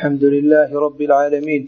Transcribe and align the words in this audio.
الحمد 0.00 0.24
لله 0.24 0.80
رب 0.86 1.00
العالمين. 1.02 1.62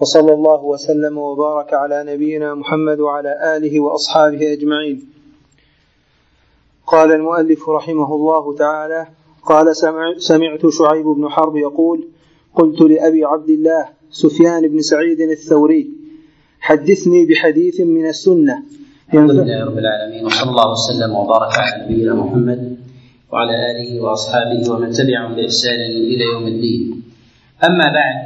وصلى 0.00 0.32
الله 0.32 0.64
وسلم 0.64 1.18
وبارك 1.18 1.74
على 1.74 2.04
نبينا 2.12 2.54
محمد 2.54 2.98
وعلى 3.00 3.56
آله 3.56 3.80
وأصحابه 3.80 4.52
أجمعين. 4.52 4.98
قال 6.86 7.12
المؤلف 7.12 7.68
رحمه 7.68 8.14
الله 8.14 8.56
تعالى 8.56 9.06
قال 9.50 9.66
سمعت 10.18 10.66
شعيب 10.78 11.06
بن 11.06 11.28
حرب 11.28 11.56
يقول 11.56 11.98
قلت 12.54 12.80
لأبي 12.80 13.24
عبد 13.24 13.50
الله 13.50 13.84
سفيان 14.10 14.68
بن 14.68 14.80
سعيد 14.80 15.20
الثوري 15.20 15.90
حدثني 16.60 17.26
بحديث 17.26 17.80
من 17.80 18.06
السنة. 18.08 18.62
الحمد 19.08 19.30
لله 19.30 19.64
رب 19.64 19.78
العالمين 19.78 20.26
وصلى 20.26 20.50
الله 20.50 20.68
وسلم 20.72 21.10
وبارك 21.20 21.52
على 21.58 21.84
نبينا 21.84 22.14
محمد 22.14 22.76
وعلى 23.32 23.54
آله 23.70 24.00
وأصحابه 24.04 24.60
ومن 24.72 24.90
تبعهم 24.90 25.34
بإحسان 25.36 25.80
إلى 26.12 26.24
يوم 26.32 26.46
الدين. 26.46 27.05
أما 27.64 27.92
بعد 27.92 28.16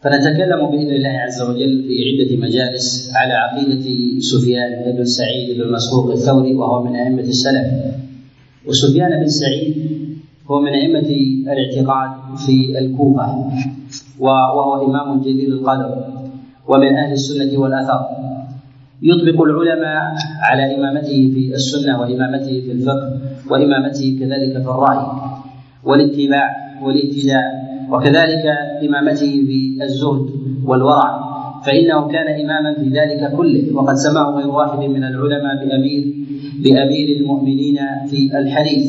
فنتكلم 0.00 0.70
بإذن 0.70 0.90
الله 0.90 1.08
عز 1.08 1.42
وجل 1.42 1.84
في 1.88 1.94
عدة 2.04 2.36
مجالس 2.36 3.12
على 3.16 3.32
عقيدة 3.32 3.86
سفيان 4.20 4.92
بن 4.96 5.04
سعيد 5.04 5.60
بن 5.60 5.72
مسروق 5.72 6.10
الثوري 6.10 6.54
وهو 6.54 6.84
من 6.84 6.96
أئمة 6.96 7.22
السلف. 7.22 7.66
وسفيان 8.66 9.20
بن 9.20 9.28
سعيد 9.28 9.76
هو 10.50 10.60
من 10.60 10.68
أئمة 10.68 11.08
الاعتقاد 11.52 12.36
في 12.46 12.78
الكوفة 12.78 13.50
وهو 14.18 14.86
إمام 14.86 15.20
جليل 15.20 15.52
القدر 15.52 16.04
ومن 16.68 16.96
أهل 16.96 17.12
السنة 17.12 17.58
والأثر 17.60 18.00
يطبق 19.02 19.42
العلماء 19.42 20.14
على 20.40 20.76
إمامته 20.76 21.30
في 21.34 21.54
السنة 21.54 22.00
وإمامته 22.00 22.60
في 22.60 22.72
الفقه 22.72 23.18
وإمامته 23.50 24.16
كذلك 24.20 24.52
في 24.52 24.68
الرأي 24.68 25.06
والاتباع 25.84 26.56
والاهتداء 26.82 27.63
وكذلك 27.94 28.44
امامته 28.88 29.32
في 29.48 29.78
الزهد 29.82 30.26
والورع 30.66 31.10
فإنه 31.66 32.08
كان 32.08 32.28
إماما 32.44 32.74
في 32.74 32.88
ذلك 32.88 33.32
كله 33.36 33.64
وقد 33.74 33.94
سماه 33.94 34.30
غير 34.30 34.48
واحد 34.48 34.78
من 34.78 35.04
العلماء 35.04 35.54
بامير 35.66 36.04
بأمير 36.64 37.16
المؤمنين 37.16 37.78
في 38.10 38.38
الحديث. 38.38 38.86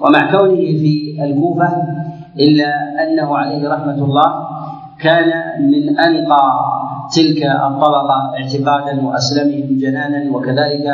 ومع 0.00 0.30
كونه 0.30 0.56
في 0.82 1.24
الكوفة 1.24 1.68
إلا 2.40 2.70
أنه 3.02 3.36
عليه 3.36 3.68
رحمة 3.68 4.04
الله 4.04 4.30
كان 5.00 5.28
من 5.70 5.98
أنقى 5.98 6.44
تلك 7.16 7.42
الطبقة 7.42 8.18
اعتقادا 8.38 9.06
وأسلمهم 9.06 9.78
جنانا 9.78 10.30
وكذلك 10.36 10.86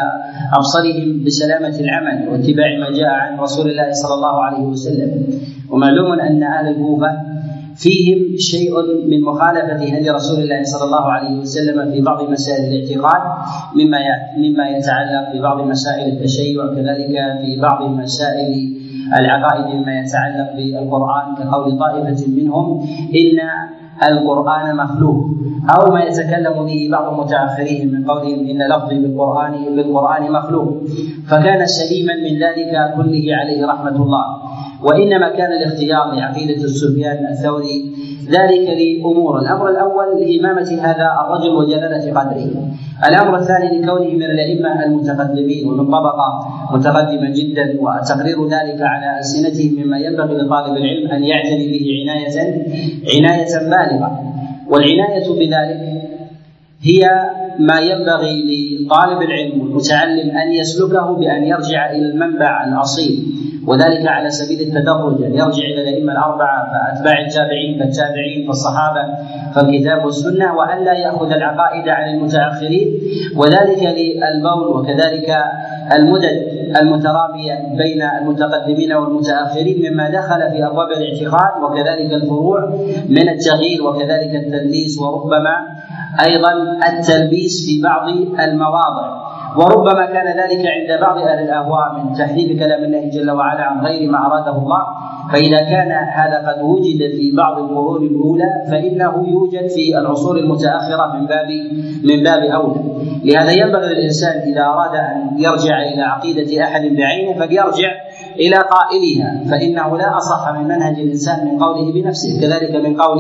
أبصرهم 0.55 1.25
بسلامة 1.25 1.77
العمل 1.81 2.29
واتباع 2.29 2.79
ما 2.81 2.91
جاء 2.99 3.09
عن 3.09 3.39
رسول 3.39 3.71
الله 3.71 3.93
صلى 3.93 4.15
الله 4.15 4.43
عليه 4.43 4.65
وسلم. 4.65 5.11
ومعلوم 5.71 6.21
أن 6.21 6.43
أهل 6.43 6.69
الكوفة 6.69 7.36
فيهم 7.77 8.37
شيء 8.39 8.73
من 9.09 9.21
مخالفة 9.23 9.97
هدي 9.97 10.11
رسول 10.11 10.39
الله 10.43 10.63
صلى 10.63 10.85
الله 10.85 11.05
عليه 11.13 11.39
وسلم 11.41 11.93
في 11.93 12.01
بعض 12.01 12.31
مسائل 12.31 12.65
الاعتقاد 12.73 13.23
مما 13.75 13.99
مما 14.39 14.69
يتعلق 14.69 15.25
ببعض 15.35 15.67
مسائل 15.69 16.13
التشيع 16.13 16.65
وكذلك 16.65 17.15
في 17.43 17.61
بعض 17.61 17.91
مسائل 17.91 18.77
العقائد 19.19 19.75
مما 19.75 20.01
يتعلق 20.01 20.57
بالقرآن 20.57 21.35
كقول 21.39 21.79
طائفة 21.79 22.27
منهم 22.29 22.81
إن 23.15 23.39
القرآن 24.03 24.77
مخلوق. 24.77 25.27
أو 25.71 25.93
ما 25.93 26.01
يتكلم 26.03 26.65
به 26.67 26.89
بعض 26.93 27.13
المتأخرين 27.13 27.93
من 27.93 28.05
قولهم 28.05 28.47
إن 28.47 28.69
لفظي 28.69 28.99
بالقرآن 28.99 29.53
بالقرآن 29.77 30.33
مخلوق. 30.33 30.69
فكان 31.29 31.67
سليما 31.67 32.15
من 32.15 32.35
ذلك 32.39 32.73
كله 32.97 33.25
عليه 33.41 33.67
رحمة 33.67 33.97
الله. 34.03 34.25
وإنما 34.83 35.29
كان 35.29 35.53
الاختيار 35.53 36.15
لعقيدة 36.15 36.65
السفيان 36.65 37.27
الثوري 37.27 37.93
ذلك 38.27 38.67
لأمور 38.81 39.39
الأمر 39.39 39.69
الأول 39.69 40.21
لإمامة 40.21 40.79
هذا 40.83 41.07
الرجل 41.21 41.51
وجلالة 41.51 42.21
قدره. 42.21 42.51
الأمر 43.05 43.39
الثاني 43.39 43.79
لكونه 43.79 44.11
من 44.11 44.23
الأئمة 44.23 44.85
المتقدمين 44.85 45.69
ومن 45.69 45.87
طبقة 45.87 46.49
متقدمة 46.73 47.31
جدا 47.31 47.77
وتقرير 47.81 48.45
ذلك 48.45 48.81
على 48.81 49.19
ألسنتهم 49.19 49.85
مما 49.85 49.99
ينبغي 49.99 50.35
لطالب 50.35 50.77
العلم 50.77 51.11
أن 51.11 51.25
يعتني 51.25 51.69
به 51.69 51.87
عناية 52.01 52.37
عناية 53.17 53.59
بالغة. 53.71 54.21
والعناية 54.69 55.29
بذلك 55.29 56.03
هي 56.83 57.31
ما 57.59 57.81
ينبغي 57.81 58.35
لطالب 58.85 59.23
العلم 59.23 59.61
والمتعلم 59.61 60.31
أن 60.37 60.53
يسلكه 60.53 61.13
بأن 61.13 61.45
يرجع 61.45 61.91
إلى 61.91 62.07
المنبع 62.07 62.65
الأصيل. 62.65 63.36
وذلك 63.67 64.07
على 64.07 64.31
سبيل 64.31 64.61
التدرج. 64.61 65.23
ان 65.23 65.35
يرجع 65.35 65.65
إلى 65.65 65.83
الأئمة 65.83 66.13
الأربعة 66.13 66.59
فأتباع 66.73 67.21
التابعين 67.27 67.79
فالتابعين 67.79 68.47
فالصحابة 68.47 69.03
فالكتاب 69.55 70.05
والسنة 70.05 70.55
والا 70.55 70.93
يأخذ 70.93 71.33
العقائد 71.33 71.89
عن 71.89 72.15
المتأخرين. 72.15 72.89
وذلك 73.37 73.83
للبول 73.83 74.67
وكذلك 74.77 75.37
المدد 75.93 76.57
المتراميه 76.81 77.77
بين 77.77 78.03
المتقدمين 78.03 78.93
والمتأخرين 78.93 79.93
مما 79.93 80.11
دخل 80.11 80.51
في 80.51 80.67
أبواب 80.67 80.89
الاعتقاد 80.91 81.63
وكذلك 81.63 82.13
الفروع 82.13 82.61
من 83.09 83.29
التغيير 83.29 83.87
وكذلك 83.87 84.35
التدليس 84.35 84.99
وربما 84.99 85.57
أيضا 86.29 86.53
التلبيس 86.89 87.67
في 87.67 87.83
بعض 87.83 88.09
المواضع. 88.41 89.36
وربما 89.57 90.07
كان 90.07 90.27
ذلك 90.27 90.63
عند 90.67 91.01
بعض 91.01 91.19
أهل 91.19 91.45
الأهواء 91.45 91.95
من 91.95 92.13
تحريف 92.13 92.59
كلام 92.59 92.85
الله 92.85 93.11
جل 93.11 93.31
وعلا 93.31 93.63
عن 93.63 93.87
غير 93.87 94.11
ما 94.11 94.27
أراده 94.27 94.57
الله. 94.59 94.83
فإذا 95.33 95.59
كان 95.59 95.93
هذا 95.93 96.39
قد 96.49 96.63
وجد 96.63 97.01
في 97.17 97.33
بعض 97.37 97.59
القرون 97.59 98.07
الأولى 98.07 98.51
فإنه 98.71 99.29
يوجد 99.29 99.67
في 99.69 99.99
العصور 99.99 100.37
المتأخرة 100.37 101.17
من 101.17 101.27
باب 101.27 101.49
من 102.05 102.23
باب 102.23 102.43
أولى. 102.43 102.81
لهذا 103.25 103.53
ينبغي 103.53 103.95
للإنسان 103.95 104.41
إذا 104.41 104.63
أراد 104.65 104.95
أن 104.97 105.39
يرجع 105.39 105.83
إلى 105.83 106.03
عقيدة 106.03 106.65
أحد 106.65 106.83
بعينه 106.83 107.33
فليرجع 107.33 107.91
إلى 108.39 108.57
قائلها 108.57 109.45
فإنه 109.51 109.97
لا 109.97 110.17
أصح 110.17 110.53
من 110.53 110.65
منهج 110.65 110.99
الإنسان 110.99 111.45
من 111.45 111.59
قوله 111.59 111.93
بنفسه 111.93 112.41
كذلك 112.41 112.75
من 112.87 112.97
قول 113.01 113.19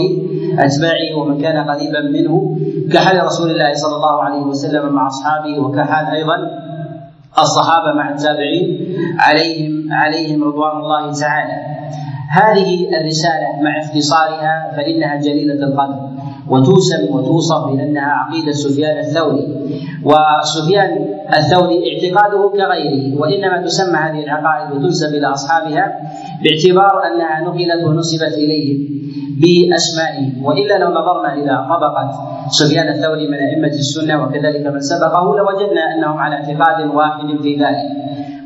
أتباعه 0.58 1.18
ومن 1.18 1.40
كان 1.40 1.56
قريبا 1.70 2.00
منه 2.00 2.56
كحال 2.92 3.24
رسول 3.24 3.50
الله 3.50 3.72
صلى 3.74 3.96
الله 3.96 4.22
عليه 4.22 4.42
وسلم 4.42 4.94
مع 4.94 5.06
أصحابه 5.06 5.58
وكحال 5.58 6.06
أيضا 6.06 6.36
الصحابة 7.38 7.92
مع 7.92 8.10
التابعين 8.10 8.96
عليهم 9.18 9.92
عليهم 9.92 10.44
رضوان 10.44 10.76
الله 10.76 11.12
تعالى. 11.12 11.56
هذه 12.30 13.00
الرسالة 13.00 13.62
مع 13.62 13.78
اختصارها 13.78 14.72
فإنها 14.76 15.16
جليلة 15.16 15.54
القدر. 15.54 16.15
وتوسم 16.50 17.02
وتوصف 17.14 17.64
بأنها 17.66 18.10
عقيدة 18.20 18.52
سفيان 18.52 18.98
الثوري. 18.98 19.46
وسفيان 20.04 20.90
الثوري 21.38 21.76
اعتقاده 21.88 22.42
كغيره 22.48 23.20
وإنما 23.20 23.62
تسمى 23.62 23.98
هذه 23.98 24.24
العقائد 24.24 24.66
وتنسب 24.76 25.14
إلى 25.14 25.26
أصحابها 25.26 25.84
باعتبار 26.42 26.94
أنها 27.06 27.40
نقلت 27.40 27.80
ونسبت 27.86 28.34
اليهم 28.34 28.78
باسمائهم 29.40 30.44
وإلا 30.44 30.78
لو 30.78 30.90
نظرنا 30.90 31.34
إلى 31.34 31.66
طبقة 31.70 32.10
سفيان 32.48 32.88
الثوري 32.88 33.26
من 33.28 33.34
أئمة 33.34 33.68
السنة 33.68 34.24
وكذلك 34.24 34.66
من 34.66 34.80
سبقه 34.80 35.24
لوجدنا 35.36 35.82
أنهم 35.94 36.18
على 36.18 36.34
اعتقاد 36.34 36.86
واحد 36.94 37.28
في 37.42 37.56
ذلك. 37.56 37.88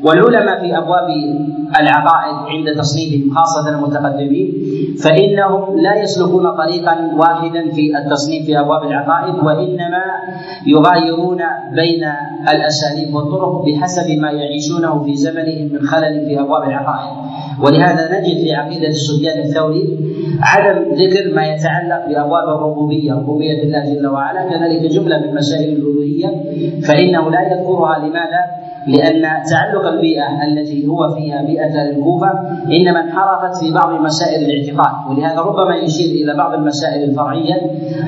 والعلماء 0.03 0.59
في 0.59 0.77
أبواب 0.77 1.07
العقائد 1.79 2.35
عند 2.47 2.77
تصنيفهم 2.77 3.35
خاصة 3.35 3.69
المتقدمين 3.69 4.53
فإنهم 5.03 5.79
لا 5.79 5.95
يسلكون 6.01 6.51
طريقا 6.57 7.11
واحدا 7.17 7.71
في 7.71 7.97
التصنيف 7.97 8.45
في 8.45 8.59
أبواب 8.59 8.83
العقائد 8.83 9.35
وإنما 9.35 10.03
يغايرون 10.67 11.37
بين 11.75 12.03
الأساليب 12.53 13.15
والطرق 13.15 13.65
بحسب 13.65 14.11
ما 14.21 14.31
يعيشونه 14.31 15.03
في 15.03 15.15
زمنهم 15.15 15.69
من 15.73 15.81
خلل 15.87 16.25
في 16.25 16.39
أبواب 16.39 16.63
العقائد 16.69 17.31
ولهذا 17.63 18.19
نجد 18.19 18.37
في 18.43 18.53
عقيدة 18.53 18.91
سفيان 18.91 19.39
الثوري 19.39 19.97
عدم 20.41 20.93
ذكر 20.93 21.35
ما 21.35 21.47
يتعلق 21.47 22.07
بأبواب 22.07 22.49
الربوبية 22.57 23.13
ربوبية 23.13 23.63
الله 23.63 23.93
جل 23.93 24.07
وعلا 24.07 24.49
كذلك 24.49 24.91
جملة 24.91 25.17
من 25.19 25.35
مسائل 25.35 25.69
الألوهية 25.73 26.27
فإنه 26.87 27.29
لا 27.29 27.41
يذكرها 27.41 27.99
لماذا؟ 27.99 28.70
لأن 28.87 29.21
تعلق 29.51 29.87
البيئة 29.87 30.43
التي 30.47 30.87
هو 30.87 31.09
فيها 31.15 31.41
بيئة 31.41 31.81
الكوفة 31.81 32.31
إنما 32.71 33.01
انحرفت 33.03 33.63
في 33.63 33.71
بعض 33.73 34.01
مسائل 34.01 34.45
الاعتقاد 34.49 35.09
ولهذا 35.09 35.41
ربما 35.41 35.75
يشير 35.75 36.23
إلى 36.23 36.37
بعض 36.37 36.53
المسائل 36.53 37.03
الفرعية 37.09 37.55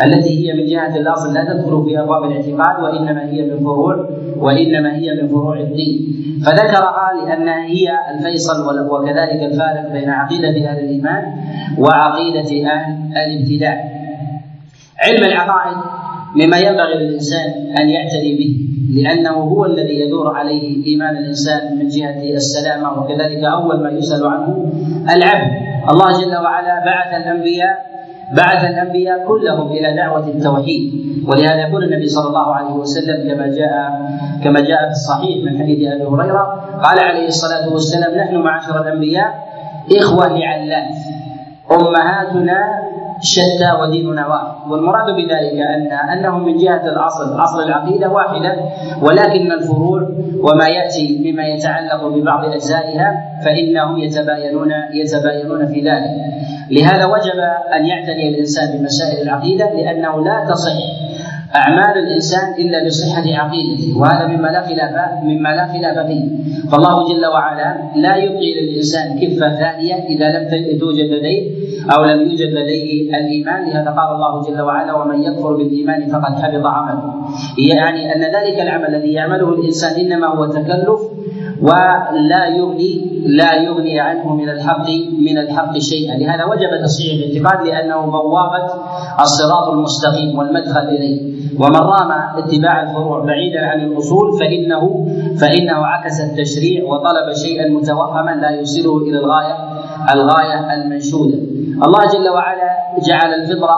التي 0.04 0.30
هي 0.50 0.54
من 0.54 0.66
جهة 0.66 0.98
الأصل 0.98 1.34
لا 1.34 1.44
تدخل 1.54 1.84
في 1.86 2.00
أبواب 2.00 2.24
الاعتقاد 2.24 2.84
وإنما 2.84 3.26
هي 3.30 3.42
من 3.42 3.60
فروع 3.60 4.10
وإنما 4.38 4.96
هي 4.96 5.22
من 5.22 5.28
فروع 5.28 5.60
الدين. 5.60 6.24
فذكرها 6.46 7.12
لأنها 7.26 7.66
هي 7.66 7.90
الفيصل 8.16 8.90
وكذلك 8.90 9.44
الفارق 9.44 9.92
بين 9.92 10.10
عقيدة 10.10 10.70
أهل 10.70 10.80
الإيمان 10.80 11.24
وعقيدة 11.78 12.72
أهل 12.72 12.96
الابتداع 13.16 13.84
علم 15.00 15.24
العقائد 15.24 15.78
مما 16.36 16.58
ينبغي 16.58 16.94
للإنسان 16.94 17.50
أن 17.80 17.90
يعتني 17.90 18.36
به 18.38 18.54
لأنه 19.02 19.32
هو 19.32 19.66
الذي 19.66 20.00
يدور 20.00 20.36
عليه 20.36 20.86
إيمان 20.86 21.18
الإنسان 21.18 21.78
من 21.78 21.88
جهة 21.88 22.24
السلامة 22.36 23.00
وكذلك 23.00 23.44
أول 23.44 23.84
ما 23.84 23.90
يسأل 23.90 24.28
عنه 24.28 24.72
العبد. 25.16 25.52
الله 25.92 26.22
جل 26.22 26.36
وعلا 26.36 26.86
بعث 26.86 27.22
الأنبياء 27.22 27.94
بعث 28.38 28.64
الأنبياء 28.64 29.28
كلهم 29.28 29.72
إلى 29.72 29.96
دعوة 29.96 30.28
التوحيد. 30.28 31.04
ولهذا 31.28 31.68
يقول 31.68 31.84
النبي 31.84 32.08
صلى 32.08 32.28
الله 32.28 32.56
عليه 32.56 32.72
وسلم 32.74 33.30
كما 33.30 33.48
جاء 33.48 33.92
كما 34.44 34.60
جاء 34.60 34.86
في 34.86 34.92
الصحيح 34.92 35.46
من 35.46 35.60
حديث 35.60 35.92
أبي 35.92 36.04
هريرة 36.04 36.44
قال 36.84 37.00
عليه 37.00 37.28
الصلاة 37.28 37.74
والسلام 37.74 38.18
نحن 38.18 38.36
معاشر 38.36 38.82
الأنبياء 38.82 39.34
إخوة 40.00 40.28
لعلات 40.28 40.96
أمهاتنا 41.72 42.60
شتى 43.24 43.70
وديننا 43.82 44.28
واحد. 44.28 44.72
والمراد 44.72 45.08
بذلك 45.16 45.58
ان 45.76 45.92
أنهم 46.18 46.46
من 46.46 46.58
جهة 46.58 46.84
الأصل. 46.94 47.42
أصل 47.44 47.64
العقيدة 47.68 48.10
واحدة 48.10 48.52
ولكن 49.02 49.52
الفروع 49.52 50.02
وما 50.44 50.68
يأتي 50.68 51.06
مما 51.26 51.44
يتعلق 51.48 52.08
ببعض 52.08 52.46
أجزائها 52.46 53.10
فإنهم 53.46 53.98
يتباينون 53.98 54.72
يتباينون 54.94 55.66
في 55.66 55.80
ذلك. 55.82 56.14
لهذا 56.72 57.06
وجب 57.06 57.40
أن 57.76 57.86
يعتني 57.86 58.30
الإنسان 58.30 58.78
بمسائل 58.78 59.22
العقيدة 59.22 59.66
لأنه 59.74 60.24
لا 60.24 60.46
تصح 60.50 60.78
أعمال 61.56 61.98
الإنسان 62.04 62.54
إلا 62.60 62.86
بصحة 62.86 63.24
عقيدته 63.26 64.00
وهذا 64.00 64.28
مما 64.28 64.48
لا 64.48 64.62
خلاف 64.68 65.24
مما 65.24 65.50
لا 65.50 65.66
خلاف 65.74 66.08
فيه. 66.08 66.26
فالله 66.72 66.96
جل 67.10 67.26
وعلا 67.26 67.78
لا 67.96 68.16
يبقي 68.16 68.50
للإنسان 68.62 69.20
كفة 69.20 69.50
ثانية 69.50 69.96
إذا 69.96 70.28
لم 70.30 70.44
توجد 70.80 71.06
لديه 71.14 71.52
أو 71.96 72.04
لم 72.04 72.20
يوجد 72.22 72.50
لديه 72.58 73.18
الإيمان. 73.18 73.70
لهذا 73.70 73.90
قال 73.90 74.16
الله 74.16 74.42
جل 74.42 74.62
وعلا 74.62 74.94
ومن 74.94 75.24
يكفر 75.24 75.54
بالإيمان 75.56 76.08
فقد 76.08 76.34
حبط 76.42 76.66
عمله. 76.66 77.14
يعني 77.70 78.16
أن 78.16 78.22
ذلك 78.22 78.60
العمل 78.62 78.96
الذي 78.96 79.14
يعمله 79.14 79.50
الإنسان 79.54 80.00
إنما 80.06 80.28
هو 80.28 80.46
تكلف 80.46 81.13
ولا 81.64 82.48
يغني 82.48 82.92
لا 83.26 83.54
يغني 83.54 84.00
عنه 84.00 84.36
من 84.36 84.50
الحق 84.50 84.90
من 85.28 85.38
الحق 85.38 85.78
شيئا. 85.78 86.18
لهذا 86.18 86.46
وجب 86.46 86.72
تصحيح 86.84 87.14
الاعتقاد 87.14 87.68
لأنه 87.68 88.06
بوابة 88.06 88.68
الصراط 89.22 89.68
المستقيم 89.70 90.38
والمدخل 90.38 90.86
إليه. 90.96 91.34
ومن 91.60 91.76
رام 91.76 92.12
اتباع 92.38 92.84
الفروع 92.84 93.26
بعيدا 93.26 93.66
عن 93.66 93.80
الأصول 93.80 94.40
فانه 94.40 95.08
فإنه 95.42 95.86
عكس 95.86 96.22
التشريع 96.22 96.84
وطلب 96.84 97.34
شيئا 97.46 97.70
متوهما 97.70 98.32
لا 98.32 98.50
يوصله 98.50 98.98
إلى 98.98 99.18
الغايه 99.20 99.56
الغاية 100.14 100.74
المنشودة. 100.74 101.38
الله 101.86 102.06
جل 102.14 102.30
وعلا 102.30 102.70
جعل 103.08 103.34
الفطرة 103.34 103.78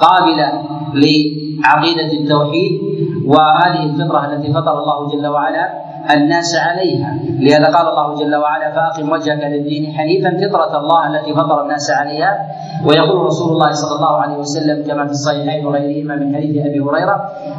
قابلة 0.00 0.48
لعقيدة 0.94 2.12
التوحيد 2.20 2.80
وهذه 3.26 3.82
الفطرة 3.82 4.32
التي 4.32 4.52
فطر 4.52 4.78
الله 4.78 5.08
جل 5.08 5.26
وعلا 5.26 5.68
الناس 6.14 6.56
عليها. 6.56 7.18
لهذا 7.40 7.76
قال 7.76 7.88
الله 7.88 8.14
جل 8.14 8.34
وعلا 8.34 8.70
فأقم 8.74 9.12
وجهك 9.12 9.42
للدين 9.44 9.92
حنيفا 9.92 10.30
فطرة 10.30 10.78
الله 10.80 11.00
التي 11.10 11.34
فطر 11.34 11.62
الناس 11.62 11.90
عليها. 11.90 12.38
ويقول 12.86 13.26
رسول 13.26 13.52
الله 13.52 13.72
صلى 13.72 13.96
الله 13.96 14.16
عليه 14.16 14.36
وسلم 14.36 14.84
كما 14.86 15.06
في 15.06 15.12
الصحيحين 15.12 15.66
وغيرهما 15.66 16.16
من 16.16 16.36
حديث 16.36 16.66
أبي 16.66 16.80
هريرة 16.80 17.16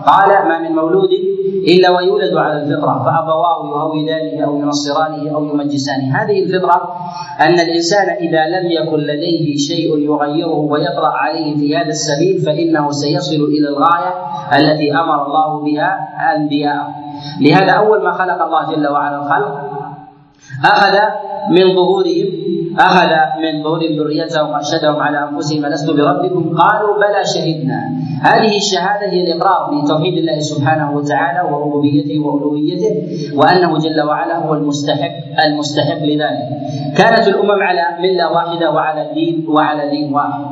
قال 0.07 0.30
ما 0.50 0.60
من 0.60 0.75
مولود 0.75 1.10
إلا 1.68 1.89
ويولد 1.89 2.33
على 2.38 2.63
الفطرة 2.63 3.04
فأبواه 3.06 3.60
يهودانه 3.75 4.45
أو 4.45 4.60
ينصرانه 4.60 5.36
أو 5.36 5.45
يمجسانه. 5.45 6.24
هذه 6.24 6.44
الفطرة 6.44 6.81
أن 7.42 7.60
الإنسان 7.60 8.10
إذا 8.10 8.48
لم 8.48 8.71
يكن 8.71 8.98
لديه 8.98 9.57
شيء 9.57 9.98
يغيره 9.98 10.56
ويطرا 10.56 11.07
عليه 11.07 11.56
في 11.57 11.77
هذا 11.77 11.89
السبيل 11.89 12.42
فإنه 12.45 12.92
سيصل 12.92 13.44
إلى 13.44 13.68
الغاية 13.69 14.13
التي 14.60 14.92
أمر 14.92 15.27
الله 15.27 15.52
بها 15.59 16.00
انبياءه 16.35 16.95
لهذا 17.41 17.71
أول 17.71 18.03
ما 18.03 18.11
خلق 18.11 18.41
الله 18.41 18.75
جل 18.75 18.88
وعلا 18.88 19.15
الخلق 19.15 19.73
أخذ 20.65 20.95
من 21.50 21.75
ظهورهم 21.75 22.43
أخذ 22.80 23.12
من 23.44 23.64
ظهور 23.64 23.80
ذريتهم 23.80 24.50
واشهدهم 24.50 25.00
على 25.02 25.30
أنفسهم 25.30 25.66
ألست 25.66 25.90
بربكم؟ 25.90 26.58
قالوا 26.58 26.96
بلى 26.98 27.22
شهدنا. 27.34 27.80
هذه 28.22 28.58
الشهادة 28.58 29.08
هي 29.12 29.24
الإقرار 29.24 29.81
بتوحيد 29.81 30.18
الله 30.18 30.40
سبحانه 30.40 30.98
وتعالى 30.98 31.42
وربوبيته 31.52 32.20
وألوهيته 32.20 32.94
وأنه 33.36 33.78
جل 33.78 34.02
وعلا 34.02 34.38
هو 34.38 34.54
المستحق 34.54 35.16
المستحق 35.46 36.02
لذلك. 36.04 36.48
كانت 36.98 37.28
الأمم 37.28 37.62
على 37.62 37.84
ملة 38.00 38.31
واحدة 38.31 38.72
وعلى 38.72 39.14
دين 39.14 39.46
وعلى 39.50 39.90
دين 39.90 40.14
واحد. 40.14 40.44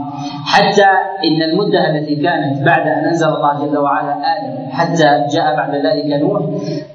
حتى 0.46 0.90
إن 1.26 1.42
المدة 1.50 1.90
التي 1.90 2.16
كانت 2.16 2.64
بعد 2.66 2.88
أن 2.88 3.06
أنزل 3.06 3.28
الله 3.28 3.66
جل 3.66 3.78
وعلا 3.78 4.14
آدم 4.14 4.70
حتى 4.72 5.28
جاء 5.34 5.56
بعد 5.56 5.76
ذلك 5.76 6.22
نوح 6.22 6.42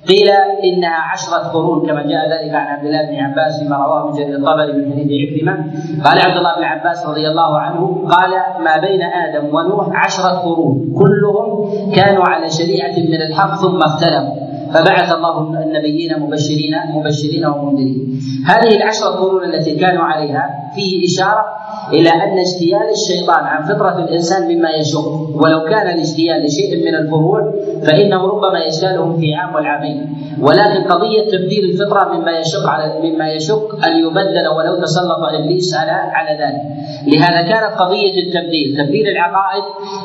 قيل 0.09 0.29
إنها 0.65 0.99
عشرة 1.13 1.39
قرون 1.39 1.87
كما 1.87 2.03
جاء 2.03 2.23
ذلك 2.33 2.55
عن 2.55 2.67
عبد 2.67 2.85
الله 2.87 3.03
بن 3.11 3.17
عباس 3.17 3.63
فيما 3.63 3.77
رواه 3.77 4.07
من 4.07 4.13
جرير 4.13 4.37
الطبري 4.37 4.73
من 4.73 4.93
حديث 4.93 5.11
عكرمه 5.23 5.57
قال 6.05 6.17
عبد 6.27 6.37
الله 6.37 6.53
بن 6.57 6.65
عباس 6.65 7.07
رضي 7.07 7.29
الله 7.29 7.59
عنه 7.59 7.81
قال 8.11 8.31
ما 8.65 8.77
بين 8.87 9.03
آدم 9.03 9.55
ونوح 9.55 10.05
عشرة 10.05 10.29
قرون 10.29 10.95
كلهم 10.99 11.47
كانوا 11.95 12.25
على 12.25 12.51
شريعة 12.51 12.97
من 13.13 13.21
الحق 13.29 13.55
ثم 13.63 13.79
اختلفوا. 13.83 14.46
فبعث 14.75 15.15
الله 15.15 15.63
النبيين 15.63 16.21
مبشرين 16.21 16.75
مبشرين 16.95 17.47
ومنذرين. 17.47 18.21
هذه 18.47 18.77
العشرة 18.77 19.09
قرون 19.09 19.45
التي 19.45 19.75
كانوا 19.77 20.03
عليها 20.03 20.51
فيه 20.75 21.07
إشارة 21.07 21.45
إلى 21.93 22.11
أن 22.11 22.39
اجتيال 22.39 22.87
الشيطان 22.91 23.45
عن 23.45 23.63
فطرة 23.63 23.99
الإنسان 24.05 24.57
مما 24.57 24.71
يشق. 24.71 25.09
ولو 25.45 25.65
كان 25.65 25.87
الاجتيال 25.95 26.45
لشيء 26.45 26.85
من 26.87 26.95
الفروع 26.95 27.53
فإنه 27.87 28.27
ربما 28.27 28.59
يجتالهم 28.67 29.21
في 29.21 29.35
عام 29.35 29.55
والعامين. 29.55 30.17
ولكن 30.41 30.83
قضية 30.93 31.31
تبديل 31.31 31.65
الفطرة 31.65 32.13
مما 32.15 32.39
يشق 32.39 32.69
على 32.69 33.11
مما 33.11 33.33
يشق 33.33 33.85
أن 33.87 33.93
يبدل 33.97 34.49
ولو 34.57 34.83
تسلط 34.83 35.23
إبليس 35.41 35.75
على 35.75 35.91
على 35.91 36.39
ذلك. 36.43 36.63
لهذا 37.07 37.43
كانت 37.43 37.79
قضية 37.81 38.23
التبديل. 38.23 38.77
تبديل 38.79 39.09
العقائد 39.09 39.65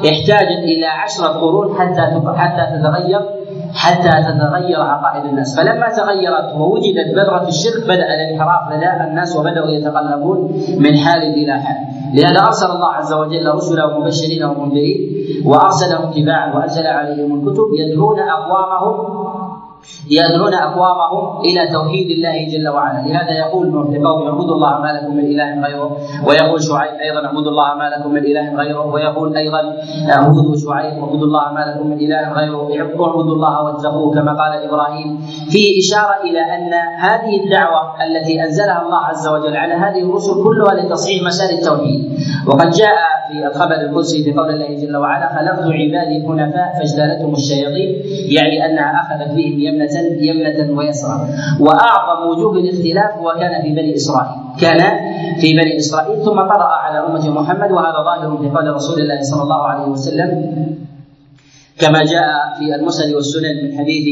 احتاجت 0.10 0.64
إلى 0.64 0.86
عشرة 0.86 1.28
قرون 1.28 1.80
حتى 1.80 2.02
حتى 2.36 2.78
تتغير. 2.78 3.41
حتى 3.74 4.10
تتغير 4.10 4.82
عقائد 4.82 5.26
الناس. 5.26 5.60
فلما 5.60 5.88
تغيرت 5.90 6.56
ووجدت 6.56 7.16
بذرة 7.16 7.48
الشرك 7.48 7.84
بدأ 7.84 8.08
الانحراف 8.16 8.74
لدى 8.74 9.10
الناس 9.10 9.36
وبدأوا 9.36 9.68
يتقلبون 9.68 10.38
من 10.80 10.98
حال 10.98 11.22
إلى 11.24 11.54
حال. 11.54 11.82
لهذا 12.14 12.40
أرسل 12.46 12.72
الله 12.72 12.88
عز 12.88 13.14
وجل 13.14 13.48
رسله 13.56 14.00
مبشرين 14.00 14.44
ومنذرين 14.44 15.00
وأرسلهم 15.46 16.12
تباعا 16.12 16.56
وأنزل 16.56 16.88
عليهم 16.88 17.40
الكتب 17.40 17.68
يدعون 17.80 18.20
أقوامهم 18.20 18.96
يدعون 20.10 20.54
أقوامهم 20.54 21.42
إلى 21.42 21.68
توحيد 21.74 22.10
الله 22.10 22.48
جل 22.48 22.68
وعلا، 22.68 23.08
لهذا 23.08 23.32
يقول 23.38 23.72
نوح 23.72 23.88
لقوم 23.90 24.28
اعبدوا 24.28 24.56
الله 24.56 24.80
ما 24.82 24.88
لكم 24.88 25.16
من 25.16 25.26
إله 25.26 25.68
غيره، 25.68 25.98
ويقول 26.28 26.64
شعيب 26.64 26.94
أيضا 27.00 27.26
اعبدوا 27.26 27.52
الله 27.52 27.76
ما 27.76 27.90
لكم 27.90 28.10
من 28.14 28.24
إله 28.32 28.56
غيره، 28.56 28.86
ويقول 28.86 29.38
أيضا 29.38 29.62
اعبدوا 30.14 30.56
شعيب 30.66 30.94
اعبدوا 31.04 31.28
الله 31.28 31.54
ما 31.54 31.64
لكم 31.70 31.88
من 31.88 31.98
إله 31.98 32.34
غيره، 32.34 32.70
اعبدوا 32.80 33.36
الله 33.36 33.64
واتقوه 33.64 34.14
كما 34.16 34.34
قال 34.42 34.54
إبراهيم، 34.68 35.18
فيه 35.52 35.80
إشارة 35.80 36.16
إلى 36.30 36.40
أن 36.40 36.74
هذه 37.00 37.44
الدعوة 37.44 37.82
التي 38.06 38.44
أنزلها 38.44 38.82
الله 38.86 38.98
عز 38.98 39.28
وجل 39.28 39.58
على 39.58 39.74
هذه 39.74 40.02
الرسل 40.10 40.44
كلها 40.44 40.74
لتصحيح 40.74 41.24
مسائل 41.24 41.60
التوحيد، 41.60 42.20
وقد 42.48 42.70
جاء 42.70 42.98
في 43.28 43.48
الخبر 43.48 43.76
القدسي 43.76 44.24
في 44.24 44.34
قول 44.34 44.50
الله 44.50 44.86
جل 44.86 44.98
وعلا 44.98 45.28
خلقت 45.36 45.64
عبادي 45.64 46.28
حنفاء 46.28 46.74
فاجتالتهم 46.80 47.34
الشياطين. 47.34 47.92
يعني 48.36 48.66
أنها 48.66 49.02
أخذت 49.02 49.32
بهم 49.36 49.71
يمنة 49.72 49.96
يمنة 50.30 50.78
ويسرى 50.78 51.28
وأعظم 51.60 52.30
وجوه 52.30 52.54
الاختلاف 52.60 53.18
هو 53.18 53.34
كان 53.40 53.62
في 53.62 53.70
بني 53.70 53.96
إسرائيل. 53.96 54.36
كان 54.62 54.80
في 55.42 55.54
بني 55.54 55.78
إسرائيل. 55.78 56.26
ثم 56.26 56.40
طرأ 56.42 56.64
على 56.84 57.00
أمة 57.08 57.30
محمد 57.30 57.72
وهذا 57.72 58.00
ظاهر 58.04 58.38
في 58.38 58.50
قول 58.50 58.74
رسول 58.76 59.02
الله 59.02 59.22
صلى 59.22 59.44
الله 59.44 59.62
عليه 59.68 59.86
وسلم 59.88 60.30
كما 61.80 62.00
جاء 62.04 62.54
في 62.60 62.76
المسند 62.76 63.14
والسنن 63.14 63.56
من 63.64 63.78
حديث 63.78 64.06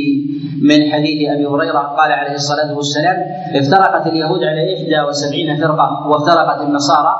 من 0.61 0.91
حديث 0.91 1.29
أبي 1.29 1.45
هريرة 1.45 1.79
قال 1.79 2.11
عليه 2.11 2.33
الصلاة 2.33 2.75
والسلام 2.77 3.17
افترقت 3.55 4.07
اليهود 4.07 4.43
على 4.43 4.61
71 5.05 5.57
فرقة 5.61 6.07
وافترقت 6.07 6.61
النصارى 6.61 7.15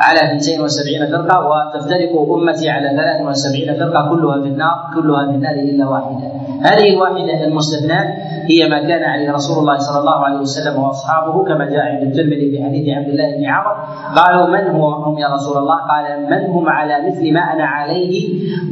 على 0.00 0.20
72 0.36 1.06
فرقة 1.10 1.36
وتفترق 1.48 2.12
أمتي 2.34 2.70
على 2.70 2.88
73 2.88 3.78
فرقة 3.78 4.08
كلها 4.10 4.42
في 4.42 4.48
النار 4.48 4.76
كلها 4.94 5.26
في 5.30 5.36
النار 5.36 5.54
إلا 5.54 5.88
واحدة. 5.88 6.28
هذه 6.62 6.88
الواحدة 6.94 7.44
المستثناة 7.44 8.06
هي 8.50 8.68
ما 8.68 8.80
كان 8.88 9.02
عليه 9.02 9.32
رسول 9.32 9.58
الله 9.58 9.78
صلى 9.78 9.98
الله 10.00 10.18
عليه 10.24 10.38
وسلم 10.38 10.82
وأصحابه 10.82 11.44
كما 11.44 11.64
جاء 11.64 11.80
عند 11.80 12.02
الترمذي 12.02 12.50
في 12.50 12.64
حديث 12.64 12.96
عبد 12.96 13.08
الله 13.08 13.36
بن 13.36 13.44
عمر. 13.44 13.76
قالوا 14.16 14.46
من 14.46 14.64
هو؟ 14.76 14.92
هم 14.92 15.18
يا 15.18 15.28
رسول 15.28 15.58
الله. 15.58 15.76
قال 15.76 16.04
من 16.30 16.50
هم 16.50 16.68
على 16.68 17.06
مثل 17.08 17.32
ما 17.32 17.40
أنا 17.40 17.64
عليه 17.64 18.14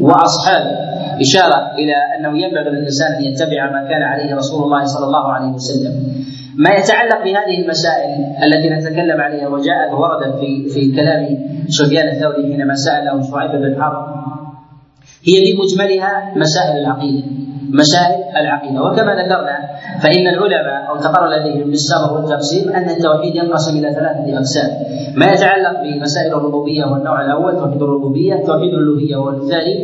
وأصحابي 0.01 0.75
إشارة 1.21 1.73
إلى 1.79 1.95
أنه 2.19 2.39
ينبغي 2.39 2.71
للإنسان 2.71 3.13
أن 3.13 3.25
يتبع 3.25 3.71
ما 3.71 3.89
كان 3.89 4.03
عليه 4.03 4.35
رسول 4.37 4.65
الله 4.65 4.85
صلى 4.85 5.07
الله 5.07 5.33
عليه 5.33 5.53
وسلم. 5.53 5.95
ما 6.57 6.71
يتعلق 6.71 7.25
بهذه 7.25 7.63
المسائل 7.63 8.11
التي 8.45 8.69
نتكلم 8.71 9.21
عليها 9.21 9.49
وجاءت 9.49 9.93
وردت 9.93 10.39
في 10.41 10.69
في 10.75 10.97
كلام 10.97 11.39
سفيان 11.69 12.09
الثوري 12.09 12.43
حينما 12.53 12.75
سأله 12.75 13.23
شعيب 13.31 13.51
بن 13.63 13.83
حرب 13.83 14.07
هي 15.29 15.35
في 15.45 15.53
مجملها 15.63 16.33
مسائل 16.37 16.77
العقيدة. 16.79 17.42
مسائل 17.73 18.21
العقيدة. 18.37 18.83
وكما 18.83 19.13
ذكرنا 19.15 19.57
فإن 20.03 20.27
العلماء 20.29 20.89
أو 20.89 20.97
تقرر 20.97 21.29
لديهم 21.29 21.71
بالسبب 21.71 22.13
والتقسيم 22.13 22.73
أن 22.73 22.91
التوحيد 22.91 23.37
ينقسم 23.37 23.79
إلى 23.79 23.95
ثلاثة 23.95 24.39
أقسام. 24.39 24.71
ما 25.17 25.27
يتعلق 25.33 25.83
بمسائل 25.83 26.35
الربوبية 26.35 26.85
والنوع 26.85 27.25
الأول 27.25 27.53
توحيد 27.57 27.83
الربوبية 27.83 28.35
توحيد 28.35 28.75
الألوهية 28.75 29.17
والثاني 29.17 29.75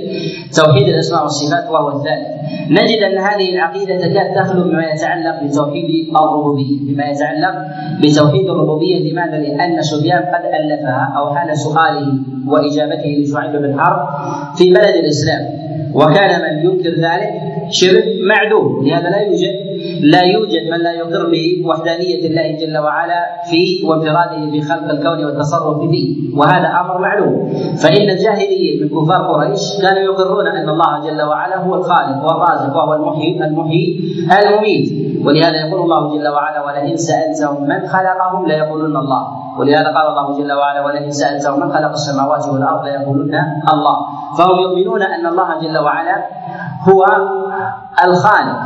توحيد 0.57 0.89
الأسماء 0.89 1.23
والصفات 1.23 1.71
وهو 1.71 1.89
الثالث. 1.89 2.29
نجد 2.71 3.01
أن 3.09 3.19
هذه 3.19 3.55
العقيدة 3.55 3.97
تكاد 3.99 4.35
تخلو 4.37 4.63
بما 4.63 4.85
يتعلق 4.93 5.43
بتوحيد 5.45 5.89
الربوبية. 6.17 6.79
بما 6.89 7.05
يتعلق 7.05 7.55
بتوحيد 8.03 8.51
الربوبية 8.51 9.13
لماذا؟ 9.13 9.39
لأن 9.39 9.83
سفيان 9.83 10.19
قد 10.19 10.45
ألفها 10.45 11.15
أو 11.19 11.35
حال 11.35 11.59
سؤاله 11.59 12.09
وإجابته 12.49 13.11
لشعيب 13.23 13.63
بن 13.63 13.81
حرب 13.81 14.09
في 14.57 14.71
بلد 14.71 14.95
الإسلام. 15.05 15.69
وكان 15.95 16.41
من 16.43 16.55
ينكر 16.67 16.91
ذلك 16.91 17.33
شرك 17.71 18.05
معدوم 18.21 18.87
لهذا 18.87 19.09
لا 19.11 19.21
يوجد 19.21 19.68
لا 20.03 20.23
يوجد 20.23 20.71
من 20.73 20.79
لا 20.79 20.93
يقر 20.93 21.31
بوحدانية 21.33 22.27
الله 22.27 22.67
جل 22.67 22.79
وعلا 22.79 23.21
في 23.51 23.87
وانفراده 23.87 24.51
في 24.51 24.61
خلق 24.63 24.91
الكون 24.91 25.25
والتصرف 25.25 25.79
فيه 25.91 26.37
وهذا 26.39 26.69
أمر 26.81 26.99
معلوم. 26.99 27.53
فإن 27.83 28.11
الجاهليين 28.11 28.83
من 28.83 28.89
كفار 28.89 29.23
قريش 29.23 29.83
كانوا 29.83 30.03
يقرون 30.03 30.47
أن 30.47 30.69
الله 30.69 31.11
جل 31.11 31.23
وعلا 31.23 31.57
هو 31.57 31.75
الخالق 31.75 32.25
والرازق 32.25 32.77
وهو 32.77 32.95
المحيي 32.95 33.45
المحيي 33.45 34.01
المميت. 34.43 35.09
ولهذا 35.27 35.57
يقول 35.67 35.81
الله 35.81 36.19
جل 36.19 36.29
وعلا 36.29 36.65
ولئن 36.67 36.97
سألتهم 36.97 37.63
من 37.63 37.87
خلقهم 37.87 38.47
ليقولن 38.47 38.97
الله 38.97 39.23
ولهذا 39.59 39.87
قال 39.87 40.07
الله 40.07 40.39
جل 40.39 40.53
وعلا 40.53 40.85
ولئن 40.87 41.11
سألتهم 41.11 41.61
من 41.61 41.73
خلق 41.73 41.91
السماوات 41.91 42.49
والأرض 42.49 42.85
ليقولن 42.85 43.35
الله 43.73 43.97
فهم 44.39 44.59
يؤمنون 44.59 45.03
أن 45.03 45.27
الله 45.27 45.61
جل 45.61 45.79
وعلا 45.79 46.25
هو 46.89 47.07
الخالق 48.05 48.59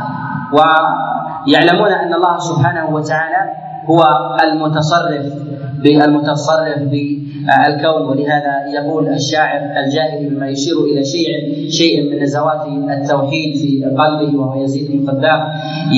ويعلمون 1.47 1.91
أن 1.91 2.13
الله 2.13 2.37
سبحانه 2.39 2.95
وتعالى 2.95 3.51
هو 3.85 4.01
المتصرف 4.43 5.33
بالمتصرف 5.83 6.79
بالكون 6.79 8.01
ولهذا 8.09 8.53
يقول 8.73 9.07
الشاعر 9.07 9.59
الجاهلي 9.85 10.29
بما 10.29 10.47
يشير 10.47 10.75
إلى 10.77 11.03
شيء 11.05 11.27
شيء 11.69 12.11
من 12.11 12.23
نزوات 12.23 12.67
التوحيد 12.67 13.55
في 13.55 13.85
قلبه 13.85 14.37
وهو 14.39 14.63
يزيد 14.63 14.91
بن 14.91 15.09
قدام 15.11 15.39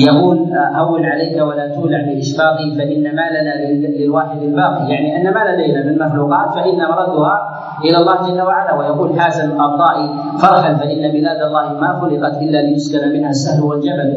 يقول 0.06 0.38
هون 0.76 1.04
عليك 1.04 1.42
ولا 1.42 1.74
تولع 1.74 2.02
باشفاقي 2.06 2.70
فإن 2.78 3.02
ما 3.02 3.26
لنا 3.30 3.54
للواحد 3.98 4.42
الباقي. 4.42 4.90
يعني 4.92 5.16
أن 5.16 5.34
ما 5.34 5.40
لدينا 5.50 5.84
من 5.84 5.98
مخلوقات 5.98 6.54
فإن 6.54 6.76
مردها 6.78 7.65
إلى 7.84 7.96
الله 7.98 8.16
جل 8.28 8.40
وعلا 8.42 8.74
ويقول 8.74 9.20
حازم 9.20 9.60
الطائي 9.60 10.08
فرحا 10.38 10.74
فإن 10.74 11.12
بلاد 11.12 11.40
الله 11.42 11.72
ما 11.80 12.00
خلقت 12.00 12.42
إلا 12.42 12.58
ليسكن 12.62 13.12
منها 13.12 13.30
السهل 13.30 13.62
والجبل. 13.62 14.08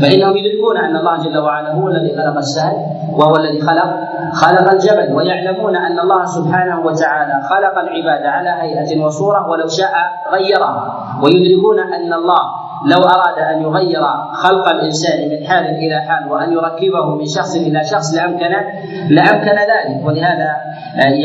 فإنهم 0.00 0.36
يدركون 0.36 0.76
أن 0.76 0.96
الله 0.96 1.16
جل 1.16 1.38
وعلا 1.38 1.72
هو 1.72 1.88
الذي 1.88 2.10
خلق 2.16 2.36
السهل 2.36 2.76
وهو 3.18 3.36
الذي 3.36 3.60
خلق 3.60 3.90
خلق 4.32 4.66
الجبل 4.72 5.14
ويعلمون 5.14 5.76
أن 5.76 5.98
الله 5.98 6.24
سبحانه 6.24 6.80
وتعالى 6.86 7.34
خلق 7.50 7.78
العباد 7.78 8.22
على 8.26 8.50
هيئة 8.62 9.04
وصورة 9.04 9.48
ولو 9.50 9.68
شاء 9.68 9.94
غيرها. 10.32 10.94
ويدركون 11.22 11.78
أن 11.80 12.12
الله 12.12 12.42
لو 12.92 13.02
أراد 13.04 13.38
أن 13.56 13.62
يغير 13.62 14.02
خلق 14.32 14.68
الإنسان 14.68 15.28
من 15.30 15.46
حال 15.46 15.64
إلى 15.64 16.00
حال 16.00 16.32
وأن 16.32 16.52
يركبه 16.52 17.14
من 17.14 17.26
شخص 17.26 17.56
إلى 17.56 17.84
شخص 17.84 18.14
لامكن 18.14 18.52
لأمكن 19.10 19.56
ذلك. 19.72 20.06
ولهذا 20.06 20.50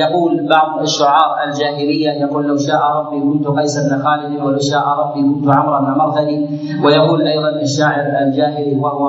يقول 0.01 0.47
بعض 0.47 0.81
الشعراء 0.81 1.47
الجاهلية 1.47 2.11
يقول 2.11 2.47
لو 2.47 2.57
شاء 2.57 2.81
ربي 2.97 3.19
كنت 3.21 3.47
قيس 3.47 3.77
بن 3.77 4.01
خالد 4.03 4.41
ولو 4.43 4.57
شاء 4.71 4.83
ربي 4.87 5.21
كنت 5.21 5.55
عمرو 5.55 5.79
بن 5.85 5.91
مرثد. 5.99 6.29
ويقول 6.85 7.27
أيضا 7.27 7.49
الشاعر 7.61 8.05
الجاهلي 8.23 8.75
وهو 8.75 9.05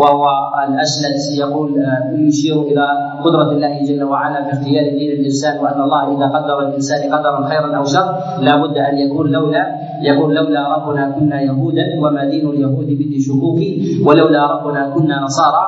وهو 0.00 0.24
الاسلت 0.68 1.38
يقول 1.38 1.70
يشير 2.12 2.62
إلى 2.62 2.86
قدرة 3.24 3.50
الله 3.50 3.84
جل 3.84 4.04
وعلا 4.04 4.44
في 4.44 4.52
اختيار 4.52 4.84
دين 4.98 5.10
الإنسان 5.20 5.58
وأن 5.64 5.80
الله 5.80 6.16
إذا 6.16 6.26
قدر 6.26 6.58
الإنسان 6.68 7.14
قدرا 7.14 7.48
خيرا 7.48 7.76
أو 7.76 7.84
شر 7.84 8.08
لا 8.40 8.56
بد 8.56 8.76
أن 8.78 8.98
يكون 8.98 9.26
لولا 9.32 9.66
يقول 10.02 10.34
لولا 10.34 10.76
ربنا 10.76 11.10
كنا 11.10 11.40
يهودا. 11.40 11.85
وما 11.98 12.24
دين 12.24 12.48
اليهود 12.48 12.86
بدي 12.86 13.20
شكوكي 13.20 14.02
ولولا 14.04 14.42
ربنا 14.52 14.90
كنا 14.94 15.20
نصارى. 15.24 15.64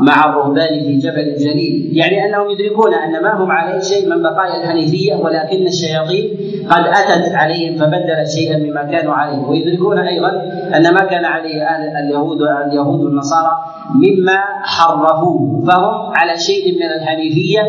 مع 0.00 0.24
الرهبان 0.24 0.84
في 0.84 0.96
جبل 0.96 1.34
جليل. 1.38 1.90
يعني 1.92 2.26
أنهم 2.26 2.50
يدركون 2.50 2.94
أن 2.94 3.22
ما 3.22 3.44
هم 3.44 3.50
عليه 3.50 3.80
شيء 3.80 4.08
من 4.08 4.22
بقايا 4.22 4.62
الحنيفية 4.62 5.14
ولكن 5.14 5.66
الشياطين 5.66 6.30
قد 6.70 6.84
أتت 6.86 7.34
عليهم 7.34 7.76
فبدلت 7.76 8.28
شيئا 8.28 8.58
مما 8.58 8.82
كانوا 8.82 9.14
عليه. 9.14 9.38
ويدركون 9.48 9.98
أيضا 9.98 10.30
أن 10.76 10.94
ما 10.94 11.04
كان 11.04 11.24
عليه 11.24 11.62
أهل 11.62 11.96
اليهود 12.06 12.42
اليهود 12.42 13.00
والنصارى 13.00 13.52
مما 13.94 14.38
حرفوه 14.62 15.64
فهم 15.66 16.12
على 16.16 16.38
شيء 16.38 16.74
من 16.74 16.86
الحنيفية 17.00 17.60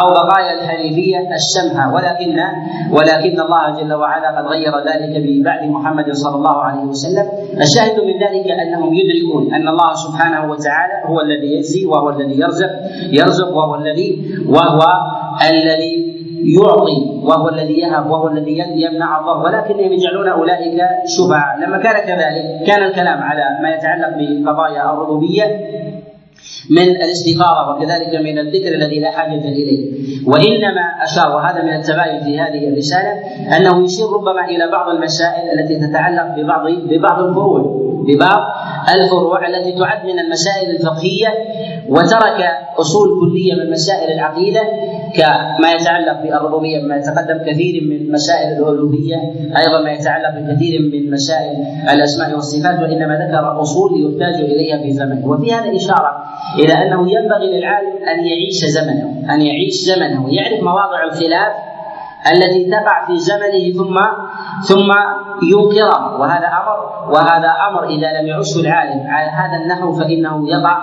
أو 0.00 0.08
بقايا 0.08 0.62
الحنيفية 0.62 1.34
السمحه 1.34 1.94
ولكن 1.94 2.40
ولكن 2.92 3.40
الله 3.40 3.70
جل 3.80 3.94
وعلا 3.94 4.38
قد 4.38 4.46
غير 4.46 4.72
ذلك 4.78 5.22
ببعد 5.26 5.68
محمد 5.68 6.12
صلى 6.12 6.36
الله 6.36 6.56
عليه 6.56 6.80
وسلم. 6.82 7.26
الشاهد 7.60 8.00
من 8.00 8.14
ذلك 8.14 8.50
أنهم 8.50 8.94
يدركون 8.94 9.54
أن 9.54 9.68
الله 9.68 9.94
سبحانه 9.94 10.50
وتعالى 10.50 10.94
هو 11.06 11.20
الذي 11.20 11.58
يجزي 11.66 11.86
وهو 11.86 12.10
الذي 12.10 12.40
يرزق 12.40 12.70
يرزق 13.10 13.48
وهو 13.56 13.74
الذي 13.74 14.38
وهو 14.48 14.80
الذي 15.50 16.16
يعطي 16.44 16.98
وهو 17.22 17.48
الذي 17.48 17.78
يهب 17.78 18.10
وهو 18.10 18.28
الذي 18.28 18.58
يمنع 18.76 19.20
الضر 19.20 19.44
ولكنهم 19.44 19.92
يجعلون 19.92 20.28
أولئك 20.28 20.78
شفعاء. 21.06 21.66
لما 21.66 21.78
كان 21.78 21.96
كذلك 22.06 22.66
كان 22.66 22.82
الكلام 22.82 23.22
على 23.22 23.58
ما 23.62 23.74
يتعلق 23.74 24.08
بقضايا 24.18 24.92
الربوبية 24.92 25.44
من 26.70 26.82
الاستخاره 26.82 27.70
وكذلك 27.70 28.14
من 28.14 28.38
الذكر 28.38 28.74
الذي 28.74 29.00
لا 29.00 29.10
حاجة 29.10 29.40
إليه. 29.40 29.82
وإنما 30.26 30.84
أشار 31.02 31.36
وهذا 31.36 31.62
من 31.62 31.72
التباين 31.76 32.20
في 32.24 32.40
هذه 32.40 32.68
الرسالة 32.68 33.12
أنه 33.56 33.84
يشير 33.84 34.06
ربما 34.06 34.44
إلى 34.44 34.70
بعض 34.70 34.88
المسائل 34.88 35.58
التي 35.58 35.86
تتعلق 35.86 36.26
ببعض 36.36 36.66
ببعض 36.90 37.22
الفروع 37.24 37.86
ببعض 38.08 38.42
الفروع 38.94 39.46
التي 39.48 39.72
تعد 39.72 40.06
من 40.06 40.18
المسائل 40.18 40.70
الفقهية 40.70 41.28
وترك 41.88 42.40
أصول 42.78 43.08
كلية 43.20 43.54
من 43.54 43.70
مسائل 43.70 44.12
العقيدة 44.12 44.60
كما 45.14 45.72
يتعلق 45.72 46.22
بالربوبية 46.22 46.78
ما 46.82 46.96
يتقدم 46.96 47.38
كثير 47.46 47.82
من 47.90 48.12
مسائل 48.12 48.52
الألوهية 48.52 49.16
أيضا 49.58 49.80
ما 49.84 49.92
يتعلق 49.92 50.30
بكثير 50.38 50.80
من 50.80 51.10
مسائل 51.10 51.56
الأسماء 51.90 52.34
والصفات 52.34 52.82
وإنما 52.82 53.14
ذكر 53.14 53.60
أصول 53.62 53.90
يحتاج 54.04 54.34
إليها 54.44 54.78
في 54.82 54.92
زمنه. 54.92 55.26
وفي 55.28 55.52
هذا 55.52 55.76
إشارة 55.76 56.12
إلى 56.58 56.72
أنه 56.72 57.00
ينبغي 57.12 57.58
للعالم 57.58 57.96
أن 58.08 58.26
يعيش 58.26 58.64
زمنه 58.64 59.34
أن 59.34 59.42
يعيش 59.42 59.74
زمنه 59.74 60.24
ويعرف 60.24 60.62
مواضع 60.62 61.04
الخلاف 61.04 61.52
التي 62.32 62.70
تقع 62.70 63.06
في 63.06 63.18
زمنه 63.18 63.72
ثم 63.76 63.96
ثم 64.62 64.90
ينكره 65.42 66.20
وهذا 66.20 66.46
أمر 66.46 66.76
وهذا 67.12 67.50
أمر 67.70 67.84
إذا 67.84 68.20
لم 68.20 68.26
يعشه 68.26 68.60
العالم. 68.60 69.06
على 69.06 69.30
هذا 69.30 69.62
النحو 69.62 69.92
فإنه 69.92 70.48
يقع 70.48 70.78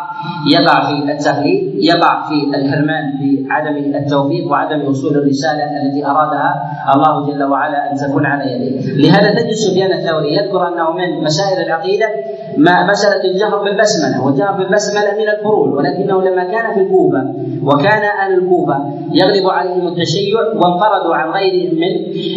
يقع 0.52 0.86
في 0.86 1.12
التقليد 1.12 1.74
يقع 1.76 2.28
في 2.30 2.58
الحرمان 2.58 3.04
بعدم 3.22 3.78
التوفيق 3.78 4.52
وعدم 4.52 4.88
وصول 4.88 5.18
الرسالة 5.18 5.64
التي 5.64 6.06
أرادها 6.06 6.64
الله 6.96 7.26
جل 7.28 7.44
وعلا 7.44 7.92
أن 7.92 7.98
تكون 7.98 8.26
على 8.26 8.52
يديه 8.52 8.94
لهذا 8.96 9.34
تجد 9.40 9.52
سفيان 9.52 9.92
الثوري 9.92 10.36
يذكر 10.36 10.68
أنه 10.68 10.92
من 10.92 11.24
مسائل 11.24 11.66
العقيدة 11.66 12.10
ما 12.58 12.86
مسألة 12.88 13.32
الجهر 13.32 13.64
بالبسملة. 13.64 14.26
والجهر 14.26 14.52
بالبسملة 14.52 15.12
من 15.18 15.30
الفروع 15.30 15.68
ولكنه 15.68 16.22
لما 16.22 16.44
كان 16.44 16.74
في 16.74 16.80
الكوفه 16.80 17.34
وكان 17.64 18.04
أهل 18.04 18.34
الكوفة 18.34 18.78
يغلب 19.12 19.50
عليهم 19.50 19.88
التشيع 19.88 20.40
وانفردوا 20.40 21.16
عن 21.16 21.33
غيرهم 21.34 21.76
من 21.76 21.94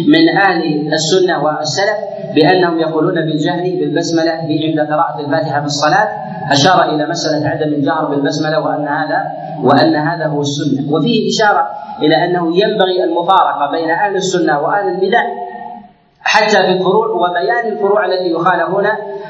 من 0.07 0.37
أهل 0.37 0.93
السنة 0.93 1.43
والسلف 1.43 1.97
بأنهم 2.35 2.79
يقولون 2.79 3.15
بالجهر 3.15 3.63
بالبسملة 3.79 4.31
عند 4.31 4.79
قراءة 4.91 5.19
الفاتحة 5.19 5.59
في 5.59 5.65
الصلاة 5.65 6.07
أشار 6.51 6.95
إلى 6.95 7.07
مسألة 7.09 7.47
عدم 7.47 7.73
الجهر 7.73 8.05
بالبسملة 8.05 8.59
وأن 8.59 8.87
هذا 8.87 9.21
وأن 9.63 9.95
هذا 9.95 10.25
هو 10.27 10.41
السنة. 10.41 10.93
وفيه 10.93 11.29
إشارة 11.29 11.67
إلى 12.01 12.15
أنه 12.25 12.45
ينبغي 12.47 13.03
المفارقة 13.03 13.71
بين 13.71 13.89
أهل 13.89 14.15
السنة 14.15 14.59
وأهل 14.59 14.87
البدع 14.87 15.23
حتى 16.21 16.57
في 16.57 16.71
الفروع 16.71 17.07
وبيان 17.07 17.73
الفروع 17.73 18.05
التي 18.05 18.31
يخالفون 18.31 18.85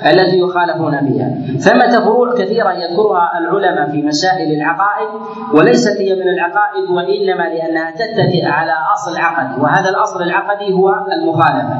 التي 0.05 0.39
يخالفون 0.39 0.91
بها. 1.01 1.29
ثمة 1.59 1.99
فروع 2.05 2.33
كثيرة 2.33 2.71
يذكرها 2.73 3.37
العلماء 3.37 3.89
في 3.89 4.01
مسائل 4.01 4.51
العقائد 4.51 5.09
وليست 5.53 5.97
هي 6.01 6.15
من 6.15 6.27
العقائد 6.27 6.89
وإنما 6.89 7.43
لأنها 7.43 7.91
تتكئ 7.91 8.45
على 8.45 8.73
أصل 8.93 9.17
عقدي 9.17 9.61
وهذا 9.61 9.89
الأصل 9.89 10.23
العقدي 10.23 10.73
هو 10.73 10.89
المخالفة 11.13 11.79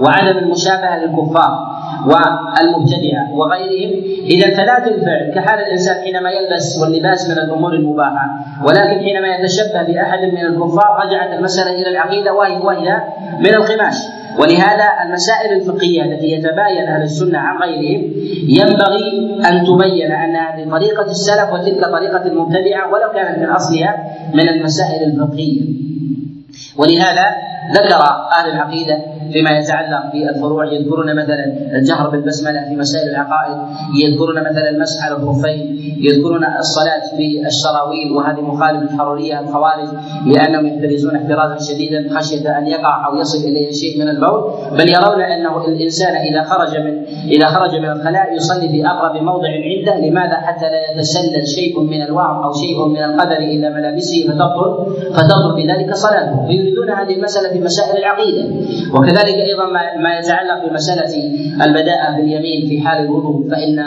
وعدم 0.00 0.38
المشابهة 0.38 0.98
للكفار 0.98 1.74
والمبتدعة 2.06 3.32
وغيرهم. 3.32 4.04
إذا 4.24 4.56
فلا 4.56 4.78
تنفع 4.78 5.34
كحال 5.34 5.58
الإنسان 5.58 5.96
حينما 6.04 6.30
يلبس 6.30 6.78
واللباس 6.82 7.30
من 7.30 7.38
الأمور 7.38 7.72
المباحة 7.72 8.30
ولكن 8.64 9.04
حينما 9.04 9.28
يتشبه 9.28 9.82
بأحد 9.82 10.18
من 10.18 10.46
الكفار 10.46 11.06
رجعت 11.06 11.38
المسألة 11.38 11.70
إلى 11.70 11.88
العقيدة 11.90 12.34
وهي 12.34 12.56
وهي 12.56 13.02
من 13.38 13.54
القماش. 13.54 13.94
ولهذا 14.38 14.84
المسائل 15.04 15.52
الفقهية 15.56 16.02
التي 16.02 16.26
يتباين 16.26 16.86
أهل 16.88 17.02
السنة 17.02 17.38
عن 17.38 17.56
غيرهم 17.62 18.12
ينبغي 18.48 19.36
أن 19.48 19.64
تبين 19.64 20.12
أن 20.12 20.36
هذه 20.36 20.70
طريقة 20.70 21.10
السلف 21.10 21.52
وتلك 21.52 21.84
طريقة 21.84 22.26
المبتدعة 22.26 22.92
ولو 22.92 23.10
كانت 23.14 23.38
من 23.38 23.46
أصلها 23.50 24.04
من 24.34 24.48
المسائل 24.48 25.02
الفقهية. 25.02 25.62
ولهذا 26.78 27.26
ذكر 27.72 28.00
أهل 28.38 28.50
العقيدة 28.50 29.13
فيما 29.32 29.50
يتعلق 29.50 30.12
بالفروع 30.12 30.72
يذكرون 30.72 31.16
مثلا 31.16 31.44
الجهر 31.78 32.10
بالبسملة 32.10 32.68
في 32.68 32.76
مسائل 32.76 33.08
العقائد 33.08 33.56
يذكرون 34.02 34.40
مثلا 34.40 34.70
المسح 34.70 35.06
على 35.06 35.16
الخفين 35.16 35.84
يذكرون 35.98 36.44
الصلاة 36.58 37.02
بالشراويل 37.16 38.12
وهذه 38.16 38.40
مخالف 38.40 38.82
الحرورية 38.82 39.40
الخوارج 39.40 39.88
لأنهم 40.26 40.66
يحترزون 40.66 41.16
احترازا 41.16 41.72
شديدا 41.72 42.18
خشية 42.18 42.58
أن 42.58 42.66
يقع 42.66 43.06
أو 43.06 43.16
يصل 43.16 43.38
إليه 43.38 43.72
شيء 43.72 44.00
من 44.00 44.08
البول 44.08 44.52
بل 44.78 44.88
يرون 44.88 45.22
أنه 45.22 45.64
الإنسان 45.64 46.16
إذا 46.16 46.42
خرج 46.42 46.76
من 46.76 47.04
إذا 47.30 47.46
خرج 47.46 47.74
من 47.74 47.90
الخلاء 47.90 48.34
يصلي 48.36 48.68
في 48.68 48.86
أقرب 48.86 49.22
موضع 49.22 49.48
عنده. 49.48 50.06
لماذا؟ 50.08 50.36
حتى 50.36 50.64
لا 50.64 50.90
يتسلل 50.92 51.48
شيء 51.48 51.80
من 51.80 52.02
الوهم 52.02 52.42
أو 52.44 52.52
شيء 52.52 52.88
من 52.88 53.04
القدر 53.04 53.36
إلى 53.36 53.70
ملابسه 53.70 54.28
فتبطل 54.28 54.70
فتبطل 55.14 55.54
بذلك 55.56 55.94
صلاته. 55.94 56.46
فيريدون 56.46 56.90
هذه 56.90 57.14
المسألة 57.16 57.48
في 57.48 57.60
مسائل 57.60 57.98
العقيدة. 57.98 58.44
وكذلك 58.94 59.13
أيضا 59.22 59.66
ما 60.02 60.18
يتعلق 60.18 60.68
بمسألة 60.68 61.14
البداءة 61.64 62.16
باليمين 62.16 62.68
في 62.68 62.80
حال 62.80 63.04
الوضوء 63.04 63.50
فإن 63.50 63.78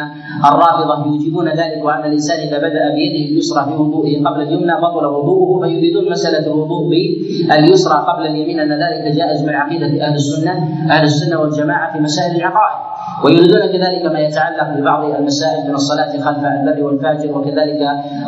الرافضة 0.46 1.06
يوجبون 1.06 1.48
ذلك 1.48 1.86
وأن 1.86 2.06
الإنسان 2.06 2.48
إذا 2.48 2.58
بدأ 2.58 2.94
بيده 2.96 3.26
اليسرى 3.32 3.66
في 3.66 3.72
وضوئه 3.72 4.24
قبل 4.26 4.42
اليمنى 4.42 4.74
بطل 4.82 5.06
وضوءه 5.06 5.68
فيريدون 5.68 6.12
مسألة 6.12 6.48
الوضوء 6.48 6.90
باليسرى 6.90 8.06
قبل 8.08 8.26
اليمين 8.28 8.60
أن 8.60 8.72
ذلك 8.72 9.16
جائز 9.16 9.42
من 9.44 9.54
عقيدة 9.54 10.06
أهل 10.08 10.16
السنة 10.16 10.52
أهل 10.90 11.04
السنة 11.04 11.40
والجماعة 11.40 11.94
في 11.94 12.00
مسائل 12.00 12.36
العقائد. 12.36 12.98
ويريدون 13.24 13.60
كذلك 13.60 14.06
ما 14.14 14.20
يتعلق 14.20 14.70
ببعض 14.78 15.04
المسائل 15.04 15.68
من 15.70 15.76
الصلاة 15.76 16.12
خلف 16.22 16.46
البر 16.46 16.84
والفاجر 16.84 17.38
وكذلك 17.38 17.82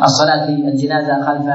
الصلاة 0.04 0.46
في 0.46 0.52
الجنازة 0.52 1.20
خلف 1.26 1.46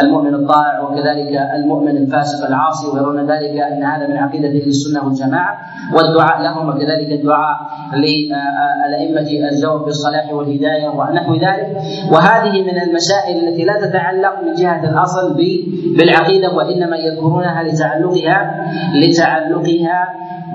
المؤمن 0.00 0.34
الطائع 0.34 0.80
وكذلك 0.80 1.50
المؤمن 1.54 1.96
الفاسق 1.96 2.46
العاصي 2.46 2.86
ويرون 2.86 3.30
ذلك 3.30 3.56
أن 3.58 3.84
هذا 3.84 4.06
من 4.06 4.16
عقيدة 4.16 4.48
أهل 4.48 4.66
السنة 4.86 5.04
والجماعة 5.04 5.58
والدعاء 5.94 6.42
لهم 6.42 6.68
وكذلك 6.68 7.12
الدعاء 7.12 7.56
للأئمة 7.94 9.48
الجواب 9.50 9.84
بالصلاح 9.84 10.32
والهداية 10.32 10.88
ونحو 10.88 11.34
ذلك. 11.34 11.76
وهذه 12.12 12.62
من 12.62 12.80
المسائل 12.82 13.48
التي 13.48 13.64
لا 13.64 13.86
تتعلق 13.86 14.42
من 14.46 14.54
جهة 14.54 14.90
الأصل 14.90 15.34
بالعقيدة 15.98 16.52
وإنما 16.52 16.96
يذكرونها 16.96 17.62
لتعلقها 17.62 18.66
لتعلقها 18.94 20.08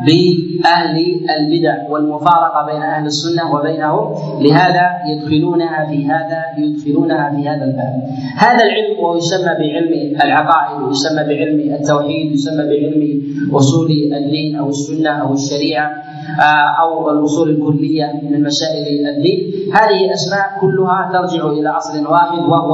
بأهل 0.08 0.98
البدع 1.38 1.90
والمفارقة 1.90 2.66
بين 2.66 2.82
أهل 2.82 3.06
السنة 3.06 3.54
وبينهم. 3.54 4.14
لهذا 4.42 4.86
يدخلونها 5.10 5.86
في 5.90 6.06
هذا 6.06 6.42
يدخلونها 6.58 7.30
في 7.36 7.50
هذا 7.50 7.64
الباب. 7.66 7.94
هذا 8.38 8.64
العلم 8.64 9.00
وهو 9.00 9.18
يسمى 9.18 9.54
بعلم 9.60 10.16
العقائد 10.24 10.82
ويسمى 10.82 11.24
بعلم 11.24 11.60
التوحيد 11.74 12.32
يسمى 12.32 12.64
بعلم 12.64 13.22
أصول 13.54 13.92
الدين 14.14 14.56
أو 14.56 14.70
السنة 14.70 15.10
أو 15.10 15.34
الشريعة. 15.34 15.92
آه، 16.40 16.82
أو 16.82 17.10
الأصول 17.12 17.50
الكلية 17.50 18.06
من 18.24 18.44
مسائل 18.44 19.08
الدين. 19.08 19.40
هذه 19.74 20.14
أسماء 20.14 20.46
كلها 20.62 21.10
ترجع 21.14 21.46
إلى 21.46 21.70
أصل 21.70 22.08
واحد 22.08 22.40
وهو 22.40 22.72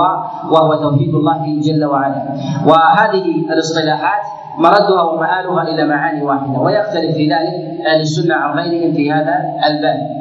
وهو 0.51 0.73
توحيد 0.89 1.15
الله 1.15 1.61
جل 1.61 1.85
وعلا. 1.85 2.21
وهذه 2.65 3.25
الاصطلاحات 3.53 4.21
مردها 4.57 5.01
ومآلها 5.01 5.63
إلى 5.63 5.87
معاني 5.87 6.21
واحدة 6.23 6.59
ويختلف 6.59 7.15
في 7.15 7.25
ذلك 7.29 7.55
أهل 7.87 8.01
السنة 8.01 8.35
عن 8.35 8.59
غيرهم 8.59 8.93
في 8.93 9.11
هذا 9.11 9.35
الباب. 9.67 10.17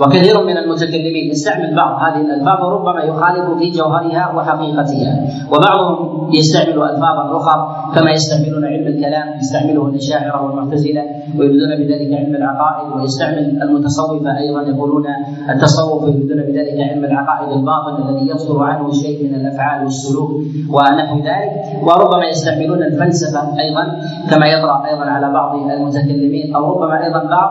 وكثير 0.00 0.44
من 0.44 0.56
المتكلمين 0.56 1.30
يستعمل 1.30 1.74
بعض 1.76 1.92
هذه 2.02 2.20
الألفاظ 2.20 2.64
وربما 2.64 3.02
يخالف 3.02 3.58
في 3.58 3.70
جوهرها 3.70 4.32
وحقيقتها. 4.36 5.12
وبعضهم 5.52 6.14
يستعمل 6.34 6.82
ألفاظا 6.82 7.36
أخرى 7.36 7.76
كما 7.94 8.10
يستعملون 8.10 8.64
علم 8.64 8.86
الكلام 8.86 9.38
يستعمله 9.38 9.86
الأشاعرة 9.86 10.44
والمعتزلة 10.44 11.02
ويريدون 11.38 11.76
بذلك 11.76 12.10
علم 12.20 12.34
العقائد 12.34 12.96
ويستعمل 12.96 13.62
المتصوفه 13.62 14.38
أيضا 14.38 14.62
يقولون 14.62 15.04
التصوف 15.50 16.02
ويريدون 16.02 16.36
بذلك 16.36 16.90
علم 16.90 17.04
العقائد 17.04 17.48
الباطن 17.58 18.08
الذي 18.08 18.28
يصدر 18.30 18.62
عنه 18.62 18.92
شيء 18.92 19.28
من 19.28 19.34
الأفعال 19.34 19.84
والسلوك 19.84 20.30
ونحو 20.70 21.16
ذلك. 21.18 21.52
وربما 21.82 22.26
يستعملون 22.28 22.82
الفلسفة 22.82 23.40
أيضا 23.60 23.84
كما 24.30 24.46
يطرا 24.46 24.86
أيضا 24.90 25.04
على 25.04 25.32
بعض 25.32 25.70
المتكلمين 25.70 26.56
أو 26.56 26.72
ربما 26.72 27.04
أيضا 27.04 27.22
بعض 27.24 27.50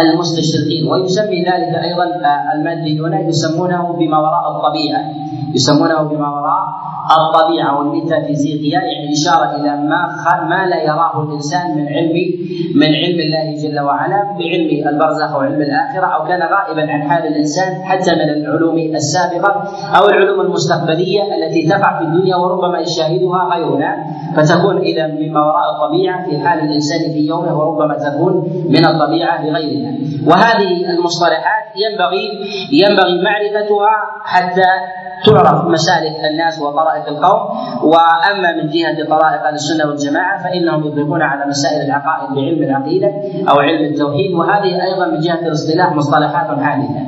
المستشرقين. 0.00 0.82
ويسمي 0.90 1.38
ذلك 1.44 1.72
أيضا 1.84 2.04
الماديون 2.54 3.14
يسمونه 3.14 3.92
بما 3.98 4.18
وراء 4.18 4.44
الطبيعة. 4.50 5.02
يسمونه 5.54 6.02
بما 6.02 6.28
وراء 6.28 6.64
الطبيعة 7.10 7.78
والميتافيزيقيا 7.78 8.80
يعني 8.80 9.12
إشارة 9.12 9.56
إلى 9.56 9.76
ما 9.76 10.00
ما 10.48 10.66
لا 10.66 10.82
يراه 10.82 11.22
الإنسان 11.22 11.76
من 11.76 11.88
علم 11.88 12.16
من 12.74 12.86
علم 12.86 13.20
الله 13.20 13.62
جل 13.62 13.80
وعلا 13.80 14.22
بعلم 14.38 14.88
البرزخ 14.88 15.36
وعلم 15.36 15.60
الآخرة 15.62 16.06
أو 16.06 16.24
كان 16.24 16.40
غائبا 16.42 16.92
عن 16.92 17.02
حال 17.02 17.26
الإنسان 17.26 17.82
حتى 17.84 18.10
من 18.14 18.28
العلوم 18.30 18.78
السابقة 18.78 19.62
أو 19.96 20.08
العلوم 20.08 20.40
المستقبلية 20.40 21.22
التي 21.34 21.68
تقع 21.68 21.98
في 21.98 22.04
الدنيا 22.04 22.36
وربما 22.36 22.78
يشاهدها 22.78 23.48
غيرنا. 23.54 23.96
فتكون 24.36 24.78
اذا 24.78 25.06
مما 25.06 25.40
وراء 25.46 25.64
الطبيعة 25.74 26.30
في 26.30 26.38
حال 26.38 26.58
الإنسان 26.58 27.12
في 27.12 27.26
يومه 27.26 27.58
وربما 27.58 27.94
تكون 27.94 28.34
من 28.68 28.86
الطبيعة 28.86 29.46
لغيرها 29.46 29.92
وهذه 30.26 30.90
المصطلحات 30.90 31.61
ينبغي 31.76 32.24
ينبغي 32.72 33.22
معرفتها 33.22 33.92
حتى 34.24 34.68
تعرف 35.26 35.64
مسالك 35.64 36.16
الناس 36.30 36.62
وطرائق 36.62 37.08
القوم. 37.08 37.40
وأما 37.82 38.52
من 38.56 38.68
جهة 38.68 39.08
طرائق 39.08 39.42
أهل 39.46 39.54
السنة 39.54 39.88
والجماعة 39.88 40.44
فإنهم 40.44 40.86
يطلقون 40.86 41.22
على 41.22 41.46
مسائل 41.46 41.86
العقائد 41.86 42.34
بعلم 42.34 42.62
العقيدة 42.62 43.08
أو 43.50 43.58
علم 43.58 43.84
التوحيد. 43.92 44.34
وهذه 44.34 44.84
أيضا 44.84 45.06
من 45.06 45.20
جهة 45.20 45.46
الاصطلاح 45.46 45.92
مصطلحات 45.92 46.58
حادثه 46.60 47.02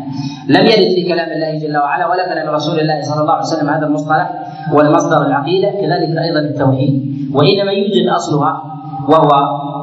لم 0.48 0.66
يرد 0.66 0.90
في 0.94 1.08
كلام 1.08 1.30
الله 1.32 1.58
جل 1.58 1.76
وعلا 1.76 2.06
ولا 2.06 2.28
كلام 2.28 2.54
رسول 2.54 2.80
الله 2.80 3.00
صلى 3.02 3.20
الله 3.20 3.32
عليه 3.32 3.42
وسلم 3.42 3.68
هذا 3.70 3.86
المصطلح 3.86 4.30
والمصدر 4.72 5.26
العقيدة 5.26 5.70
كذلك 5.70 6.18
أيضا 6.18 6.40
التوحيد. 6.40 6.94
وإنما 7.34 7.72
يوجد 7.72 8.08
أصلها 8.08 8.62
وهو 9.08 9.30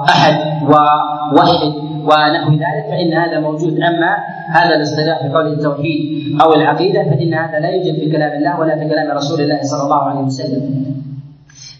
أحد 0.10 0.64
ووحد 0.64 1.74
ونحو 2.10 2.52
ذلك 2.54 2.86
فإن 2.90 3.14
هذا 3.14 3.40
موجود. 3.40 3.74
أما 3.74 4.18
هذا 4.50 4.76
الاصطلاح 4.76 5.28
بقول 5.28 5.48
التوحيد 5.48 6.02
أو 6.42 6.54
العقيدة 6.54 7.04
فإن 7.04 7.34
هذا 7.34 7.60
لا 7.60 7.70
يوجد 7.70 8.00
في 8.00 8.12
كلام 8.12 8.38
الله 8.38 8.60
ولا 8.60 8.76
في 8.80 8.90
كلام 8.90 9.18
رسول 9.18 9.42
الله 9.42 9.60
صلى 9.62 9.84
الله 9.84 10.04
عليه 10.04 10.20
وسلم. 10.20 10.86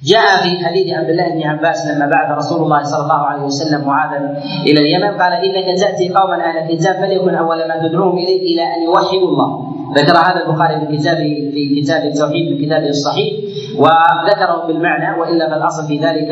جاء 0.04 0.38
في 0.44 0.66
حديث 0.66 0.94
عبد 0.94 1.10
الله 1.10 1.30
بن 1.30 1.44
عباس 1.48 1.88
لما 1.88 2.06
بعث 2.06 2.38
رسول 2.38 2.64
الله 2.64 2.84
صلى 2.84 3.04
الله 3.04 3.14
عليه 3.14 3.44
وسلم 3.44 3.88
معاذا 3.88 4.38
إلى 4.66 4.80
اليمن 4.80 5.22
قال 5.22 5.34
إنك 5.34 5.80
تأتي 5.80 6.10
قوما 6.10 6.36
أهل 6.36 6.58
الكتاب 6.58 6.96
فليكن 6.96 7.36
أول 7.36 7.58
ما 7.68 7.88
تدعوهم 7.88 8.18
إليه 8.18 8.54
إلى 8.54 8.64
أن 8.76 8.84
يوحدوا 8.84 9.30
الله. 9.30 9.71
ذكر 9.98 10.18
هذا 10.18 10.44
البخاري 10.46 10.80
في 10.80 10.98
كتابه 10.98 11.52
في 11.54 11.82
كتاب 11.82 12.04
التوحيد 12.06 12.58
في 12.58 12.66
كتابه 12.66 12.90
الصحيح 12.90 13.34
وذكره 13.78 14.68
بالمعنى 14.68 15.20
وإلا 15.20 15.50
فالأصل 15.50 15.88
في 15.88 16.00
ذلك 16.00 16.32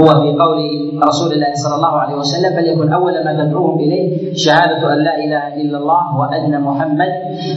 هو 0.00 0.06
في 0.06 0.38
قول 0.38 0.58
رسول 1.08 1.32
الله 1.32 1.54
صلى 1.54 1.74
الله 1.74 1.98
عليه 1.98 2.14
وسلم 2.14 2.56
فليكن 2.56 2.92
أول 2.92 3.24
ما 3.24 3.44
تدعوهم 3.44 3.78
إليه 3.80 4.34
شهادة 4.34 4.92
أن 4.92 4.98
لا 4.98 5.24
إله 5.24 5.54
إلا 5.62 5.78
الله 5.78 6.18
وأن 6.18 6.60
محمد 6.60 7.12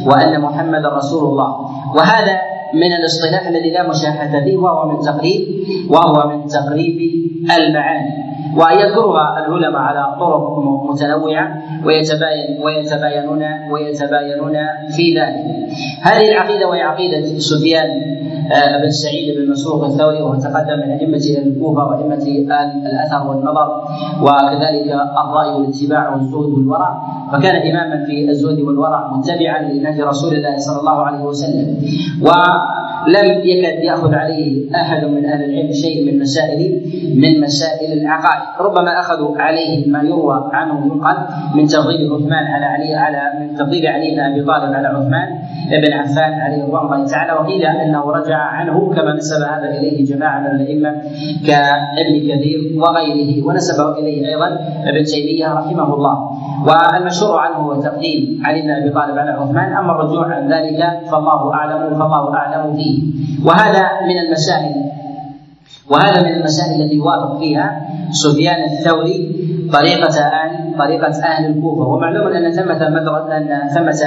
وأن 0.08 0.42
محمدا 0.42 0.90
رسول 0.90 1.32
الله. 1.32 1.58
وهذا 1.96 2.38
من 2.74 2.94
الاصطلاح 2.94 3.48
الذي 3.48 3.72
لا 3.72 3.90
مشاحه 3.90 4.44
فيه 4.44 4.58
وهو 4.58 4.90
من 4.90 5.00
تقريب 5.00 5.42
وهو 5.90 6.30
من 6.30 6.48
تقريب 6.48 6.98
المعاني. 7.58 8.33
ويذكرها 8.58 9.46
العلماء 9.46 9.82
على 9.82 10.16
طرق 10.20 10.60
متنوعة 10.90 11.48
ويتباين 11.86 12.62
ويتباينون 12.64 13.44
ويتباينون 13.72 14.54
في 14.96 15.20
ذلك. 15.20 15.46
هذه 16.02 16.32
العقيدة 16.32 16.68
وهي 16.68 16.82
عقيدة 16.82 17.40
سفيان 17.40 18.14
آه، 18.52 18.78
بن 18.82 18.92
سعيد 18.92 19.38
بن 19.38 19.52
مسروق 19.52 19.84
الثوري 19.84 20.22
وهو 20.22 20.36
تقدم 20.36 20.80
من 20.80 20.92
أئمة 20.92 21.22
الكوفة 21.46 21.86
وأئمة 21.88 22.24
الأثر 22.86 23.28
والنظر 23.28 23.82
وكذلك 24.22 24.88
الرأي 25.26 25.52
والاتباع 25.54 26.14
والزهد 26.16 26.54
والورع 26.54 27.02
فكان 27.32 27.56
إماما 27.56 28.06
في 28.06 28.30
الزهد 28.30 28.60
والورع 28.60 29.14
متبعا 29.14 29.62
لنهج 29.62 30.02
رسول 30.02 30.34
الله 30.34 30.58
صلى 30.58 30.80
الله 30.80 31.06
عليه 31.06 31.24
وسلم 31.24 31.78
و 32.22 32.30
لم 33.08 33.26
يكد 33.44 33.84
يأخذ 33.84 34.16
عليه 34.16 34.76
أحد 34.76 35.06
من 35.06 35.26
أهل 35.26 35.44
العلم 35.44 35.72
شيء 35.72 36.12
من 36.12 36.20
مسائل 36.20 36.82
من 37.16 37.42
مسائل 37.42 38.02
العقائد. 38.02 38.44
ربما 38.60 39.00
أخذوا 39.00 39.38
عليه 39.38 39.92
ما 39.92 40.02
يروى 40.02 40.50
عنه 40.54 40.86
ينقل 40.86 41.18
من 41.56 41.66
تفضيل 41.68 42.14
عثمان 42.14 42.46
على 42.54 42.66
علي 42.66 42.96
على 42.96 43.22
من 43.40 43.56
تفضيل 43.56 43.88
علي 43.88 44.12
بن 44.12 44.20
أبي 44.20 44.42
طالب 44.44 44.74
على 44.74 44.88
عثمان 44.88 45.28
بن 45.72 45.94
عفان 45.94 46.34
عليه 46.34 46.64
رضوان 46.64 46.86
الله 46.86 47.06
تعالى 47.06 47.34
وقيل 47.34 47.66
أنه 47.66 48.12
رجع 48.12 48.38
عنه 48.38 48.94
كما 48.96 49.14
نسب 49.14 49.42
هذا 49.42 49.70
إليه 49.78 50.06
جماعة 50.06 50.40
من 50.40 50.62
الأئمة 50.62 50.92
كابن 51.48 52.14
كثير 52.30 52.60
وغيره 52.82 53.46
ونسبه 53.48 53.98
إليه 54.00 54.28
أيضا 54.28 54.48
ابن 54.90 55.04
تيمية 55.04 55.54
رحمه 55.54 55.94
الله. 55.94 56.16
والمشهور 56.68 57.40
عنه 57.40 57.56
هو 57.56 57.82
تقديم 57.82 58.42
علي 58.46 58.62
بن 58.62 58.70
أبي 58.70 58.90
طالب 58.90 59.18
على 59.18 59.32
عثمان 59.32 59.74
أما 59.74 59.92
الرجوع 59.92 60.26
عن 60.36 60.54
ذلك 60.54 60.80
فالله 61.12 61.54
أعلم 61.54 61.80
فالله 62.00 62.34
أعلم 62.36 62.74
فيه. 62.78 62.93
وهذا 63.46 63.84
من 64.08 64.18
المسائل 64.20 64.76
وهذا 65.90 66.22
من 66.24 66.34
المسائل 66.34 66.82
التي 66.82 66.96
يوافق 66.96 67.40
فيها 67.40 67.88
سفيان 68.12 68.64
الثوري 68.64 69.18
طريقة 69.74 70.20
أهل 70.20 70.52
طريقة 70.78 71.24
أهل 71.24 71.46
الكوفة. 71.46 71.88
ومعلوم 71.88 72.28
أن 72.28 72.52
ثمة 72.52 72.90
مدرسة 72.90 73.38
أن 73.38 73.68
ثمة 73.74 74.00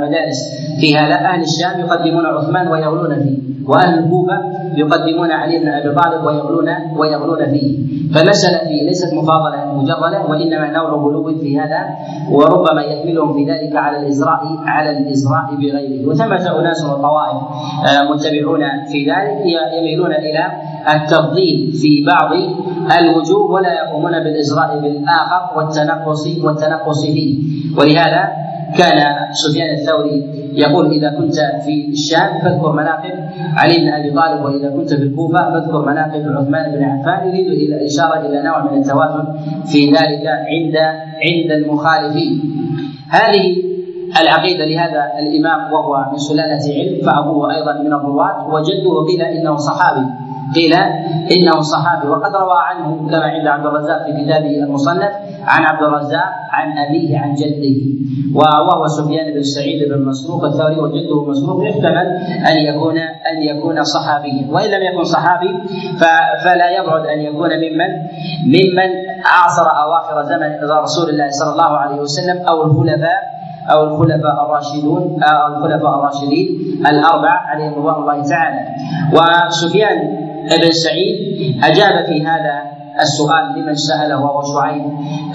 مدارس 0.00 0.40
فيها 0.80 1.08
لا 1.08 1.34
أهل 1.34 1.42
الشام 1.42 1.80
يقدمون 1.80 2.26
عثمان 2.26 2.68
ويغلون 2.68 3.14
فيه 3.22 3.52
وأهل 3.68 3.98
الكوفة 3.98 4.38
يقدمون 4.76 5.30
علي 5.30 5.58
بن 5.58 5.68
أبي 5.68 5.94
طالب 5.94 6.24
ويغلون 6.24 6.68
ويغلون 6.96 7.50
فيه. 7.50 7.78
فالمسألة 8.14 8.58
فيه 8.58 8.86
ليست 8.86 9.14
مفاضلة 9.14 9.74
مجردة 9.74 10.22
وإنما 10.28 10.70
نوع 10.70 10.90
غلو 10.90 11.38
في 11.38 11.60
هذا 11.60 11.78
وربما 12.30 12.82
يحملهم 12.82 13.34
في 13.34 13.44
ذلك 13.52 13.76
على 13.76 13.96
الإزراء 14.00 14.40
على 14.66 14.98
الإزراء 14.98 15.54
بغيره. 15.54 16.08
وثمة 16.08 16.60
أناس 16.60 16.84
وطوائف 16.84 17.36
آه، 17.88 18.12
متبعون 18.12 18.60
في 18.92 19.10
ذلك 19.10 19.40
يميلون 19.78 20.12
إلى 20.12 20.46
التفضيل 20.94 21.72
في 21.72 22.04
بعض 22.06 22.30
الوجوه 22.98 23.50
ولا 23.50 23.72
يقومون 23.72 24.12
بالإزراء 24.12 24.78
بالآخر 24.78 25.60
والتنقص 25.82 26.26
والتنقص 26.44 27.04
فيه 27.06 27.38
ولهذا 27.78 28.28
كان 28.78 28.98
سفيان 29.32 29.74
الثوري 29.74 30.24
يقول 30.52 30.86
إذا 30.92 31.10
كنت 31.18 31.34
في 31.64 31.88
الشام 31.88 32.38
فاذكر 32.42 32.72
مناقب 32.72 33.12
علي 33.56 33.78
بن 33.78 33.88
أبي 33.88 34.10
طالب 34.10 34.44
وإذا 34.44 34.70
كنت 34.70 34.94
في 34.94 35.02
الكوفة 35.02 35.50
فاذكر 35.52 35.86
مناقب 35.86 36.22
عثمان 36.36 36.72
بن 36.74 36.82
عفان 36.84 37.28
يريد 37.28 37.46
إلى 37.46 37.76
الاشاره 37.76 38.26
إلى 38.26 38.42
نوع 38.42 38.72
من 38.72 38.78
التوازن 38.78 39.24
في 39.66 39.86
ذلك 39.86 40.26
عند 40.26 40.76
عند 41.24 41.50
المخالفين. 41.52 42.40
هذه 43.08 43.56
العقيدة 44.20 44.64
لهذا 44.64 45.02
الإمام 45.18 45.72
وهو 45.72 46.06
من 46.12 46.18
سلالة 46.18 46.74
علم 46.74 47.00
فأبوه 47.06 47.54
أيضا 47.56 47.72
من 47.82 47.92
الرواة 47.92 48.54
وجده 48.54 49.06
قيل 49.08 49.22
إنه 49.22 49.56
صحابي 49.56 50.06
قيل 50.54 50.74
إنه 51.34 51.60
صحابي. 51.60 52.08
وقد 52.08 52.36
روى 52.36 52.58
عنه 52.68 53.08
كما 53.10 53.24
عند 53.24 53.46
عبد 53.46 53.66
الرزاق 53.66 54.04
في 54.04 54.24
كتابه 54.24 54.64
المصنف 54.64 55.12
عن 55.46 55.62
عبد 55.64 55.82
الرزاق 55.82 56.30
عن 56.50 56.78
أبيه 56.78 57.18
عن 57.18 57.34
جده 57.34 57.92
وهو 58.34 58.86
سفيان 58.86 59.34
بن 59.34 59.42
سعيد 59.42 59.92
بن 59.92 60.04
مسروق 60.08 60.44
الثوري 60.44 60.76
وجده 60.80 61.24
مسروق 61.30 61.68
يحتمل 61.68 62.06
أن 62.50 62.56
يكون 62.68 62.98
أن 62.98 63.36
يكون 63.42 63.84
صحابيا. 63.84 64.46
وإن 64.50 64.70
لم 64.70 64.82
يكن 64.82 65.04
صحابي 65.04 65.58
فلا 66.44 66.70
يبعد 66.70 67.06
أن 67.06 67.20
يكون 67.20 67.50
ممن 67.50 67.90
ممن 68.46 68.90
عاصر 69.24 69.66
أواخر 69.84 70.22
زمن 70.22 70.50
رسول 70.82 71.10
الله 71.10 71.30
صلى 71.30 71.52
الله 71.52 71.76
عليه 71.76 72.00
وسلم 72.00 72.48
أو 72.48 72.64
الخلفاء 72.64 73.22
أو 73.70 73.84
الخلفاء 73.84 74.44
الراشدون 74.44 75.22
أو 75.22 75.46
الخلفاء 75.46 75.94
الراشدين 75.98 76.48
الأربعة 76.86 77.38
عليهم 77.50 77.74
رضوان 77.74 77.94
الله 77.94 78.22
تعالى. 78.22 78.60
وسفيان 79.12 79.98
بن 80.50 80.70
سعيد 80.70 81.18
أجاب 81.64 82.06
في 82.06 82.26
هذا 82.26 82.81
السؤال 83.00 83.44
لمن 83.56 83.74
سأله 83.74 84.20
وهو 84.20 84.42
شعيب 84.54 84.82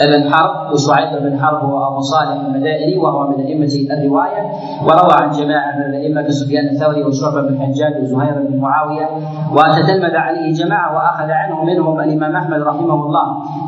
بن 0.02 0.34
حرب 0.34 0.74
وشعيب 0.74 1.24
بن 1.24 1.40
حرب 1.40 1.64
هو 1.70 1.88
أبو 1.88 2.00
صالح 2.02 2.32
المدائني 2.32 2.98
وهو 2.98 3.28
من 3.28 3.46
أئمة 3.46 3.74
الرواية 3.92 4.52
وروى 4.84 5.14
عن 5.22 5.32
جماعة 5.32 5.76
من 5.78 5.86
الأئمة 5.86 6.22
كسفيان 6.22 6.68
الثوري 6.68 7.04
وشعبة 7.04 7.42
بن 7.42 7.54
الحجاج 7.54 8.04
وزهير 8.04 8.34
بن 8.50 8.58
معاوية 8.58 9.10
وتتلمذ 9.52 10.16
عليه 10.16 10.54
جماعة 10.54 10.96
وأخذ 10.96 11.32
عنه 11.32 11.64
منهم 11.64 12.00
الإمام 12.00 12.36
أحمد 12.36 12.62
رحمه 12.62 12.94
الله 13.06 13.26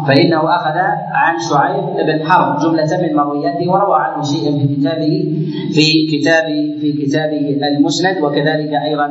فإنه 0.07 0.55
أخذ 0.55 0.77
عن 1.13 1.35
شعيب 1.49 1.83
بن 2.07 2.29
حرب 2.29 2.59
جملة 2.59 2.97
من 3.01 3.15
مروياته 3.15 3.71
وروى 3.71 3.95
عنه 3.99 4.23
شيئا 4.23 4.51
في 4.51 4.75
كتابه 4.75 5.35
في 5.73 6.07
كتاب 6.11 6.45
في 6.81 7.05
كتابه 7.05 7.59
المسند 7.67 8.23
وكذلك 8.23 8.73
أيضا 8.73 9.05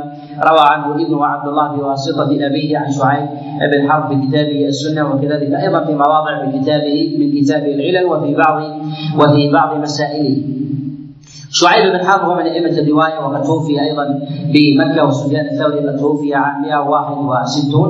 روى 0.51 0.61
عنه 0.61 0.95
ابنه 0.95 1.27
عبد 1.27 1.49
الله 1.49 1.77
بواسطة 1.77 2.47
أبيه 2.47 2.79
عن 2.79 2.91
شعيب 2.91 3.29
بن 3.73 3.91
حرب 3.91 4.09
في 4.09 4.27
كتابه 4.27 4.68
السنة 4.69 5.15
وكذلك 5.15 5.53
أيضا 5.55 5.85
في 5.85 5.93
مواضع 5.95 6.45
من 6.45 6.61
كتابه 6.61 7.17
من 7.19 7.41
كتابه 7.41 7.75
العلل 7.75 8.05
وفي 8.07 8.35
بعض 8.35 8.57
وفي 9.21 9.53
بعض 9.53 9.77
مسائله. 9.77 10.37
شعيب 11.51 11.93
بن 11.93 11.99
حرب 12.07 12.23
هو 12.29 12.35
من 12.35 12.47
أئمة 12.47 12.79
الرواية 12.79 13.19
وقد 13.25 13.43
توفي 13.43 13.81
أيضا 13.81 14.05
بمكة 14.53 15.05
وسفيان 15.05 15.47
الثوري 15.47 15.79
قد 15.89 15.97
توفي 15.97 16.35
عام 16.35 16.63
161 16.63 17.85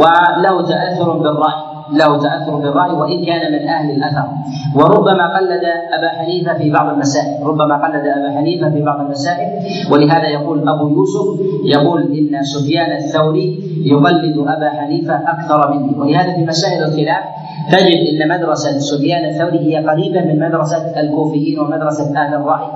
وله 0.00 0.62
تأثر 0.68 1.08
بالرأي. 1.18 1.71
له 1.94 2.18
تأثر 2.22 2.56
بالراي 2.56 2.90
وإن 2.90 3.24
كان 3.24 3.52
من 3.52 3.68
أهل 3.68 3.90
الأثر. 3.90 4.28
وربما 4.76 5.36
قلد 5.36 5.64
أبا 5.98 6.08
حنيفة 6.08 6.54
في 6.58 6.70
بعض 6.70 6.92
المسائل. 6.94 7.46
ربما 7.46 7.74
قلد 7.84 8.04
أبا 8.06 8.30
حنيفة 8.36 8.70
في 8.70 8.82
بعض 8.82 9.00
المسائل. 9.00 9.48
ولهذا 9.92 10.28
يقول 10.28 10.68
أبو 10.68 10.88
يوسف 10.88 11.26
يقول 11.64 12.02
إن 12.02 12.42
سفيان 12.42 12.92
الثوري 12.96 13.60
يقلد 13.84 14.36
أبا 14.38 14.70
حنيفة 14.70 15.14
أكثر 15.14 15.74
مني 15.74 15.98
ولهذا 15.98 16.34
في 16.34 16.44
مسائل 16.44 16.84
الخلاف 16.84 17.24
تجد 17.72 18.00
إن 18.10 18.28
مدرسة 18.28 18.78
سفيان 18.78 19.24
الثوري 19.24 19.58
هي 19.58 19.86
قريبة 19.86 20.20
من 20.20 20.40
مدرسة 20.40 21.00
الكوفيين 21.00 21.58
ومدرسة 21.58 22.16
أهل 22.16 22.34
الرأي. 22.34 22.68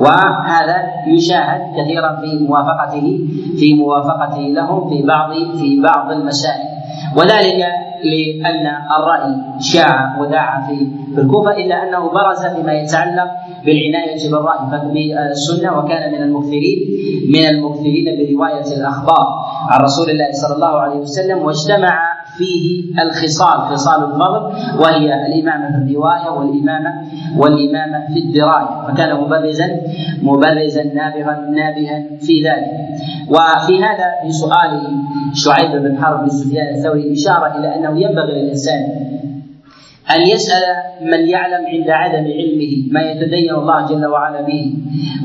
وهذا 0.00 0.76
يشاهد 1.06 1.60
كثيرا 1.76 2.16
في 2.20 2.44
موافقته 2.48 3.18
في 3.58 3.74
موافقته 3.74 4.40
لهم 4.40 4.88
في 4.88 5.02
بعض 5.02 5.30
في 5.56 5.80
بعض 5.80 6.10
المسائل. 6.10 6.68
وذلك 7.16 7.85
لأن 8.04 8.66
الرأي 8.98 9.34
شاع 9.60 10.20
وداع 10.20 10.66
في 10.66 11.20
الكوفة 11.20 11.50
إلا 11.56 11.88
أنه 11.88 12.10
برز 12.10 12.46
فيما 12.56 12.72
يتعلق 12.72 13.30
بالعناية 13.64 14.30
بالرأي. 14.30 14.80
بالسنة 14.94 15.78
وكان 15.78 16.12
من 16.12 16.22
المكثرين 16.22 16.78
من 17.28 17.46
المكثرين 17.46 18.04
برواية 18.18 18.76
الأخبار 18.76 19.26
عن 19.70 19.80
رسول 19.80 20.10
الله 20.10 20.28
صلى 20.32 20.54
الله 20.54 20.80
عليه 20.80 20.96
وسلم 21.00 21.38
واجتمع 21.38 22.15
فيه 22.38 22.84
الخصال 23.02 23.58
خصال 23.58 24.04
الفضل 24.04 24.42
وهي 24.80 25.26
الإمامة 25.26 25.70
في 25.70 25.90
الرواية 25.90 26.30
والإمامة 26.30 26.90
والإمامة 27.36 28.06
في 28.14 28.18
الدراية. 28.18 28.86
فكان 28.88 29.20
مبرزا 29.20 29.66
مبرزا 30.22 30.82
نابغا 30.84 31.50
نابها 31.50 32.02
في 32.20 32.42
ذلك. 32.42 32.70
وفي 33.28 33.84
هذا 33.84 34.08
في 34.22 34.32
سؤال 34.32 34.80
شعيب 35.34 35.82
بن 35.82 36.04
حرب 36.04 36.20
بن 36.20 36.28
سفيان 36.28 36.74
الثوري 36.74 37.12
إشارة 37.12 37.58
إلى 37.58 37.74
أنه 37.74 38.00
ينبغي 38.00 38.32
للإنسان 38.42 38.82
أن 40.14 40.20
يسأل 40.22 40.62
من 41.00 41.28
يعلم 41.28 41.66
عند 41.66 41.90
عدم 41.90 42.24
علمه 42.38 42.72
ما 42.90 43.02
يتدين 43.10 43.54
الله 43.54 43.86
جل 43.86 44.06
وعلا 44.06 44.40
به. 44.40 44.74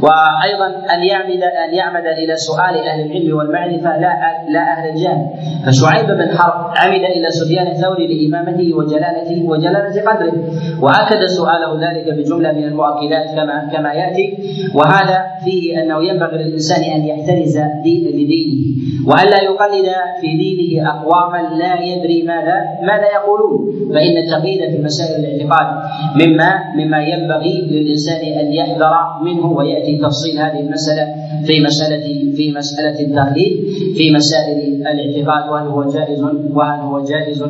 وأيضا 0.03 0.67
أن 0.93 1.03
يعمد 1.03 1.43
أن 1.65 1.73
يعمد 1.73 2.05
إلى 2.05 2.35
سؤال 2.35 2.75
أهل 2.89 3.01
العلم 3.05 3.37
والمعرفة 3.37 3.97
لا 3.97 4.11
لا 4.49 4.63
أهل 4.73 4.89
الجهل 4.89 5.25
فشعيب 5.65 6.07
بن 6.07 6.37
حرب 6.37 6.73
عمد 6.77 7.03
إلى 7.17 7.29
سفيان 7.29 7.67
الثوري 7.67 8.07
لإمامته 8.07 8.73
وجلالته 8.73 9.43
وجلالة 9.45 10.01
قدره. 10.01 10.33
وأكد 10.81 11.25
سؤاله 11.25 11.71
ذلك 11.85 12.13
بجملة 12.17 12.51
من 12.51 12.63
المؤكدات 12.63 13.35
كما 13.35 13.69
كما 13.73 13.93
يأتي. 13.93 14.37
وهذا 14.75 15.17
فيه 15.45 15.83
أنه 15.83 16.03
ينبغي 16.03 16.37
للإنسان 16.37 16.83
أن 16.83 17.01
يحترز 17.05 17.57
دين 17.83 18.03
لدينه. 18.17 18.61
وألا 19.07 19.43
يقلد 19.43 19.89
في 20.21 20.27
دينه 20.37 20.89
أقواما 20.89 21.41
لا 21.61 21.81
يدري 21.81 22.23
ماذا 22.23 22.57
ماذا 22.81 23.07
يقولون. 23.17 23.71
فإن 23.93 24.17
التقليد 24.17 24.70
في 24.71 24.83
مسائل 24.83 25.25
الاعتقاد 25.25 25.67
مما 26.15 26.49
مما 26.75 26.99
ينبغي 27.03 27.61
للإنسان 27.61 28.21
أن 28.39 28.53
يحذر 28.53 28.93
منه 29.23 29.45
ويأتي 29.45 29.97
تفصيل 29.97 30.39
هذه 30.39 30.59
المسألة 30.59 31.05
في 31.45 31.59
مساله 31.59 32.33
في 32.35 32.51
مسألة 32.51 32.99
التقليد 32.99 33.53
في 33.97 34.13
مسائل 34.15 34.57
الاعتقاد 34.87 35.49
وهل 35.49 35.67
هو 35.67 35.91
جائز 35.91 36.19
وهل 36.53 36.79
هو 36.79 37.05
جائز 37.05 37.41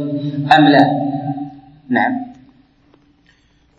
أم 0.57 0.67
لا؟ 0.73 0.83
نعم. 1.89 2.31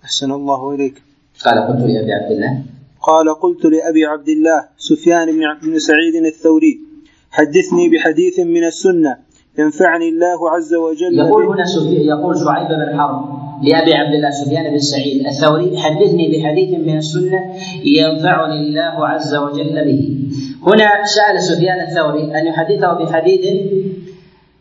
أحسن 0.04 0.32
الله 0.32 0.74
إليك. 0.74 1.02
قال 1.44 1.58
قلت 1.68 1.80
لأبي 1.80 2.12
عبد 2.12 2.30
الله 2.30 2.62
قال 3.02 3.34
قلت 3.34 3.64
لأبي 3.64 4.04
عبد 4.04 4.28
الله 4.28 4.68
سفيان 4.78 5.26
بن 5.62 5.78
سعيد 5.78 6.14
الثوري 6.14 6.80
حدثني 7.30 7.88
بحديث 7.88 8.40
من 8.40 8.64
السنة 8.64 9.16
ينفعني 9.58 10.08
الله 10.08 10.50
عز 10.50 10.74
وجل 10.74 11.18
يقول 11.18 11.44
هنا 11.44 11.64
يقول 11.86 12.38
شعيب 12.38 12.68
بن 12.68 12.98
حرب 12.98 13.42
لأبي 13.62 13.94
عبد 13.94 14.14
الله 14.14 14.30
سفيان 14.30 14.70
بن 14.70 14.78
سعيد 14.78 15.26
الثوري 15.26 15.78
حدثني 15.78 16.28
بحديث 16.28 16.78
من 16.78 16.96
السنة 16.96 17.40
ينفعني 17.84 18.56
الله 18.60 19.06
عز 19.06 19.34
وجل 19.34 19.84
به. 19.84 20.18
هنا 20.66 21.04
سأل 21.04 21.42
سفيان 21.42 21.80
الثوري 21.80 22.40
أن 22.40 22.46
يحدثه 22.46 22.92
بحديث 22.92 23.40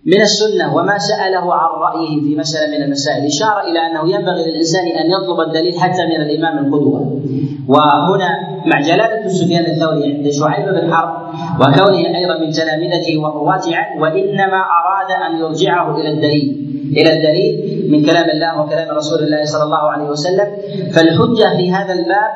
من 0.05 0.21
السنة 0.21 0.75
وما 0.75 0.97
سأله 0.97 1.53
عن 1.53 1.69
رأيه 1.81 2.21
في 2.21 2.35
مسألة 2.35 2.77
من 2.77 2.83
المسائل. 2.83 3.25
إشارة 3.25 3.61
إلى 3.69 3.79
أنه 3.79 4.15
ينبغي 4.15 4.51
للإنسان 4.51 4.87
أن 4.87 5.11
يطلب 5.11 5.39
الدليل 5.47 5.79
حتى 5.79 6.05
من 6.05 6.21
الإمام 6.21 6.65
القدوة. 6.65 7.21
وهنا 7.67 8.29
مع 8.65 8.81
جلالة 8.81 9.27
سفيان 9.27 9.65
الثوري 9.65 10.13
عند 10.13 10.29
شعيب 10.29 10.65
بن 10.69 10.93
حرب 10.93 11.11
وكونه 11.59 12.17
أيضا 12.17 12.37
من 12.45 12.51
تلامذته 12.51 13.17
والرواة 13.17 13.61
عنه 13.67 14.01
وإنما 14.01 14.59
أراد 14.79 15.11
أن 15.31 15.39
يرجعه 15.39 15.95
إلى 15.95 16.09
الدليل. 16.09 16.67
إلى 16.97 17.13
الدليل 17.13 17.53
من 17.91 18.05
كلام 18.05 18.29
الله 18.29 18.61
وكلام 18.61 18.97
رسول 18.97 19.19
الله 19.19 19.45
صلى 19.45 19.63
الله 19.63 19.89
عليه 19.89 20.09
وسلم. 20.09 20.47
فالحجة 20.93 21.57
في 21.57 21.71
هذا 21.71 21.93
الباب 21.93 22.31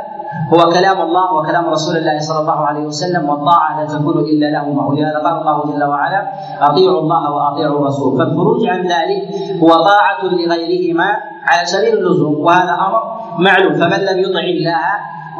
هو 0.54 0.70
كلام 0.70 1.02
الله 1.02 1.34
وكلام 1.34 1.66
رسول 1.70 1.98
الله 1.98 2.20
صلى 2.20 2.40
الله 2.40 2.60
عليه 2.66 2.86
وسلم 2.86 3.30
والطاعة 3.30 3.82
لا 3.82 3.86
تكون 3.98 4.18
إلا 4.20 4.46
لهما 4.46 4.86
ولهذا 4.86 5.20
قال 5.26 5.42
الله 5.42 5.64
جل 5.66 5.84
وعلا 5.84 6.22
أطيعوا 6.62 7.00
الله 7.02 7.32
وأطيعوا 7.32 7.80
الرسول. 7.80 8.18
فالخروج 8.18 8.68
عن 8.68 8.82
ذلك 8.82 9.22
هو 9.64 9.70
طاعة 9.70 10.22
لغيرهما 10.24 11.10
على 11.48 11.66
سبيل 11.66 11.98
اللزوم 11.98 12.36
وهذا 12.40 12.74
أمر 12.88 13.02
معلوم. 13.40 13.74
فمن 13.74 14.00
لم 14.06 14.18
يطع 14.20 14.44
الله 14.56 14.86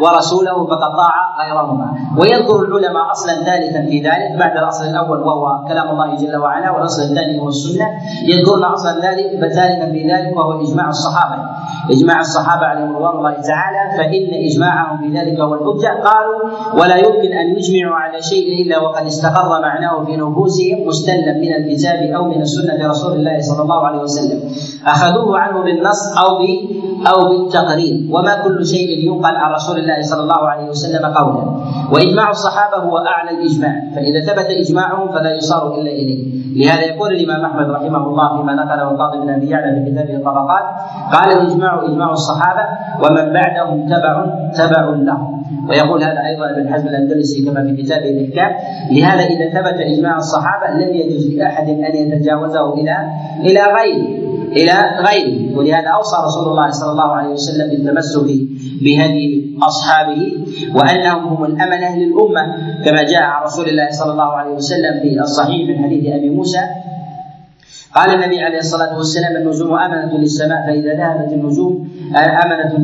ورسوله 0.04 0.66
فقد 0.66 0.92
طاع 1.02 1.16
غيرهما. 1.42 1.88
ويذكر 2.18 2.60
العلماء 2.66 3.12
أصلا 3.12 3.34
ثالثا 3.44 3.82
في 3.90 3.98
ذلك 4.00 4.40
بعد 4.40 4.58
الأصل 4.58 4.86
الأول 4.86 5.20
وهو 5.20 5.68
كلام 5.68 5.88
الله 5.90 6.16
جل 6.16 6.36
وعلا 6.36 6.72
والأصل 6.72 7.02
الثاني 7.02 7.40
هو 7.40 7.48
السنة. 7.48 7.88
يذكرون 8.28 8.64
أصلا 8.64 8.92
ذلك 9.08 9.54
ثالثا 9.58 9.92
في 9.92 10.02
ذلك 10.12 10.38
وهو 10.38 10.62
إجماع 10.62 10.90
الصحابة. 10.90 11.44
إجماع 11.92 12.20
الصحابة 12.20 12.66
عليهم 12.66 12.96
رضوان 12.96 13.16
الله 13.18 13.32
تعالى 13.32 13.82
فإن 13.98 14.26
إجماعهم 14.50 14.98
في 14.98 15.08
ذلك 15.18 15.40
هو 15.40 15.54
الحجة. 15.54 15.92
قالوا 16.08 16.40
ولا 16.80 16.96
يمكن 16.96 17.32
أن 17.42 17.48
يجمعوا 17.58 17.96
على 17.96 18.22
شيء 18.22 18.62
إلا 18.62 18.80
وقد 18.80 19.06
استقر 19.06 19.62
معناه 19.62 20.04
في 20.06 20.18
نفوسهم 20.18 20.88
مستلم 20.88 21.38
من 21.42 21.54
الكتاب 21.54 22.00
أو 22.16 22.24
من 22.24 22.42
السنة 22.42 22.90
رسول 22.90 23.14
الله 23.14 23.42
صلى 23.42 23.62
الله 23.64 23.88
عليه 23.88 24.00
وسلم. 24.00 24.40
أخذوه 24.88 25.40
عنه 25.40 25.64
بالنص 25.64 26.18
أو 26.18 26.38
أو 27.08 27.30
بالتقرير 27.30 28.08
وما 28.12 28.44
كل 28.44 28.66
شيء 28.66 29.06
ينقل 29.08 29.36
عن 29.36 29.52
رسول 29.52 29.78
الله 29.78 30.02
صلى 30.02 30.22
الله 30.24 30.50
عليه 30.50 30.70
وسلم 30.70 31.06
قولا. 31.06 31.44
وإجماع 31.94 32.30
الصحابة 32.30 32.78
هو 32.78 32.98
أعلى 32.98 33.32
الإجماع. 33.32 33.84
فإذا 33.96 34.20
ثبت 34.22 34.50
إجماعهم 34.50 35.12
فلا 35.12 35.36
يصار 35.36 35.76
إلا 35.76 35.92
إليه. 35.92 36.46
لهذا 36.56 36.82
يقول 36.82 37.12
الإمام 37.12 37.46
أحمد 37.46 37.70
رحمه 37.70 38.08
الله 38.08 38.38
فيما 38.38 38.54
نقله 38.56 38.92
القاضي 38.92 39.18
بن 39.18 39.30
أبي 39.30 39.50
يعلى 39.50 39.86
في 39.86 39.92
كتابه 39.92 40.16
الطبقات 40.16 40.64
قال 41.14 41.38
الإجماع 41.38 41.86
إجماع 41.86 42.12
الصحابة 42.12 42.64
ومن 43.04 43.34
بعدهم 43.34 43.86
تبع 43.86 44.26
تبع 44.56 44.86
لهم. 44.86 45.44
ويقول 45.70 46.04
هذا 46.04 46.26
أيضا 46.26 46.50
ابن 46.50 46.74
حزم 46.74 46.88
الأندلسي 46.88 47.46
كما 47.46 47.64
في 47.64 47.84
كتابه 47.84 48.10
الإحكام. 48.10 48.52
لهذا 48.92 49.24
إذا 49.24 49.50
ثبت 49.50 49.80
إجماع 49.80 50.18
الصحابة 50.18 50.68
لم 50.74 50.96
يجوز 50.96 51.36
لأحد 51.38 51.70
أن 51.70 51.96
يتجاوزه 51.96 52.74
إلى 52.74 52.98
إلى 53.42 53.62
غيره. 53.62 54.25
إلى 54.56 54.76
غيره. 55.08 55.58
ولهذا 55.58 55.90
أوصى 55.90 56.18
رسول 56.26 56.48
الله 56.52 56.70
صلى 56.72 56.92
الله 56.92 57.12
عليه 57.12 57.30
وسلم 57.30 57.70
بالتمسك 57.70 58.28
بهدي 58.82 59.58
أصحابه 59.64 60.22
وأنهم 60.76 61.24
هم 61.24 61.46
الامنه 61.46 61.96
للامه 61.98 62.44
كما 62.86 63.04
جاء 63.04 63.22
عن 63.24 63.44
رسول 63.44 63.70
الله 63.70 63.88
صلى 63.92 64.12
الله 64.12 64.32
عليه 64.32 64.54
وسلم 64.54 65.00
في 65.02 65.20
الصحيح 65.22 65.70
من 65.70 65.84
حديث 65.84 66.14
أبي 66.14 66.30
موسى 66.30 66.60
قال 67.96 68.10
النبي 68.14 68.42
عليه 68.42 68.58
الصلاة 68.58 68.98
والسلام 68.98 69.36
النجوم 69.36 69.74
أمنة 69.80 70.18
للسماء 70.18 70.62
فإذا 70.68 70.94
ذهبت 70.94 71.34
النجوم 71.34 71.88
أمنة 72.46 72.78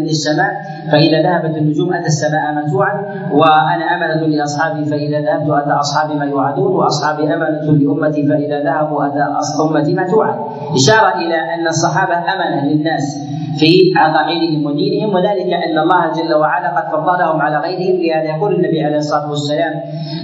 للسماء 0.00 0.52
فإذا 0.92 1.22
ذهبت 1.22 1.56
النجوم 1.56 1.92
أتى 1.94 2.06
السماء 2.06 2.54
متوعا 2.54 2.94
وأنا 3.32 3.84
أمنة 3.94 4.26
لأصحابي 4.26 4.84
فإذا 4.84 5.20
ذهبت 5.20 5.50
أتى 5.50 5.70
أصحابي 5.70 6.14
ما 6.14 6.24
يوعدون 6.24 6.72
وأصحابي 6.76 7.34
أمنة 7.34 7.72
لأمتي 7.72 8.26
فإذا 8.26 8.60
ذهبوا 8.64 9.06
أتى 9.06 9.26
أمتي 9.62 9.94
متوعا 9.94 10.34
إشارة 10.74 11.14
إلى 11.14 11.34
أن 11.54 11.66
الصحابة 11.68 12.14
أمنة 12.14 12.64
للناس 12.72 13.18
في 13.58 13.92
عقائدهم 13.96 14.66
ودينهم 14.66 15.14
وذلك 15.14 15.52
أن 15.52 15.78
الله 15.78 16.12
جل 16.12 16.34
وعلا 16.34 16.68
قد 16.80 16.92
فضلهم 16.92 17.40
على 17.40 17.56
غيرهم 17.56 18.00
لهذا 18.02 18.36
يقول 18.36 18.54
النبي 18.54 18.84
عليه 18.84 18.96
الصلاة 18.96 19.30
والسلام 19.30 19.72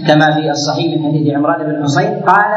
كما 0.09 0.35
في 0.35 0.51
الصحيح 0.51 1.01
من 1.01 1.07
حديث 1.09 1.35
عمران 1.37 1.67
بن 1.67 1.83
حصين 1.83 2.21
قال 2.21 2.53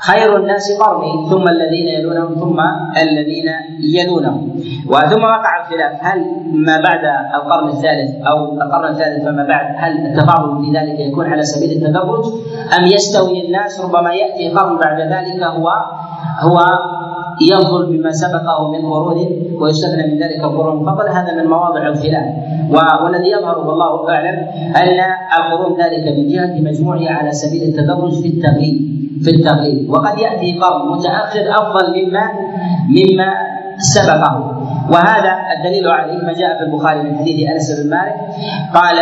خير 0.00 0.36
الناس 0.36 0.72
قرني 0.80 1.30
ثم 1.30 1.48
الذين 1.48 1.88
يلونهم 1.88 2.34
ثم 2.34 2.60
الذين 3.02 3.48
يلونهم. 3.80 4.60
وثم 4.86 5.22
وقع 5.24 5.52
الخلاف. 5.60 5.92
هل 6.00 6.18
ما 6.52 6.80
بعد 6.80 7.04
القرن 7.34 7.68
الثالث 7.68 8.26
أو 8.26 8.52
القرن 8.62 8.88
الثالث 8.90 9.24
فما 9.24 9.44
بعد 9.46 9.66
هل 9.78 10.06
التفاضل 10.06 10.64
في 10.64 10.78
ذلك 10.78 11.00
يكون 11.00 11.26
على 11.26 11.42
سبيل 11.42 11.70
التدرج 11.76 12.24
أم 12.78 12.84
يستوي 12.84 13.46
الناس 13.46 13.80
ربما 13.80 14.14
يأتي 14.14 14.48
قرن 14.48 14.76
بعد 14.78 15.00
ذلك 15.00 15.42
هو 15.42 15.68
هو 16.40 16.60
يفضل 17.52 17.96
بما 17.96 18.10
سبقه 18.12 18.70
من 18.72 18.80
قرون 18.92 19.18
ويستثنى 19.60 20.06
من 20.06 20.18
ذلك 20.22 20.40
القرون. 20.44 20.80
الفضل 20.80 21.08
هذا 21.08 21.34
من 21.42 21.50
مواضع 21.50 21.88
الخلاف. 21.88 22.26
والذي 23.04 23.30
يظهر 23.30 23.58
والله 23.58 24.10
أعلم 24.10 24.38
أن 24.76 24.98
القرون 25.38 25.80
ذلك 25.82 26.18
من 26.18 26.28
جهة 26.28 26.60
مجموعها 26.60 27.10
على 27.10 27.32
سبيل 27.32 27.62
التدرج 27.62 28.12
في 28.22 28.28
التغليب 28.28 28.95
في 29.24 29.30
التغليب 29.30 29.90
وقد 29.90 30.18
يأتي 30.18 30.58
قرن 30.60 30.88
متأخر 30.92 31.44
أفضل 31.50 31.84
مما 31.96 32.24
مما 32.88 33.30
سبقه. 33.78 34.62
وهذا 34.90 35.32
الدليل 35.56 35.88
عليه 35.88 36.18
ما 36.24 36.32
جاء 36.32 36.58
في 36.58 36.64
البخاري 36.64 37.02
من 37.02 37.18
حديث 37.18 37.50
أنس 37.50 37.80
بن 37.80 37.90
مالك. 37.90 38.16
قال 38.74 38.98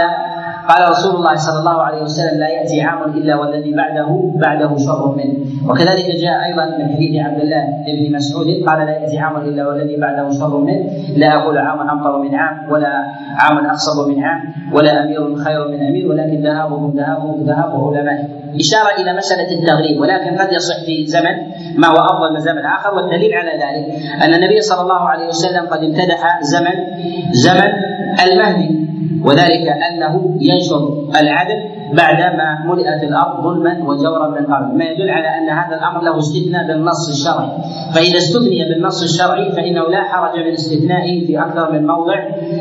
قال 0.68 0.90
رسول 0.90 1.14
الله 1.16 1.34
صلى 1.34 1.58
الله 1.58 1.82
عليه 1.82 2.02
وسلم 2.02 2.40
لا 2.40 2.48
يأتي 2.48 2.80
عام 2.82 3.10
إلا 3.10 3.36
والذي 3.36 3.72
بعده 3.72 4.08
بعده 4.34 4.76
شر 4.76 5.14
منه. 5.16 5.34
وكذلك 5.68 6.06
جاء 6.24 6.44
أيضا 6.44 6.64
من 6.78 6.86
حديث 6.94 7.12
عبد 7.26 7.40
الله 7.40 7.62
بن 7.86 8.16
مسعود 8.16 8.46
قال 8.66 8.78
لا 8.86 8.92
يأتي 9.00 9.18
عام 9.18 9.36
إلا 9.36 9.68
والذي 9.68 9.96
بعده 9.96 10.30
شر 10.30 10.58
منه. 10.58 10.84
لا 11.16 11.28
أقول 11.36 11.58
عام 11.58 11.80
امطر 11.88 12.18
من 12.18 12.34
عام 12.34 12.72
ولا 12.72 12.92
عام 13.38 13.66
اخصب 13.66 14.08
من 14.08 14.24
عام 14.24 14.40
ولا 14.72 15.04
أمير 15.04 15.36
خير 15.36 15.68
من 15.68 15.80
أمير 15.88 16.08
ولكن 16.08 16.42
ذهابهم 16.42 16.96
ذهاب 16.96 17.40
ذهاب 17.46 17.72
علمائهم 17.84 18.28
إشارة 18.60 19.02
إلى 19.02 19.16
مسألة 19.16 19.50
التغليب 19.58 20.00
ولكن 20.00 20.36
قد 20.36 20.52
يصح 20.52 20.84
في 20.86 21.06
زمن 21.06 21.36
ما 21.76 21.88
هو 21.88 21.96
أفضل 21.96 22.34
من 22.34 22.40
زمن 22.40 22.64
آخر 22.64 22.94
والدليل 22.94 23.34
على 23.34 23.50
ذلك 23.50 23.84
أن 24.24 24.34
النبي 24.34 24.60
صلى 24.60 24.82
الله 24.82 25.08
عليه 25.08 25.26
وسلم 25.26 25.66
قد 25.66 25.84
امتدح 25.84 26.42
زمن 26.42 26.76
زمن 27.32 27.72
المهدي 28.26 28.84
وذلك 29.24 29.68
أنه 29.68 30.36
ينشر 30.40 31.04
العدل 31.20 31.60
بعدما 31.92 32.64
ملئت 32.64 33.02
الأرض 33.02 33.42
ظلما 33.42 33.78
وجورا 33.88 34.28
من 34.28 34.44
قبل، 34.46 34.78
ما 34.78 34.84
يدل 34.84 35.10
على 35.10 35.28
أن 35.28 35.48
هذا 35.48 35.76
الأمر 35.76 36.02
له 36.02 36.18
استثناء 36.18 36.66
بالنص 36.66 37.08
الشرعي، 37.08 37.48
فإذا 37.94 38.18
استثني 38.18 38.64
بالنص 38.68 39.02
الشرعي 39.02 39.52
فإنه 39.52 39.88
لا 39.88 40.02
حرج 40.02 40.38
من 40.38 40.52
استثنائه 40.52 41.26
في 41.26 41.40
أكثر 41.40 41.72
من 41.72 41.86
موضع، 41.86 42.14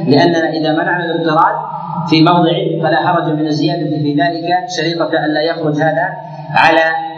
لأننا 0.08 0.50
إذا 0.50 0.72
منعنا 0.74 1.06
الاضطراد 1.06 1.56
في 2.10 2.22
موضع 2.22 2.54
فلا 2.84 3.08
حرج 3.08 3.34
من 3.34 3.48
الزيادة 3.48 3.90
في 3.90 4.14
ذلك. 4.14 4.50
شريطة 4.78 5.26
أن 5.26 5.34
لا 5.34 5.42
يخرج 5.42 5.76
هذا 5.76 6.10
على 6.56 7.13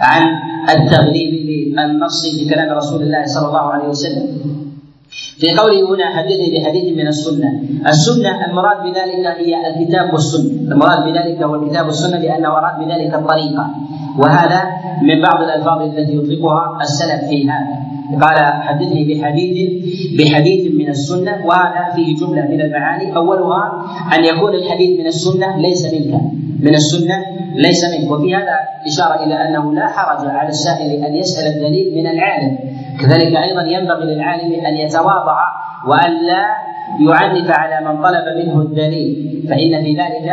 عن 0.00 0.22
التغليب 0.68 1.30
للنص 1.48 2.22
في 2.36 2.48
كلام 2.48 2.76
رسول 2.76 3.02
الله 3.02 3.26
صلى 3.26 3.46
الله 3.48 3.66
عليه 3.74 3.88
وسلم. 3.88 4.26
في 5.40 5.46
قوله 5.58 5.94
هنا 5.94 6.06
حدثني 6.16 6.48
بحديث 6.54 6.96
من 6.96 7.06
السنة. 7.06 7.62
السنة 7.86 8.46
المراد 8.46 8.82
بذلك 8.82 9.26
هي 9.26 9.54
الكتاب 9.70 10.12
والسنة. 10.12 10.72
المراد 10.72 11.04
بذلك 11.04 11.42
هو 11.42 11.54
الكتاب 11.54 11.86
والسنة 11.86 12.18
لأنه 12.18 12.48
أراد 12.48 12.84
بذلك 12.84 13.14
الطريقة. 13.14 13.66
وهذا 14.18 14.60
من 15.02 15.22
بعض 15.22 15.42
الألفاظ 15.42 15.82
التي 15.82 16.16
يطلقها 16.16 16.78
السلف 16.80 17.28
في 17.28 17.50
هذا. 17.50 17.95
قال 18.14 18.38
حدثني 18.62 19.02
بحديث 19.04 19.56
بحديث 20.18 20.74
من 20.74 20.88
السنة 20.88 21.46
وهذا 21.46 21.92
فيه 21.94 22.16
جملة 22.16 22.42
من 22.42 22.60
المعاني. 22.60 23.16
أولها 23.16 23.82
أن 24.14 24.24
يكون 24.24 24.54
الحديث 24.54 25.00
من 25.00 25.06
السنة 25.06 25.56
ليس 25.56 25.94
منك. 25.94 26.20
من 26.60 26.74
السنة 26.74 27.16
ليس 27.56 27.84
منك. 27.84 28.10
وفي 28.10 28.34
هذا 28.34 28.56
إشارة 28.86 29.24
إلى 29.24 29.34
أنه 29.34 29.74
لا 29.74 29.86
حرج 29.86 30.28
على 30.28 30.48
السائل 30.48 31.04
أن 31.04 31.14
يسأل 31.14 31.46
الدليل 31.56 31.94
من 31.94 32.06
العالم. 32.06 32.58
كذلك 33.00 33.36
أيضا 33.36 33.62
ينبغي 33.62 34.14
للعالم 34.14 34.66
أن 34.66 34.76
يتواضع 34.76 35.38
وأن 35.88 36.12
لا 36.26 36.44
يعنف 37.00 37.50
على 37.50 37.86
من 37.86 38.02
طلب 38.02 38.24
منه 38.38 38.60
الدليل. 38.60 39.42
فإن 39.48 39.82
في 39.84 39.92
ذلك 39.92 40.32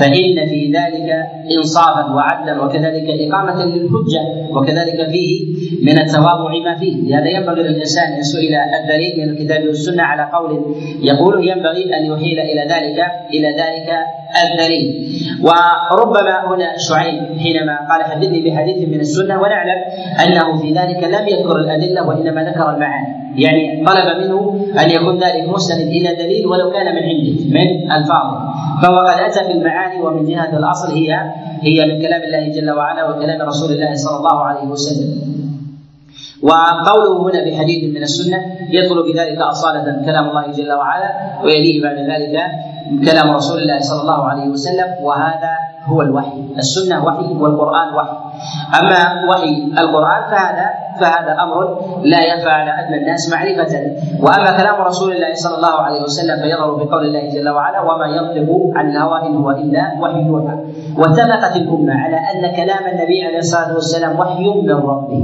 فإن 0.00 0.46
في 0.48 0.72
ذلك 0.72 1.26
إنصافا 1.56 2.14
وعدلا 2.14 2.62
وكذلك 2.62 3.06
إقامة 3.08 3.64
للحجة 3.64 4.22
وكذلك 4.50 5.10
فيه 5.10 5.46
من 5.82 5.98
التواضع 5.98 6.58
ما 6.64 6.74
فيه. 6.78 6.96
لهذا 6.96 7.28
ينبغي 7.28 7.62
للإنسان 7.62 8.12
إن 8.12 8.22
سئل 8.22 8.54
الدليل 8.54 9.18
من 9.18 9.28
الكتاب 9.32 9.66
والسنة 9.66 10.02
على 10.02 10.30
قول 10.32 10.76
يقول 11.02 11.48
ينبغي 11.48 11.96
أن 11.96 12.06
يحيل 12.06 12.40
إلى 12.40 12.60
ذلك 12.60 12.98
إلى 13.34 13.48
ذلك 13.48 13.88
الدليل. 14.44 15.08
وربما 15.42 16.54
هنا 16.54 16.78
شعيب 16.78 17.38
حينما 17.38 17.78
قال 17.90 18.02
حدثني 18.04 18.50
بحديث 18.50 18.88
من 18.88 19.00
السنة 19.00 19.40
ونعلم 19.42 19.80
أنه 20.26 20.58
في 20.62 20.72
ذلك 20.72 21.04
لم 21.04 21.28
يذكر 21.28 21.56
الأدلة 21.56 22.08
وإنما 22.08 22.44
ذكر 22.44 22.70
المعاني. 22.74 23.28
يعني 23.38 23.84
طلب 23.86 24.24
منه 24.24 24.66
أن 24.80 24.90
يكون 24.90 25.18
ذلك 25.18 25.48
مستند 25.48 25.88
إلى 25.88 26.14
دليل 26.14 26.46
ولو 26.46 26.70
كان 26.70 26.86
من 26.94 27.02
عنده 27.02 27.32
من 27.50 27.92
الفاظ 27.92 28.26
فهو 28.82 28.98
قد 28.98 29.18
اتى 29.20 29.48
بالمعاني 29.48 30.00
ومن 30.00 30.24
جهة 30.26 30.56
الأصل 30.58 30.92
هي 30.92 31.08
هي 31.62 31.78
من 31.86 32.02
كلام 32.02 32.22
الله 32.22 32.48
جل 32.54 32.70
وعلا 32.70 33.08
وكلام 33.10 33.42
رسول 33.42 33.72
الله 33.72 33.94
صلى 33.94 34.16
الله 34.16 34.44
عليه 34.44 34.66
وسلم. 34.68 35.10
وقوله 36.42 37.22
هنا 37.22 37.40
بحديث 37.44 37.96
من 37.96 38.02
السنة 38.02 38.38
يدخل 38.70 39.02
بذلك 39.12 39.38
أصالة 39.38 40.04
كلام 40.06 40.28
الله 40.28 40.46
جل 40.52 40.72
وعلا 40.72 41.10
ويليه 41.44 41.82
بعد 41.82 41.98
ذلك 41.98 42.34
كلام 43.10 43.30
رسول 43.30 43.58
الله 43.58 43.78
صلى 43.80 44.00
الله 44.02 44.24
عليه 44.24 44.46
وسلم 44.48 44.88
وهذا 45.02 45.52
هو 45.88 46.02
الوحي 46.02 46.38
السنة 46.58 47.04
وحي 47.04 47.34
والقرآن 47.42 47.94
وحي. 47.94 48.16
أما 48.80 49.00
وحي 49.30 49.54
القرآن 49.78 50.22
فهذا 50.30 50.66
فهذا 51.00 51.32
أمر 51.42 51.80
لا 52.02 52.20
يخفى 52.30 52.50
على 52.50 52.70
أدنى 52.80 52.96
الناس 53.00 53.32
معرفة. 53.32 53.72
وأما 54.22 54.50
كلام 54.58 54.82
رسول 54.82 55.12
الله 55.12 55.34
صلى 55.34 55.56
الله 55.56 55.76
عليه 55.86 56.02
وسلم 56.02 56.36
فيظهر 56.42 56.70
بقول 56.74 57.04
الله 57.06 57.24
جل 57.34 57.48
وعلا 57.48 57.80
وما 57.80 58.06
ينطق 58.06 58.48
عن 58.76 58.90
الهوى 58.90 59.18
إن 59.26 59.36
هو 59.36 59.50
إلا 59.50 59.82
وحي 60.00 60.20
يوحى 60.26 60.56
واتفقت 60.98 61.56
الأمة 61.56 61.94
على 61.94 62.16
أن 62.16 62.56
كلام 62.56 62.84
النبي 62.92 63.18
عليه 63.26 63.38
الصلاة 63.38 63.74
والسلام 63.74 64.18
وحي 64.20 64.44
من 64.62 64.70
ربه. 64.70 65.22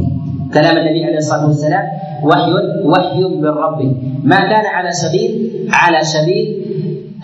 كلام 0.55 0.77
النبي 0.77 1.05
عليه 1.05 1.17
الصلاة 1.17 1.47
والسلام 1.47 1.85
وحي 2.23 2.53
وحي 2.85 3.21
من 3.25 3.49
ربه. 3.49 3.97
ما 4.25 4.41
كان 4.41 4.67
على 4.67 4.91
سبيل 4.93 5.31
على 5.73 6.01
سبيل 6.05 6.47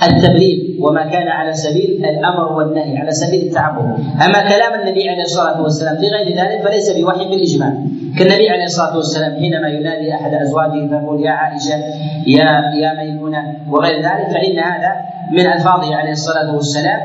التبليغ 0.03 0.59
وما 0.81 1.05
كان 1.05 1.29
على 1.29 1.53
سبيل 1.53 2.05
الأمر 2.05 2.53
والنهي 2.53 2.99
على 2.99 3.11
سبيل 3.11 3.43
التعبد. 3.47 3.85
أما 4.25 4.49
كلام 4.49 4.81
النبي 4.81 5.09
عليه 5.09 5.23
الصلاة 5.23 5.63
والسلام 5.63 5.97
في 5.97 6.07
غير 6.09 6.29
ذلك 6.37 6.63
فليس 6.65 6.91
بوحي 6.97 7.25
بالاجماع 7.29 7.73
كالنبي 8.19 8.49
عليه 8.51 8.65
الصلاة 8.65 8.97
والسلام 8.97 9.33
حينما 9.37 9.69
ينادي 9.69 10.15
أحد 10.15 10.35
أزواجه 10.35 10.89
فيقول 10.89 11.25
يا 11.25 11.31
عائشة 11.31 11.77
يا 12.27 12.49
يا 12.83 12.91
ميمونة 12.99 13.43
وغير 13.71 13.97
ذلك 13.97 14.29
فإن 14.35 14.59
هذا 14.59 14.93
من 15.33 15.47
ألفاظه 15.47 15.97
عليه 15.97 16.11
الصلاة 16.13 16.55
والسلام. 16.55 17.01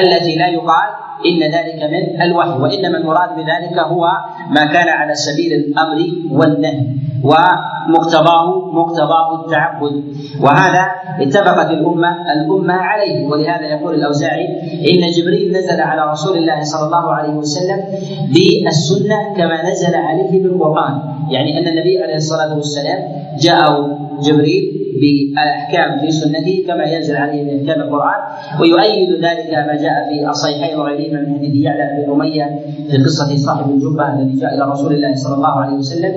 التي 0.00 0.36
لا 0.36 0.48
يقال 0.48 0.90
إن 1.26 1.40
ذلك 1.42 1.82
من 1.82 2.22
الوحي 2.22 2.50
وإنما 2.50 2.98
المراد 2.98 3.30
بذلك 3.36 3.78
هو 3.78 4.08
ما 4.50 4.64
كان 4.64 4.88
على 4.88 5.14
سبيل 5.14 5.52
الأمر 5.52 5.98
والنهي 6.30 6.86
ومقتضاه 7.24 8.70
مقتضاه 8.72 9.44
التعبد. 9.44 10.04
وهذا 10.40 10.84
اتفقت 11.20 11.70
الامه 11.70 12.32
الأمة 12.32 12.74
عليه. 12.74 13.26
ولهذا 13.26 13.66
يقول 13.66 13.94
الأوزاعي 13.94 14.46
إن 14.90 15.10
جبريل 15.10 15.52
نزل 15.52 15.80
على 15.80 16.10
رسول 16.12 16.36
الله 16.38 16.62
صلى 16.62 16.86
الله 16.86 17.14
عليه 17.14 17.34
وسلم 17.34 17.84
بالسنة 18.32 19.34
كما 19.36 19.70
نزل 19.70 19.94
عليه 19.94 20.42
بالقرآن. 20.42 21.00
يعني 21.30 21.58
أن 21.58 21.66
النبي 21.68 22.02
عليه 22.02 22.14
الصلاة 22.14 22.54
والسلام 22.54 22.98
جاءه 23.38 23.98
جبريل 24.20 24.64
بالاحكام 25.00 26.00
في 26.00 26.10
سنته 26.10 26.64
كما 26.66 26.84
ينزل 26.84 27.16
عليه 27.16 27.42
من 27.44 27.60
احكام 27.60 27.82
القرآن 27.82 28.20
ويؤيد 28.60 29.10
ذلك 29.24 29.50
ما 29.68 29.74
جاء 29.74 30.08
في 30.08 30.28
الصحيحين 30.30 30.78
وغيرهما 30.78 31.20
من 31.20 31.34
حديث 31.38 31.54
يعلى 31.64 32.04
بن 32.06 32.12
أمية 32.12 32.60
في 32.90 32.96
قصة 33.04 33.36
صاحب 33.36 33.70
الجبة 33.70 34.14
الذي 34.14 34.40
جاء 34.40 34.54
إلى 34.54 34.70
رسول 34.72 34.92
الله 34.92 35.14
صلى 35.14 35.34
الله 35.34 35.54
عليه 35.60 35.74
وسلم. 35.74 36.12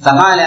فقال 0.00 0.38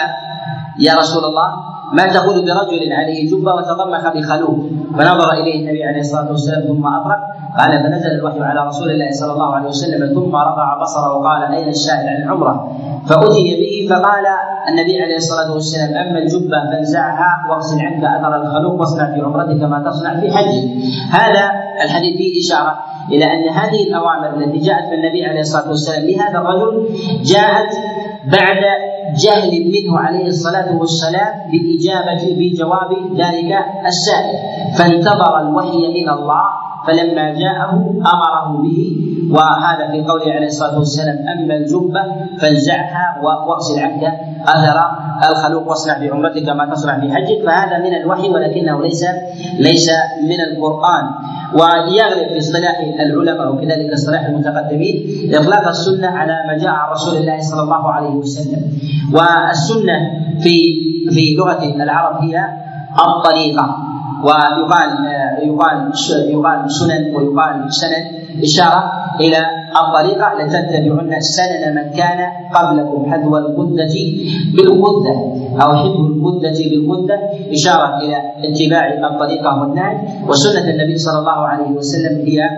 يا 0.79 0.93
رسول 0.95 1.25
الله 1.25 1.47
ما 1.93 2.13
تقول 2.13 2.36
برجل 2.41 2.93
عليه 2.93 3.29
جبة 3.29 3.53
وتضمخ 3.53 4.13
بخلوق 4.13 4.60
فنظر 4.97 5.34
إليه 5.34 5.60
النبي 5.62 5.84
عليه 5.84 5.99
الصلاة 5.99 6.32
والسلام 6.32 6.62
ثم 6.67 6.86
اطرق 6.86 7.19
قال 7.60 7.84
فنزل 7.84 8.12
الوحي 8.12 8.39
على 8.39 8.67
رسول 8.67 8.91
الله 8.91 9.12
صلى 9.12 9.34
الله 9.34 9.55
عليه 9.55 9.67
وسلم 9.67 10.13
ثم 10.13 10.36
رفع 10.36 10.82
بصره 10.82 11.17
وقال 11.17 11.41
أين 11.43 11.67
الشاهد 11.67 12.05
عن 12.08 12.23
العمرة؟ 12.23 12.71
فأتي 13.08 13.56
به 13.60 13.88
فقال 13.90 14.26
النبي 14.70 15.02
عليه 15.02 15.16
الصلاة 15.16 15.54
والسلام 15.54 15.90
أما 16.08 16.20
الجبة 16.20 16.58
فانزعها 16.72 17.48
واغسل 17.50 17.80
عنك 17.82 18.04
أثر 18.04 18.42
الخلوق 18.42 18.80
واصنع 18.80 19.14
في 19.14 19.22
عمرتك 19.22 19.64
ما 19.64 19.84
تصنع 19.90 20.20
في 20.20 20.32
حجك. 20.32 20.64
هذا 21.12 21.52
الحديث 21.84 22.18
فيه 22.18 22.40
إشارة 22.40 22.80
إلى 23.12 23.26
أن 23.26 23.50
هذه 23.50 23.84
الأوامر 23.84 24.38
التي 24.38 24.58
جاءت 24.58 24.88
من 24.88 24.94
النبي 24.94 25.26
عليه 25.26 25.40
الصلاة 25.40 25.70
والسلام 25.70 26.04
لهذا 26.10 26.38
الرجل 26.40 26.90
جاءت 27.24 27.72
بعد 28.32 28.62
جهل 29.24 29.52
منه 29.52 30.00
عليه 30.00 30.26
الصلاة 30.28 30.78
والسلام 30.78 31.34
بالإجابة 31.52 32.36
بجواب 32.38 32.92
ذلك 33.18 33.56
السائل 33.86 34.36
فانتظر 34.78 35.40
الوحي 35.42 35.78
من 35.88 36.10
الله 36.10 36.68
فلما 36.88 37.34
جاءه 37.34 37.72
أمره 38.13 38.62
به 38.63 38.80
وهذا 39.32 39.92
في 39.92 40.04
قوله 40.10 40.34
عليه 40.34 40.48
الصلاة 40.48 40.78
والسلام 40.80 41.18
أما 41.28 41.56
الجبة 41.56 42.04
فانزعها 42.42 43.22
واغسل 43.24 43.80
عنك 43.80 44.04
أثر 44.48 44.78
الخلوق 45.30 45.68
واصنع 45.68 45.98
بعمرتك 45.98 46.50
ما 46.50 46.65
تصنع 46.74 47.00
في 47.00 47.12
حجك. 47.13 47.46
فهذا 47.46 47.78
من 47.78 47.94
الوحي 47.96 48.30
ولكنه 48.30 48.82
ليس 48.82 49.06
ليس 49.60 49.89
من 50.24 50.39
القرآن. 50.42 51.06
ويغلب 51.54 52.28
في 52.34 52.38
اصطلاح 52.38 52.78
العلماء 53.00 53.54
وكذلك 53.54 53.94
اصطلاح 53.94 54.26
المتقدمين 54.26 54.96
إطلاق 55.34 55.68
السنة 55.68 56.08
على 56.08 56.36
ما 56.48 56.58
جاء 56.58 56.70
عن 56.70 56.92
رسول 56.92 57.18
الله 57.18 57.42
صلى 57.42 57.62
الله 57.62 57.92
عليه 57.92 58.10
وسلم. 58.10 58.62
والسنة 59.13 59.98
في 60.42 60.56
في 61.10 61.36
لغة 61.36 61.63
العرب 61.63 62.24
هي 62.24 62.46
الطريقة. 63.08 63.88
ويقال 64.23 64.91
يقال 65.43 65.91
يقال 66.29 66.71
سنن 66.71 67.15
ويقال 67.15 67.73
سند 67.73 68.05
اشاره 68.43 68.84
إلى 69.19 69.38
الطريقة 69.82 70.28
لتتبعن 70.39 71.19
سنن 71.19 71.75
من 71.75 71.89
كان 71.91 72.19
قبلكم 72.56 73.12
حذو 73.12 73.38
الغدة 73.38 73.95
بالغدة 74.56 75.15
أو 75.62 75.75
حذو 75.75 76.08
الغدة 76.08 76.60
بالغدة 76.71 77.19
إشارة 77.52 77.97
إلى 78.02 78.17
اتباع 78.43 78.88
الطريقة 79.12 79.62
والنهي. 79.62 79.97
وسنة 80.28 80.69
النبي 80.69 80.97
صلى 80.97 81.19
الله 81.19 81.39
عليه 81.47 81.69
وسلم 81.71 82.25
هي 82.28 82.49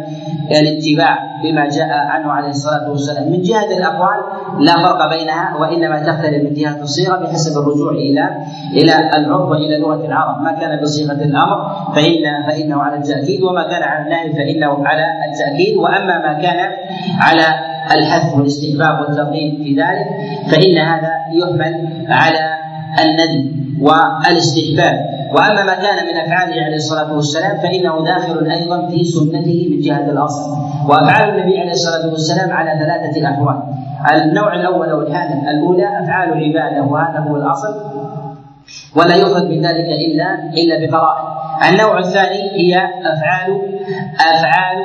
الاتباع 0.51 1.17
بما 1.43 1.69
جاء 1.69 1.89
عنه 1.89 2.31
عليه 2.31 2.49
الصلاة 2.49 2.89
والسلام. 2.89 3.31
من 3.31 3.41
جهة 3.41 3.77
الأقوال 3.77 4.19
لا 4.59 4.73
فرق 4.73 5.09
بينها 5.09 5.57
وإنما 5.59 5.99
تختلف 5.99 6.43
من 6.43 6.53
جهة 6.53 6.81
الصيغة 6.81 7.15
بحسب 7.17 7.57
الرجوع 7.61 7.91
إلى 7.91 8.29
إلى 8.73 8.93
العرف 9.17 9.49
وإلى 9.49 9.77
لغة 9.79 10.05
العرب. 10.05 10.41
ما 10.41 10.51
كان 10.51 10.81
بصيغة 10.81 11.21
الأمر 11.23 11.57
فإن 11.95 12.23
فإنه 12.47 12.77
على 12.81 12.97
التأكيد 12.97 13.41
وما 13.43 13.63
كان 13.63 13.83
على 13.83 14.03
النهي 14.05 14.33
فإنه 14.33 14.87
على 14.87 15.05
التاكيد 15.71 15.77
وأما 15.77 16.17
ما 16.17 16.33
كان 16.41 16.71
على 17.19 17.45
الحث 17.91 18.35
والاستحباب 18.35 18.99
والترغيب 18.99 19.63
في 19.63 19.75
ذلك 19.75 20.07
فإن 20.51 20.77
هذا 20.77 21.11
يحمل 21.33 22.05
على 22.09 22.57
الندب 22.99 23.51
والاستحباب. 23.81 25.21
وأما 25.35 25.63
ما 25.63 25.75
كان 25.75 26.05
من 26.07 26.17
أفعاله 26.17 26.65
عليه 26.65 26.75
الصلاة 26.75 27.13
والسلام 27.13 27.57
فإنه 27.57 28.05
داخل 28.05 28.51
أيضا 28.51 28.87
في 28.87 29.03
سنته 29.03 29.67
من 29.71 29.79
جهة 29.81 30.11
الأصل. 30.11 30.51
وأفعال 30.89 31.29
النبي 31.29 31.59
عليه 31.59 31.71
الصلاة 31.71 32.11
والسلام 32.11 32.51
على 32.51 32.71
ثلاثة 32.79 33.29
احوال 33.29 33.61
النوع 34.13 34.55
الأول 34.55 34.89
أو 34.89 35.01
الحاله 35.01 35.51
الأولى 35.51 35.87
أفعال 36.03 36.29
عباده 36.29 36.83
وهذا 36.83 37.19
هو 37.19 37.35
الأصل. 37.35 37.75
ولا 38.95 39.15
يخرج 39.15 39.43
من 39.43 39.61
ذلك 39.61 39.85
الا 39.85 40.35
إلا 40.53 40.87
بقرائن. 40.87 41.40
النوع 41.69 41.99
الثاني 41.99 42.51
هي 42.51 42.89
افعال 43.05 43.61
أفعال 44.19 44.77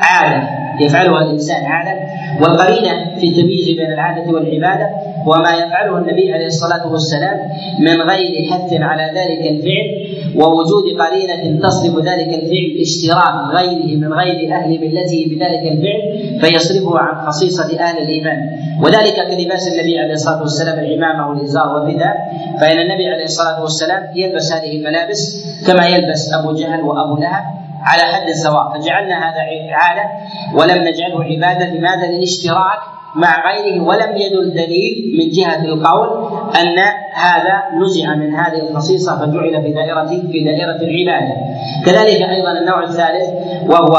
عادة. 0.00 0.48
يفعلها 0.80 1.22
الإنسان 1.22 1.64
عاده 1.64 2.00
والقرينة 2.40 3.18
في 3.20 3.28
التمييز 3.28 3.66
بين 3.68 3.92
العادة 3.92 4.32
والعبادة 4.32 4.88
وما 5.26 5.50
يفعله 5.54 5.98
النبي 5.98 6.32
عليه 6.32 6.46
الصلاة 6.46 6.92
والسلام 6.92 7.36
من 7.80 8.02
غير 8.02 8.50
حث 8.50 8.72
على 8.72 9.02
ذلك 9.02 9.50
الفعل 9.50 9.88
ووجود 10.36 10.84
قرينة 11.00 11.60
تصرف 11.62 11.96
ذلك 11.98 12.28
الفعل 12.28 12.80
اشتراك 12.80 13.34
غيره 13.56 13.96
من 13.98 14.12
غير 14.12 14.52
أهل 14.54 14.70
ملته 14.70 15.26
بذلك 15.30 15.62
الفعل 15.72 16.40
فيصرفه 16.40 16.98
عن 16.98 17.26
خصيصة 17.26 17.78
أهل 17.80 17.98
الإيمان. 17.98 18.38
وذلك 18.82 19.14
كلباس 19.30 19.68
النبي 19.68 19.98
عليه 19.98 20.12
الصلاة 20.12 20.40
والسلام 20.40 20.78
العمامة 20.78 21.28
والإزار 21.30 21.68
والرداء 21.68 22.16
فإن 22.60 22.78
النبي 22.78 23.08
عليه 23.08 23.24
الصلاة 23.24 23.62
والسلام 23.62 24.02
يلبس 24.16 24.52
هذه 24.52 24.76
الملابس 24.76 25.44
كما 25.66 25.86
يلبس 25.86 26.32
أبو 26.32 26.52
جهل 26.52 26.80
وأبو 26.80 27.16
لهب. 27.16 27.63
على 27.84 28.02
حد 28.02 28.30
سواء 28.32 28.72
فجعلنا 28.72 29.18
هذا 29.18 29.40
عادة 29.72 30.04
ولم 30.54 30.88
نجعله 30.88 31.24
عبادة. 31.24 31.66
لماذا؟ 31.74 32.06
للاشتراك 32.06 32.78
مع 33.16 33.52
غيره. 33.52 33.82
ولم 33.82 34.16
يدل 34.16 34.54
دليل 34.54 35.14
من 35.18 35.28
جهة 35.30 35.64
القول 35.64 36.08
أن 36.60 36.78
هذا 37.12 37.62
نزع 37.82 38.14
من 38.14 38.34
هذه 38.34 38.70
الخصيصة 38.70 39.18
فجعل 39.18 39.62
في 39.62 39.72
دائرة 39.72 40.06
في 40.06 40.44
دائرة 40.44 40.76
العبادة. 40.76 41.34
كذلك 41.86 42.22
أيضا 42.22 42.52
النوع 42.60 42.82
الثالث 42.82 43.28
وهو 43.66 43.98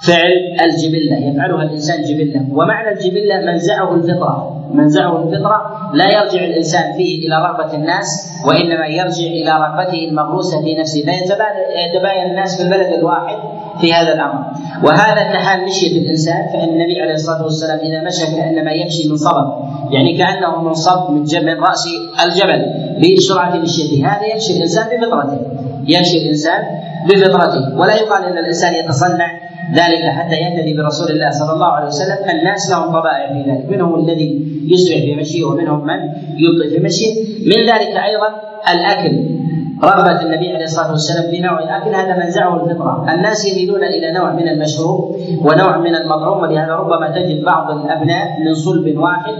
فعل 0.00 0.32
الجبلة 0.64 1.16
يفعلها 1.16 1.62
الإنسان 1.62 2.02
جبلة. 2.04 2.46
ومعنى 2.52 2.88
الجبلة 2.88 3.52
منزعه 3.52 3.94
الفطرة. 3.94 4.55
منزعه 4.74 5.22
الفطرة 5.22 5.90
لا 5.94 6.04
يرجع 6.04 6.44
الإنسان 6.44 6.92
فيه 6.96 7.26
إلى 7.26 7.36
رغبة 7.36 7.74
الناس 7.74 8.28
وإنما 8.46 8.86
يرجع 8.86 9.26
إلى 9.26 9.50
رغبته 9.50 10.08
المغروسة 10.08 10.62
في 10.62 10.74
نفسه 10.74 11.00
فيتباين 11.00 12.30
الناس 12.30 12.56
في 12.56 12.62
البلد 12.62 12.92
الواحد 12.98 13.36
في 13.80 13.92
هذا 13.92 14.14
الأمر. 14.14 14.44
وهذا 14.84 15.32
كحال 15.32 15.64
مشية 15.64 15.98
الإنسان 15.98 16.48
فإن 16.52 16.68
النبي 16.68 17.00
عليه 17.02 17.14
الصلاة 17.14 17.42
والسلام 17.42 17.78
إذا 17.78 18.00
مشى 18.02 18.36
كأنما 18.36 18.72
يمشي 18.72 19.08
من 19.10 19.16
صبب 19.16 19.46
يعني 19.90 20.16
كأنه 20.18 20.62
منصب 20.62 21.10
من, 21.10 21.20
من 21.20 21.64
رأس 21.64 21.84
الجبل 22.24 22.60
بسرعة 23.00 23.56
مشيته. 23.56 24.06
هذا 24.06 24.26
يمشي 24.32 24.56
الإنسان 24.56 24.86
بفطرته. 24.86 25.38
يمشي 25.86 26.18
الإنسان 26.22 26.62
بفطرته. 27.08 27.78
ولا 27.78 27.94
يقال 27.94 28.24
إن 28.24 28.38
الإنسان 28.38 28.72
يتصنع 28.74 29.45
ذلك 29.74 30.04
حتى 30.04 30.36
يهتدي 30.36 30.74
برسول 30.74 31.10
الله 31.10 31.30
صلى 31.30 31.52
الله 31.52 31.66
عليه 31.66 31.86
وسلم. 31.86 32.30
الناس 32.30 32.70
لهم 32.70 32.92
طبائع 32.92 33.32
في 33.32 33.50
ذلك 33.50 33.70
منهم 33.70 33.94
الذي 33.94 34.30
يسرع 34.72 34.96
في 35.00 35.14
مشيه 35.14 35.44
ومنهم 35.44 35.86
من 35.86 35.98
يبطئ 36.36 36.68
في 36.70 36.84
مشيه. 36.84 37.12
من 37.46 37.60
ذلك 37.66 37.96
أيضا 37.96 38.28
الأكل. 38.74 39.36
رغبة 39.84 40.22
النبي 40.22 40.54
عليه 40.54 40.64
الصلاة 40.64 40.90
والسلام 40.90 41.30
في 41.30 41.40
نوع 41.40 41.58
الأكل 41.58 41.94
هذا 41.94 42.24
منزعه 42.24 42.64
الفطرة. 42.64 43.06
الناس 43.14 43.52
يميلون 43.52 43.84
إلى 43.84 44.12
نوع 44.12 44.32
من 44.32 44.48
المشروب 44.48 45.16
ونوع 45.44 45.78
من 45.78 45.94
المطعوم 45.94 46.42
ولهذا 46.42 46.72
ربما 46.72 47.10
تجد 47.10 47.44
بعض 47.44 47.70
الأبناء 47.70 48.40
من 48.40 48.54
صلب 48.54 48.98
واحد. 48.98 49.34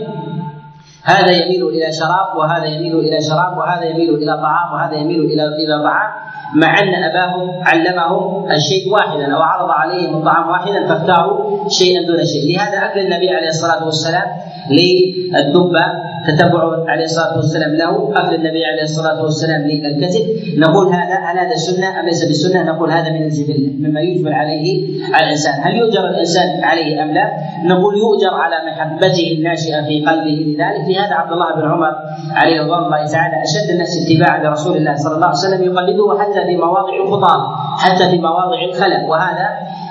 هذا 1.04 1.32
يميل 1.32 1.68
إلى 1.68 1.92
شراب 1.92 2.38
وهذا 2.38 2.64
يميل 2.64 2.98
إلى 2.98 3.20
شراب 3.20 3.58
وهذا 3.58 3.84
يميل 3.84 4.14
إلى 4.14 4.32
طعام 4.36 4.72
وهذا 4.72 4.94
يميل 4.94 5.20
إلى 5.20 5.44
إلى 5.44 5.82
طعام. 5.82 6.10
مع 6.54 6.78
أن 6.78 6.94
أباهم 6.94 7.62
علمهم 7.64 8.50
الشيء 8.50 8.92
واحدا 8.92 9.34
أو 9.34 9.42
عرض 9.42 9.70
عليهم 9.70 10.16
الطعام 10.16 10.48
واحدا 10.48 10.86
فاختاروا 10.86 11.68
شيئا 11.68 12.06
دون 12.06 12.26
شيء. 12.26 12.56
لهذا 12.56 12.78
أكل 12.86 13.00
النبي 13.00 13.30
عليه 13.30 13.48
الصلاة 13.48 13.84
والسلام 13.84 14.26
للدبة 14.70 15.84
تتبع 16.26 16.84
عليه 16.88 17.04
الصلاة 17.04 17.36
والسلام 17.36 17.74
له 17.74 18.12
اكل 18.14 18.34
النبي 18.34 18.64
عليه 18.64 18.82
الصلاة 18.82 19.22
والسلام 19.22 19.62
للكتف 19.62 20.24
نقول 20.58 20.86
هذا 20.86 21.16
هل 21.26 21.38
هذا 21.38 21.54
سنة 21.54 22.00
أم 22.00 22.06
ليس 22.06 22.24
بسنة؟ 22.30 22.62
نقول 22.62 22.90
هذا 22.90 23.10
من 23.10 23.22
الجبله 23.22 23.70
مما 23.78 24.00
يجبر 24.00 24.32
عليه 24.32 24.66
على 25.14 25.24
الإنسان، 25.26 25.54
هل 25.62 25.76
يؤجر 25.76 26.08
الإنسان 26.08 26.64
عليه 26.64 27.02
أم 27.02 27.10
لا؟ 27.10 27.32
نقول 27.64 27.98
يؤجر 27.98 28.34
على 28.34 28.56
محبته 28.70 29.36
الناشئة 29.38 29.82
في 29.82 30.04
قلبه 30.06 30.38
لذلك، 30.46 30.88
لهذا 30.88 31.14
عبد 31.14 31.32
الله 31.32 31.54
بن 31.54 31.64
عمر 31.72 31.92
عليه 32.32 32.60
رضوان 32.60 32.84
الله 32.84 33.06
تعالى 33.06 33.42
أشد 33.42 33.70
الناس 33.70 33.92
اتباعا 34.02 34.44
لرسول 34.44 34.76
الله 34.76 34.96
صلى 34.96 35.14
الله 35.14 35.26
عليه 35.26 35.38
وسلم 35.38 35.62
يقلده 35.62 36.18
حتى 36.20 36.44
في 36.46 36.56
مواضع 36.56 36.94
الخطى، 37.04 37.36
حتى 37.78 38.10
في 38.10 38.18
مواضع 38.18 38.62
الخلل، 38.68 39.04
وهذا 39.08 39.48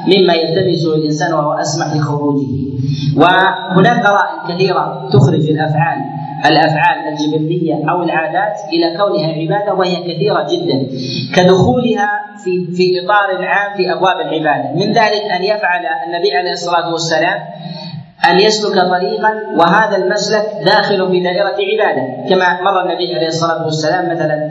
مما 0.08 0.34
يلتمسه 0.34 0.96
الإنسان 0.96 1.34
وهو 1.34 1.54
اسمح 1.54 1.96
لخروجه. 1.96 2.48
وهناك 3.18 4.06
قرائن 4.06 4.56
كثيرة 4.56 5.10
تخرج 5.14 5.50
الأفعال 5.50 6.00
الأفعال 6.46 6.98
الجبلية 7.14 7.90
أو 7.90 8.04
العادات 8.04 8.54
إلى 8.74 8.98
كونها 8.98 9.28
عبادة 9.28 9.74
وهي 9.74 9.96
كثيرة 9.96 10.48
جدا. 10.52 10.88
كدخولها 11.36 12.10
في 12.44 12.52
في 12.76 12.86
إطار 13.00 13.46
عام 13.46 13.78
في 13.78 13.94
أبواب 13.94 14.20
العبادة. 14.20 14.74
من 14.74 14.94
ذلك 14.94 15.24
أن 15.36 15.44
يفعل 15.44 15.86
النبي 16.08 16.32
عليه 16.38 16.52
الصلاة 16.52 16.92
والسلام 16.92 17.40
أن 18.30 18.40
يسلك 18.40 18.74
طريقا 18.74 19.32
وهذا 19.58 19.98
المسلك 19.98 20.46
داخل 20.66 21.12
في 21.12 21.20
دائرة 21.20 21.56
عبادة. 21.72 22.30
كما 22.30 22.62
مر 22.62 22.82
النبي 22.82 23.16
عليه 23.16 23.28
الصلاة 23.28 23.66
والسلام 23.66 24.12
مثلا 24.12 24.50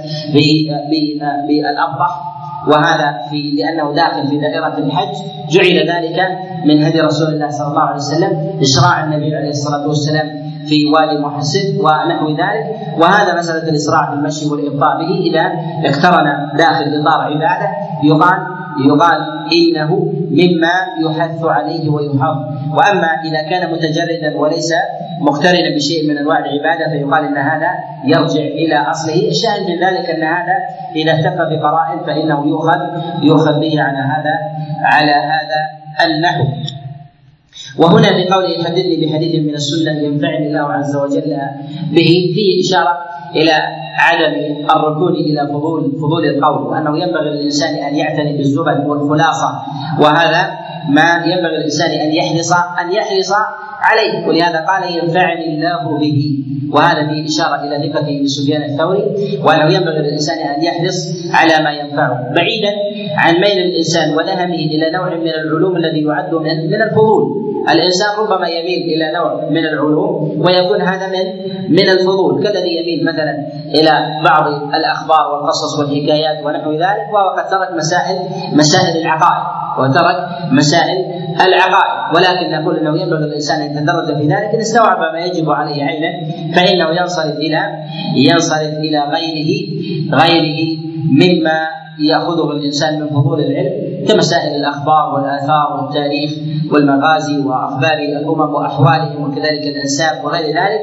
بالأبطح. 1.48 2.20
وهذا 2.68 3.14
في 3.30 3.50
لأنه 3.50 3.94
داخل 3.94 4.28
في 4.28 4.38
دائرة 4.38 4.78
الحج 4.78 5.14
جعل 5.50 5.76
ذلك 5.90 6.18
من 6.64 6.84
هدي 6.84 7.00
رسول 7.00 7.28
الله 7.28 7.50
صلى 7.50 7.68
الله 7.68 7.80
عليه 7.80 7.96
وسلم 7.96 8.32
إشراع 8.60 9.04
النبي 9.04 9.36
عليه 9.36 9.48
الصلاة 9.48 9.88
والسلام 9.88 10.44
في 10.68 10.86
وادي 10.86 11.18
محسن 11.18 11.80
ونحو 11.80 12.30
ذلك. 12.30 12.64
وهذا 12.98 13.38
مسألة 13.38 13.68
الإسراع 13.68 14.10
في 14.10 14.16
المشي 14.16 14.46
والإبطاء 14.50 14.98
به 14.98 15.10
إذا 15.30 15.52
اقترن 15.90 16.56
داخل 16.58 16.84
إطار 17.00 17.20
عبادة 17.20 17.68
يقال 18.04 18.38
يقال 18.86 19.20
إنه 19.52 20.12
مما 20.30 20.76
يحث 21.06 21.44
عليه 21.44 21.88
ويحض 21.88 22.36
وأما 22.76 23.08
إذا 23.24 23.42
كان 23.50 23.72
متجردا 23.72 24.36
وليس 24.36 24.72
مقترنا 25.20 25.76
بشيء 25.76 26.08
من 26.08 26.18
أنواع 26.18 26.38
العبادة 26.38 26.90
فيقال 26.90 27.24
إن 27.24 27.36
هذا 27.36 27.70
يرجع 28.04 28.40
إلى 28.40 28.76
أصله، 28.76 29.28
الشاهد 29.28 29.62
من 29.70 29.74
ذلك 29.74 30.10
أن 30.10 30.22
هذا 30.22 30.56
إذا 30.96 31.12
اهتف 31.12 31.36
بقرائن 31.36 32.04
فإنه 32.06 32.46
يؤخذ 32.46 32.80
يؤخذ 33.22 33.60
به 33.60 33.82
على 33.82 33.98
هذا 33.98 34.34
على 34.82 35.12
هذا 35.12 35.60
النحو. 36.06 36.44
وهنا 37.78 38.08
في 38.08 38.28
قوله 38.28 38.64
حدثني 38.64 39.06
بحديث 39.06 39.34
من 39.34 39.54
السنة 39.54 39.92
ينفعني 39.92 40.46
الله 40.46 40.72
عز 40.72 40.96
وجل 40.96 41.36
به 41.92 42.32
فيه 42.34 42.60
إشارة 42.60 42.98
إلى 43.36 43.83
عدم 43.94 44.64
الركون 44.76 45.14
إلى 45.14 45.48
فضول 45.52 45.92
فضول 46.02 46.24
القول 46.26 46.62
وأنه 46.62 46.98
ينبغي 46.98 47.30
للإنسان 47.30 47.74
أن 47.74 47.94
يعتني 47.96 48.36
بالزبد 48.36 48.86
والخلاصة 48.86 49.48
وهذا 50.00 50.50
ما 50.88 51.24
ينبغي 51.26 51.56
للإنسان 51.56 51.90
أن 51.90 52.14
يحرص 52.14 52.52
أن 52.52 52.92
يحرص 52.92 53.32
عليه 53.80 54.26
ولهذا 54.26 54.64
قال 54.66 54.96
ينفعني 54.96 55.46
الله 55.54 55.98
به. 55.98 56.38
وهذا 56.72 57.06
فيه 57.08 57.26
إشارة 57.26 57.64
إلى 57.64 57.88
ثقته 57.88 58.22
بسفيان 58.24 58.62
الثوري 58.62 59.02
وأنه 59.44 59.74
ينبغي 59.74 59.98
للإنسان 59.98 60.38
أن 60.38 60.62
يحرص 60.62 60.96
على 61.32 61.64
ما 61.64 61.70
ينفعه. 61.70 62.32
بعيدا 62.36 62.72
عن 63.16 63.34
ميل 63.34 63.58
الإنسان 63.58 64.16
ونهمه 64.16 64.54
إلى 64.54 64.90
نوع 64.90 65.14
من 65.14 65.28
العلوم 65.28 65.76
الذي 65.76 66.02
يعد 66.02 66.34
من 66.34 66.82
الفضول. 66.82 67.53
الإنسان 67.72 68.08
ربما 68.18 68.48
يميل 68.48 68.82
إلى 68.94 69.12
نوع 69.12 69.50
من 69.50 69.64
العلوم 69.64 70.42
ويكون 70.46 70.80
هذا 70.82 71.06
من 71.06 71.26
من 71.68 71.88
الفضول. 71.88 72.42
كالذي 72.42 72.76
يميل 72.76 73.04
مثلا 73.04 73.46
إلى 73.74 74.20
بعض 74.24 74.46
الأخبار 74.74 75.32
والقصص 75.32 75.78
والحكايات 75.78 76.44
ونحو 76.44 76.72
ذلك 76.72 77.06
وهو 77.12 77.28
قد 77.28 77.48
ترك 77.48 77.72
مسائل 77.72 78.18
مسائل 78.52 78.96
العقائد 79.02 79.44
وترك 79.78 80.16
مسائل 80.52 80.98
العقائد. 81.46 82.16
ولكن 82.16 82.50
نقول 82.50 82.76
إنه 82.76 83.02
ينبغي 83.02 83.26
للانسان 83.26 83.60
أن 83.60 83.70
يتدرج 83.70 84.06
في 84.20 84.26
ذلك. 84.26 84.54
إن 84.54 84.60
استوعب 84.60 84.98
ما 85.12 85.18
يجب 85.18 85.50
عليه 85.50 85.84
عينا 85.84 86.10
فإنه 86.56 87.00
ينصرف 87.00 87.36
إلى 87.36 87.60
ينصرف 88.16 88.78
إلى 88.78 88.98
غيره 88.98 89.50
غيره 90.12 90.78
مما 91.10 91.68
يأخذه 91.98 92.50
الإنسان 92.50 93.00
من 93.00 93.06
فضول 93.08 93.40
العلم 93.40 94.06
كمسائل 94.08 94.56
الأخبار 94.56 95.14
والآثار 95.14 95.80
والتاريخ 95.80 96.30
والمغازي 96.72 97.38
وأخبار 97.38 97.98
الأمم 97.98 98.54
وأحوالهم 98.54 99.22
وكذلك 99.30 99.62
الأنساب 99.62 100.24
وغير 100.24 100.46
ذلك 100.46 100.80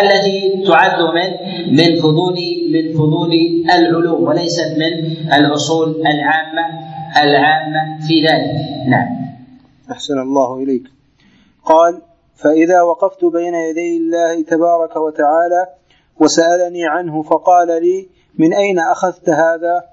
التي 0.00 0.64
تعد 0.66 1.00
من 1.00 1.30
من 1.76 2.00
فضول 2.00 2.36
من 2.72 2.92
فضول 2.92 3.32
العلوم 3.74 4.22
وليست 4.22 4.74
من 4.78 4.92
الأصول 5.32 5.88
العامه 5.88 6.94
العامة 7.22 8.06
في 8.08 8.26
ذلك. 8.26 8.88
نعم. 8.88 9.08
أحسن 9.90 10.18
الله 10.18 10.62
إليك. 10.62 10.82
قال 11.64 12.02
فإذا 12.36 12.82
وقفت 12.82 13.24
بين 13.24 13.54
يدي 13.54 13.96
الله 13.96 14.42
تبارك 14.42 14.96
وتعالى 14.96 15.66
وسألني 16.20 16.86
عنه 16.86 17.22
فقال 17.22 17.68
لي 17.68 18.08
من 18.38 18.54
أين 18.54 18.78
أخذت 18.78 19.28
هذا؟ 19.30 19.84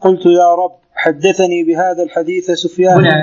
قلت 0.00 0.26
يا 0.26 0.54
رب 0.54 0.72
حدثني 0.94 1.64
بهذا 1.64 2.02
الحديث 2.02 2.50
سفيان. 2.50 2.98
هنا 2.98 3.16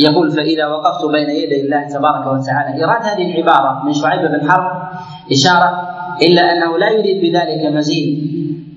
يقول 0.00 0.30
فإذا 0.30 0.66
وقفت 0.66 1.04
بين 1.04 1.30
يدي 1.30 1.60
الله 1.60 1.88
تبارك 1.88 2.26
وتعالى 2.26 2.74
إيراد 2.78 3.02
هذه 3.02 3.34
العبارة 3.34 3.84
من 3.84 3.92
شعيب 3.92 4.20
بن 4.30 4.50
حرب 4.50 4.82
إشارة 5.32 5.70
إلا 6.22 6.42
أنه 6.52 6.78
لا 6.78 6.90
يريد 6.90 7.22
بذلك 7.22 7.74
مزيد 7.76 8.32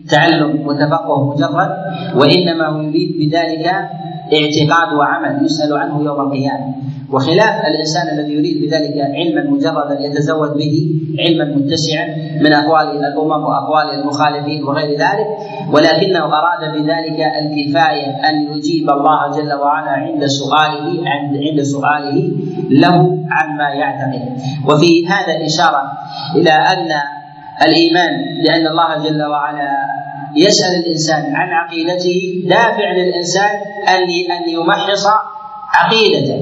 تعلم 0.10 0.68
وتفقه 0.68 1.34
مجرد 1.34 1.72
وإنما 2.16 2.68
هو 2.68 2.82
يريد 2.82 3.18
بذلك 3.20 3.90
اعتقاد 4.34 4.94
وعمل 4.94 5.46
يسأل 5.46 5.78
عنه 5.78 6.02
يوم 6.04 6.22
القيامة. 6.22 6.76
وخلاف 7.12 7.66
الإنسان 7.66 8.20
الذي 8.20 8.34
يريد 8.34 8.62
بذلك 8.62 8.98
علما 8.98 9.52
مجردا 9.52 10.00
يتزود 10.00 10.58
به 10.58 10.90
علما 11.20 11.46
متسعا 11.46 12.06
من 12.42 12.54
أقوال 12.54 13.06
الأمم 13.06 13.44
وأقوال 13.44 14.00
المخالفين 14.00 14.64
وغير 14.64 14.90
ذلك 15.00 15.28
ولكنه 15.74 16.26
أراد 16.26 16.74
بذلك 16.74 17.20
الكفاية 17.42 18.30
أن 18.30 18.58
يجيب 18.58 18.90
الله 18.90 19.32
جل 19.38 19.54
وعلا 19.54 19.92
عند 19.92 20.26
سؤاله 20.26 21.10
عند 21.10 21.38
عند 21.38 21.62
سؤاله 21.62 22.32
له 22.70 23.18
عما 23.32 23.70
يعتقد. 23.70 24.24
وفي 24.70 25.08
هذا 25.08 25.46
إشارة 25.46 25.84
إلى 26.36 26.52
أن 26.52 26.90
الإيمان 27.68 28.14
بأن 28.44 28.68
الله 28.68 29.10
جل 29.10 29.24
وعلا 29.24 29.72
يسأل 30.36 30.76
الإنسان 30.76 31.36
عن 31.36 31.50
عقيدته 31.50 32.44
دافع 32.50 32.92
للانسان 32.92 33.50
ان 33.88 34.10
أن 34.32 34.50
يمحص 34.50 35.08
عقيدته 35.74 36.40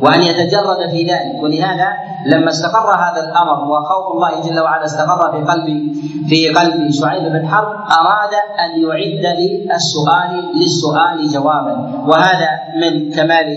وأن 0.00 0.22
يتجرد 0.22 0.90
في 0.90 1.02
ذلك. 1.02 1.42
ولهذا 1.42 1.88
لما 2.26 2.48
استقر 2.48 2.90
هذا 2.94 3.24
الأمر 3.24 3.64
وخوف 3.70 4.14
الله 4.14 4.50
جل 4.50 4.60
وعلا 4.60 4.84
استقر 4.84 5.32
في 5.32 5.50
قلب 5.52 5.92
في 6.28 6.48
قلب 6.48 6.90
شعيب 6.90 7.32
بن 7.32 7.48
حرب 7.48 7.68
أراد 7.68 8.34
أن 8.64 8.70
يعد 8.82 9.36
للسؤال 9.38 10.44
للسؤال 10.54 11.28
جوابا. 11.32 12.04
وهذا 12.06 12.48
من 12.80 13.10
كمال 13.12 13.48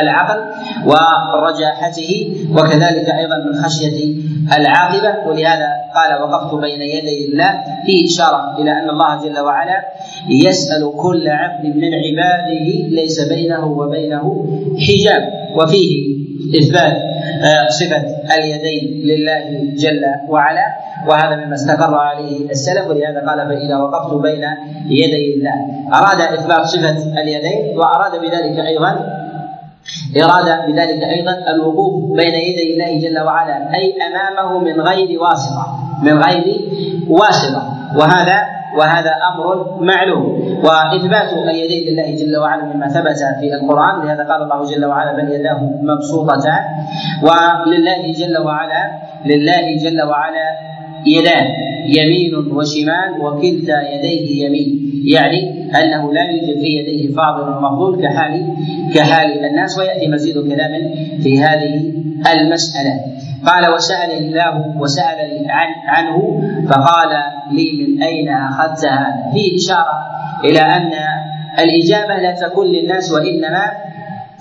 العقل 0.00 0.40
ورجاحته 0.86 2.36
وكذلك 2.52 3.08
أيضا 3.08 3.36
من 3.36 3.62
خشية 3.64 4.14
العاقبة. 4.58 5.28
ولهذا 5.28 5.68
قال 5.94 6.22
وقفت 6.22 6.54
بين 6.54 6.82
يدي 6.82 7.28
الله 7.32 7.50
فيه 7.86 8.04
إشارة 8.06 8.58
إلى 8.58 8.72
أن 8.72 8.90
الله 8.90 9.24
جل 9.24 9.40
وعلا 9.40 9.84
يسأل 10.28 10.92
كل 10.96 11.28
عبد 11.28 11.76
من 11.76 11.90
عباده 11.94 12.88
ليس 12.88 13.28
بينه 13.28 13.64
وبينه 13.66 14.46
حجاب. 14.78 15.44
وفيه 15.56 16.14
إثبات 16.58 16.92
آه، 16.92 17.13
صفة 17.68 18.02
اليدين 18.36 19.02
لله 19.04 19.74
جل 19.76 20.04
وعلا 20.28 20.66
وهذا 21.08 21.36
مما 21.36 21.54
استقر 21.54 21.94
عليه 21.94 22.50
السلف 22.50 22.86
ولهذا 22.88 23.20
قال 23.28 23.48
فإذا 23.48 23.76
وقفت 23.76 24.14
بين 24.14 24.44
يدي 24.86 25.34
الله. 25.34 25.56
أراد 25.94 26.20
إثبات 26.20 26.66
صفة 26.66 27.20
اليدين 27.22 27.78
وأراد 27.78 28.20
بذلك 28.20 28.58
أيضا 28.66 28.90
إراد 30.16 30.66
بذلك 30.66 31.02
أيضا 31.02 31.34
الوقوف 31.54 32.16
بين 32.16 32.34
يدي 32.34 32.72
الله 32.72 33.08
جل 33.08 33.18
وعلا 33.24 33.74
أي 33.74 33.94
أمامه 34.08 34.58
من 34.58 34.80
غير 34.80 35.20
واسطة 35.20 35.66
من 36.02 36.18
غير 36.22 36.44
واسطة. 37.08 37.62
وهذا 37.96 38.53
وهذا 38.78 39.12
أمر 39.34 39.44
معلوم. 39.80 40.24
وإثبات 40.64 41.32
اليدين 41.32 41.82
لله 41.92 42.16
جل 42.16 42.36
وعلا 42.36 42.64
مما 42.64 42.88
ثبت 42.88 43.20
في 43.40 43.54
القرآن 43.54 44.06
لهذا 44.06 44.22
قال 44.22 44.42
الله 44.42 44.64
جل 44.64 44.84
وعلا 44.84 45.12
بل 45.16 45.32
يداه 45.32 45.60
مبسوطتان. 45.82 46.64
ولله 47.22 48.12
جل 48.12 48.38
وعلا 48.46 48.82
لله 49.26 49.76
جل 49.76 50.02
وعلا 50.02 50.46
يدان 51.06 51.46
يمين 51.86 52.34
وشمال 52.56 53.20
وكلتا 53.20 53.78
يديه 53.92 54.46
يمين. 54.46 54.70
يعني 55.04 55.40
أنه 55.80 56.12
لا 56.12 56.24
يوجد 56.30 56.58
في 56.60 56.66
يديه 56.66 57.14
فاضل 57.14 57.62
مفضول 57.62 58.02
كحال 58.02 58.46
كحال 58.94 59.44
الناس 59.44 59.78
ويأتي 59.78 60.08
مزيد 60.08 60.34
كلام 60.34 60.72
في 61.22 61.40
هذه 61.40 61.92
المسألة. 62.32 62.94
قال 63.46 63.74
وسأل 63.74 64.10
الله 64.10 64.74
وسأل 64.76 65.18
عن 65.50 65.68
عنه 65.86 66.16
فقال 66.68 67.12
لي 67.52 67.66
من 67.86 68.02
أين 68.02 68.28
أخذت 68.28 68.84
هذا؟ 68.84 69.32
فيه 69.32 69.56
إشارة 69.56 69.98
إلى 70.44 70.60
أن 70.60 70.90
الإجابة 71.58 72.14
لا 72.22 72.34
تكون 72.48 72.66
للناس 72.66 73.12
وإنما 73.12 73.72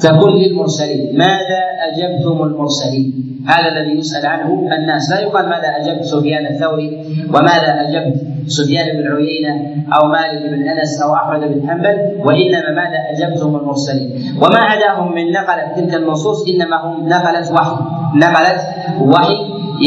تكون 0.04 0.34
للمرسلين. 0.41 1.18
ماذا 1.18 1.62
أجبتم 1.88 2.43
المرسلين؟ 2.43 3.08
هذا 3.47 3.68
الذي 3.74 3.99
يسأل 3.99 4.26
عنه 4.26 4.49
الناس. 4.78 5.12
لا 5.12 5.20
يقال 5.20 5.45
ماذا 5.49 5.70
أجبت 5.80 6.04
سفيان 6.04 6.45
الثوري 6.45 6.89
وماذا 7.34 7.72
أجبت 7.84 8.16
سفيان 8.47 8.88
بن 8.97 9.16
عيينة 9.16 9.54
أو 9.95 10.08
مالك 10.08 10.41
بن 10.51 10.68
أنس 10.68 11.01
أو 11.01 11.16
أحمد 11.16 11.39
بن 11.39 11.70
حنبل 11.70 11.97
وإنما 12.26 12.70
ماذا 12.82 12.99
أجبتم 13.12 13.56
المرسلين. 13.56 14.10
وما 14.41 14.60
عداهم 14.60 15.16
من 15.16 15.32
نقلة 15.32 15.74
تلك 15.76 15.93
النصوص 15.93 16.39
إنما 16.49 16.78
هم 16.84 17.10
نقلت 17.10 17.51
وحي. 17.51 17.76
نقلت 18.16 18.62
وحي 19.01 19.38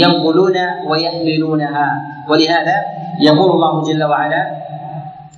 ينقلون 0.02 0.56
ويحملونها. 0.90 1.86
ولهذا 2.30 2.76
يقول 3.22 3.50
الله 3.50 3.82
جل 3.82 4.04
وعلا 4.04 4.42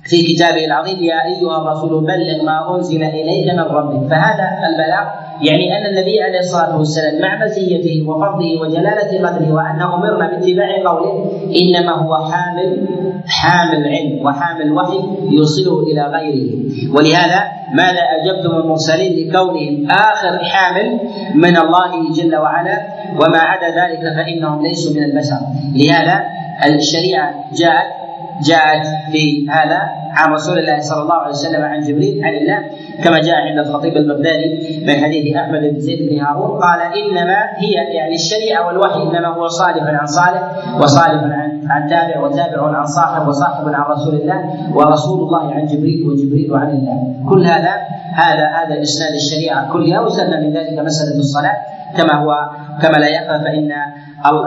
في 0.09 0.17
كتابه 0.33 0.65
العظيم 0.65 1.03
يا 1.03 1.25
أيها 1.25 1.57
الرسول 1.61 2.03
بلغ 2.03 2.43
ما 2.45 2.75
أنزل 2.75 3.03
إليك 3.03 3.53
من 3.53 3.59
ربك. 3.59 4.09
فهذا 4.09 4.47
البلاغ 4.69 5.05
يعني 5.41 5.77
أن 5.77 5.85
النبي 5.85 6.21
عليه 6.21 6.39
الصلاة 6.39 6.77
والسلام 6.77 7.21
مع 7.21 7.45
مزيته 7.45 8.09
وفضله 8.09 8.61
وجلالة 8.61 9.11
قدره 9.27 9.53
وان 9.53 9.81
أمرنا 9.81 10.29
باتباع 10.31 10.69
قوله 10.85 11.31
إنما 11.61 11.91
هو 11.91 12.15
حامل 12.15 12.87
حامل 13.27 13.87
علم 13.87 14.25
وحامل 14.25 14.71
وحي 14.71 14.99
يوصله 15.29 15.79
إلى 15.79 16.01
غيره. 16.01 16.49
ولهذا 16.95 17.43
ماذا 17.73 18.03
أجبتم 18.17 18.51
المرسلين 18.55 19.11
لكونهم 19.29 19.91
آخر 19.91 20.43
حامل 20.43 20.99
من 21.35 21.57
الله 21.57 22.13
جل 22.17 22.35
وعلا 22.35 22.77
وما 23.21 23.39
عدا 23.39 23.69
ذلك 23.69 24.01
فإنهم 24.15 24.63
ليسوا 24.65 24.93
من 24.95 25.03
البشر. 25.03 25.39
لهذا 25.75 26.23
الشريعة 26.65 27.33
جاءت 27.53 27.98
جاءت 28.43 28.87
في 29.11 29.49
هذا 29.49 29.81
عن 30.11 30.33
رسول 30.33 30.59
الله 30.59 30.79
صلى 30.79 31.01
الله 31.01 31.13
عليه 31.13 31.31
وسلم 31.31 31.61
عن 31.61 31.79
جبريل 31.79 32.25
عن 32.25 32.33
الله 32.33 32.59
كما 33.03 33.19
جاء 33.19 33.35
عند 33.35 33.59
الخطيب 33.67 33.97
البغدادي 33.97 34.79
من 34.85 35.03
حديث 35.03 35.35
أحمد 35.35 35.61
بن 35.61 35.79
زيد 35.79 36.09
بن 36.09 36.19
هارون 36.19 36.59
قال 36.59 36.79
إنما 36.81 37.37
هي 37.57 37.71
يعني 37.71 38.15
الشريعة 38.15 38.67
والوحي 38.67 39.03
إنما 39.03 39.27
هو 39.27 39.47
صالح 39.47 39.83
عن 39.83 40.07
صالح 40.07 40.51
وصالح 40.81 41.23
عن 41.23 41.49
عن 41.69 41.89
تابع 41.89 42.19
وتابع 42.19 42.77
عن 42.77 42.85
صاحب 42.85 43.27
وصاحب 43.27 43.67
عن 43.67 43.83
رسول 43.91 44.15
الله 44.15 44.39
ورسول 44.75 45.19
الله 45.19 45.53
عن 45.53 45.65
جبريل 45.65 46.07
وجبريل 46.07 46.55
عن 46.55 46.69
الله. 46.69 47.29
كل 47.29 47.45
هذا 47.45 47.73
هذا 48.13 48.45
هذا 48.47 48.81
اسناد 48.81 49.13
الشريعة. 49.13 49.73
كلها 49.73 49.99
وسلم 50.01 50.43
من 50.43 50.53
ذلك 50.53 50.79
مسألة 50.79 51.19
الصلاة. 51.19 51.57
كما 51.97 52.13
هو 52.23 52.49
كما 52.81 52.97
لا 52.97 53.07
يخفى 53.07 53.43
فإن 53.43 53.71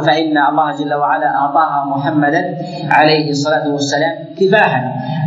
فإن 0.06 0.38
الله 0.38 0.76
جل 0.76 0.94
وعلا 0.94 1.28
أعطاها 1.36 1.84
محمدا 1.84 2.42
عليه 2.90 3.30
الصلاة 3.30 3.68
والسلام 3.72 4.14
كفاحا. 4.40 4.82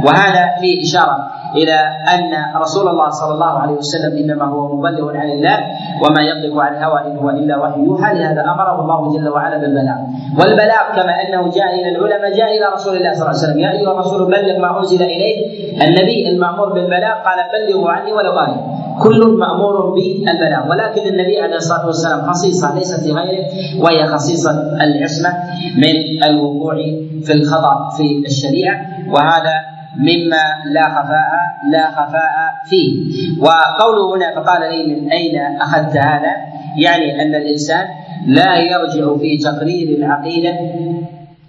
وهذا 0.05 0.43
فيه 0.59 0.83
إشارة 0.83 1.17
إلى 1.55 1.77
أن 2.13 2.61
رسول 2.61 2.87
الله 2.87 3.09
صلى 3.09 3.33
الله 3.33 3.59
عليه 3.59 3.73
وسلم 3.73 4.17
إنما 4.17 4.45
هو 4.45 4.75
مبلغ 4.77 5.17
عن 5.17 5.29
الله 5.29 5.57
وما 6.03 6.21
ينطق 6.21 6.61
عن 6.61 6.75
الهوى 6.75 6.99
إن 7.07 7.17
هو 7.17 7.29
إلا 7.29 7.57
وحي 7.57 7.79
يوحى 7.79 8.13
لهذا 8.13 8.41
أمره 8.41 8.81
الله 8.81 9.17
جل 9.17 9.29
وعلا 9.29 9.57
بالبلاغ. 9.57 9.97
والبلاغ 10.39 10.83
كما 10.95 11.13
أنه 11.21 11.41
جاء 11.49 11.69
إلى 11.75 11.89
العلماء 11.89 12.37
جاء 12.37 12.57
إلى 12.57 12.65
رسول 12.73 12.97
الله 12.97 13.13
صلى 13.13 13.21
الله 13.21 13.39
عليه 13.39 13.45
وسلم 13.47 13.59
يا 13.59 13.71
أيها 13.71 13.91
الرسول 13.91 14.25
بلغ 14.27 14.59
ما 14.59 14.79
أنزل 14.79 15.01
إليك 15.01 15.37
النبي 15.81 16.29
المأمور 16.29 16.73
بالبلاغ 16.73 17.13
قال 17.25 17.39
بلغوا 17.53 17.91
عني 17.91 18.13
ولو 18.13 18.39
آية 18.39 18.84
كل 19.01 19.37
مأمور 19.39 19.93
بالبلاغ 19.95 20.69
ولكن 20.69 21.01
النبي 21.07 21.39
عليه 21.41 21.55
الصلاة 21.55 21.85
والسلام 21.85 22.21
خصيصة 22.31 22.75
ليست 22.75 23.07
لغيره 23.07 23.45
وهي 23.79 24.07
خصيصة 24.07 24.51
العصمة 24.81 25.33
من 25.77 26.23
الوقوع 26.23 26.75
في 27.23 27.33
الخطأ 27.33 27.89
في 27.97 28.23
الشريعة 28.25 28.81
وهذا 29.09 29.53
مما 29.97 30.43
لا 30.73 30.83
خفاء 30.89 31.31
لا 31.71 31.91
خفاء 31.91 32.31
فيه. 32.69 32.95
وقوله 33.41 34.15
هنا 34.15 34.35
فقال 34.41 34.61
لي 34.61 34.95
من 34.95 35.09
أين 35.11 35.35
أخذت 35.61 35.97
هذا؟ 35.97 36.31
يعني 36.77 37.21
أن 37.21 37.35
الإنسان 37.35 37.87
لا 38.27 38.55
يرجع 38.57 39.17
في 39.17 39.37
تقرير 39.37 39.97
العقيدة 39.97 40.49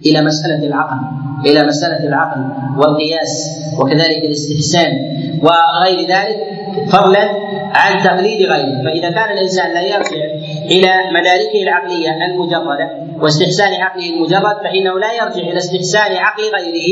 إلى 0.05 0.21
مسألة 0.21 0.67
العقل 0.67 0.97
إلى 1.45 1.67
مسألة 1.67 2.07
العقل 2.07 2.41
والقياس 2.77 3.49
وكذلك 3.79 4.23
الاستحسان 4.23 4.91
وغير 5.43 6.07
ذلك 6.09 6.37
فضلا 6.91 7.29
عن 7.73 8.03
تقليد 8.03 8.41
غيره. 8.41 8.83
فإذا 8.83 9.09
كان 9.09 9.37
الإنسان 9.37 9.73
لا 9.73 9.81
يرجع 9.81 10.25
إلى 10.65 10.93
مداركه 11.13 11.63
العقلية 11.63 12.25
المجردة 12.25 13.07
واستحسان 13.21 13.73
عقله 13.73 14.09
المجرد 14.09 14.57
فإنه 14.63 14.99
لا 14.99 15.13
يرجع 15.13 15.41
إلى 15.51 15.57
استحسان 15.57 16.11
عقل 16.15 16.43
غيره 16.43 16.89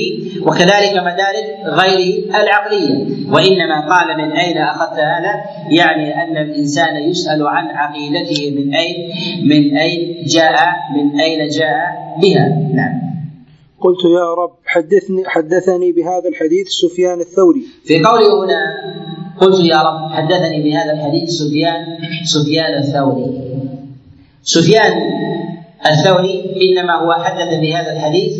وكذلك 0.47 0.93
مدارك 0.97 1.47
غيره 1.65 2.41
العقلية. 2.41 3.15
وإنما 3.33 3.79
قال 3.89 4.17
من 4.17 4.31
أين 4.31 4.57
أخذت 4.57 4.99
هذا؟ 4.99 5.33
يعني 5.69 6.23
أن 6.23 6.38
الإنسان 6.38 6.95
يسأل 6.95 7.47
عن 7.47 7.65
عقيدته 7.67 8.51
من 8.51 8.73
أين 8.75 8.95
من 9.43 9.77
أين 9.77 10.23
جاء 10.25 10.55
من 10.95 11.19
أين 11.19 11.49
جاء 11.49 11.86
بها. 12.21 12.47
نعم. 12.73 13.05
قلت 13.81 14.05
يا 14.05 14.33
رب 14.33 14.53
حدثني 14.65 15.23
حدثني 15.27 15.91
بهذا 15.91 16.29
الحديث 16.29 16.67
سفيان 16.67 17.19
الثوري. 17.19 17.61
في 17.86 18.03
قوله 18.03 18.45
هنا 18.45 18.61
قلت 19.41 19.59
يا 19.59 19.81
رب 19.81 20.11
حدثني 20.11 20.63
بهذا 20.63 20.91
الحديث 20.93 21.29
سفيان 21.29 21.86
سفيان 22.23 22.73
الثوري. 22.77 23.25
سفيان 24.43 24.93
الثوري 25.91 26.55
إنما 26.61 26.93
هو 26.93 27.13
حدث 27.13 27.59
بهذا 27.61 27.91
الحديث 27.91 28.33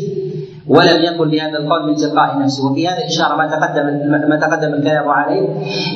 ولم 0.68 1.04
يقل 1.04 1.30
بهذا 1.30 1.58
القول 1.58 1.88
من 1.88 1.96
تلقاء 1.96 2.40
نفسه. 2.40 2.72
وفي 2.72 2.88
هذا 2.88 3.06
اشاره 3.06 3.36
ما 3.36 3.48
تقدم 3.48 3.86
ما 4.30 4.40
تقدم 4.42 4.74
الكلام 4.74 5.10
عليه 5.10 5.48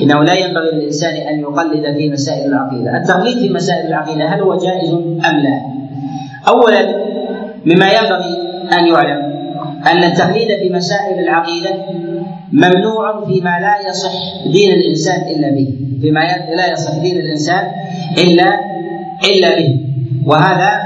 إنه 0.02 0.24
لا 0.24 0.34
ينبغي 0.34 0.70
للإنسان 0.72 1.14
أن 1.14 1.40
يقلد 1.40 1.96
في 1.96 2.10
مسائل 2.10 2.48
العقيدة، 2.48 2.96
التقليد 2.96 3.38
في 3.38 3.48
مسائل 3.48 3.86
العقيدة 3.86 4.24
هل 4.26 4.40
هو 4.40 4.56
جائز 4.56 4.90
أم 4.90 5.36
لا؟ 5.44 5.60
اولا 6.48 6.82
مما 7.66 7.88
ينبغي 7.92 8.34
أن 8.72 8.86
يعلم. 8.86 9.39
أن 9.86 10.04
التقليد 10.04 10.48
في 10.58 10.70
مسائل 10.70 11.18
العقيدة 11.18 11.70
ممنوع 12.52 13.24
فيما 13.26 13.60
لا 13.60 13.88
يصح 13.88 14.12
دين 14.52 14.72
الإنسان 14.72 15.20
إلا 15.20 15.50
به 15.50 15.68
فيما 16.00 16.20
لا 16.56 16.72
يصح 16.72 16.92
دين 16.92 17.16
الإنسان 17.16 17.70
إلا 18.18 18.60
إلا 19.24 19.56
به. 19.56 19.80
وهذا 20.26 20.82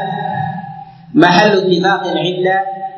محل 1.14 1.50
اتفاق 1.58 2.06
عند 2.06 2.46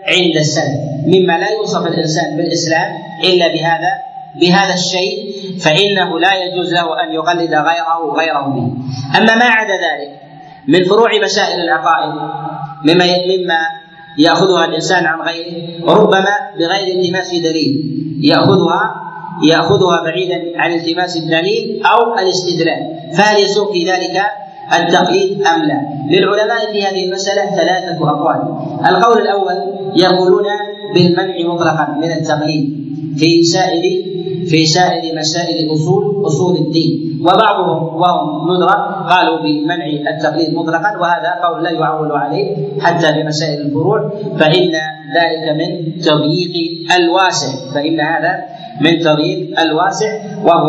عند 0.08 0.36
السلف 0.36 0.80
مما 1.06 1.38
لا 1.38 1.50
يوصف 1.50 1.86
الإنسان 1.86 2.36
بالإسلام 2.36 2.92
إلا 3.24 3.48
بهذا 3.48 3.92
بهذا 4.40 4.74
الشيء 4.74 5.32
فإنه 5.60 6.18
لا 6.18 6.34
يجوز 6.34 6.72
له 6.72 7.02
أن 7.04 7.14
يقلد 7.14 7.54
غيره 7.54 8.14
غيره 8.18 8.46
به. 8.48 8.72
أما 9.18 9.34
ما 9.36 9.44
عدا 9.44 9.74
ذلك 9.74 10.20
من 10.68 10.84
فروع 10.84 11.08
مسائل 11.24 11.60
العقائد 11.60 12.14
مما 12.84 13.04
مما 13.04 13.85
يأخذها 14.18 14.64
الإنسان 14.64 15.04
عن 15.04 15.28
غيره 15.28 15.84
ربما 15.94 16.34
بغير 16.58 16.98
التماس 16.98 17.30
دليل 17.30 17.96
ياخذها 18.20 19.02
يأخذها 19.44 20.02
بعيدا 20.02 20.42
عن 20.56 20.72
التماس 20.72 21.16
الدليل 21.16 21.82
أو 21.86 22.18
الاستدلال 22.18 22.96
فهل 23.16 23.42
يسوق 23.42 23.72
في 23.72 23.84
ذلك 23.84 24.22
التقليد 24.78 25.42
أم 25.42 25.62
لا؟ 25.62 25.80
للعلماء 26.10 26.72
في 26.72 26.82
هذه 26.82 27.04
المسألة 27.04 27.56
ثلاثة 27.56 28.10
أقوال. 28.10 28.40
القول 28.88 29.22
الأول 29.22 29.56
يقولون 29.96 30.44
بالمنع 30.94 31.54
مطلقا 31.54 31.96
من 32.00 32.12
التقليد 32.12 32.86
في 33.16 33.42
سائر 33.42 33.82
في 34.46 34.66
سائر 34.66 35.18
مسائل 35.18 35.72
اصول 35.72 36.26
أصول 36.26 36.56
الدين 36.56 37.05
وبعضهم 37.20 37.96
وهم 37.96 38.54
ندرة 38.54 39.06
قالوا 39.10 39.38
بمنع 39.42 39.86
التقليد 39.86 40.54
مطلقا 40.54 40.96
وهذا 41.00 41.30
قول 41.44 41.64
لا 41.64 41.70
يعول 41.70 42.12
عليه 42.12 42.56
حتى 42.80 43.14
في 43.14 43.22
مسائل 43.22 43.60
الفروع 43.60 44.10
فإن 44.38 44.72
ذلك 45.16 45.46
من 45.58 46.00
تضييق 46.00 46.54
الواسع 46.96 47.74
فإن 47.74 48.00
هذا 48.00 48.44
من 48.80 49.00
تضييق 49.00 49.60
الواسع 49.60 50.06
وهو 50.44 50.68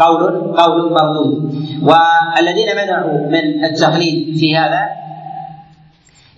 قول 0.00 0.54
قول 0.56 0.92
مردود. 0.92 1.54
والذين 1.82 2.68
منعوا 2.84 3.18
من 3.26 3.64
التقليد 3.64 4.36
في 4.36 4.56
هذا 4.56 5.00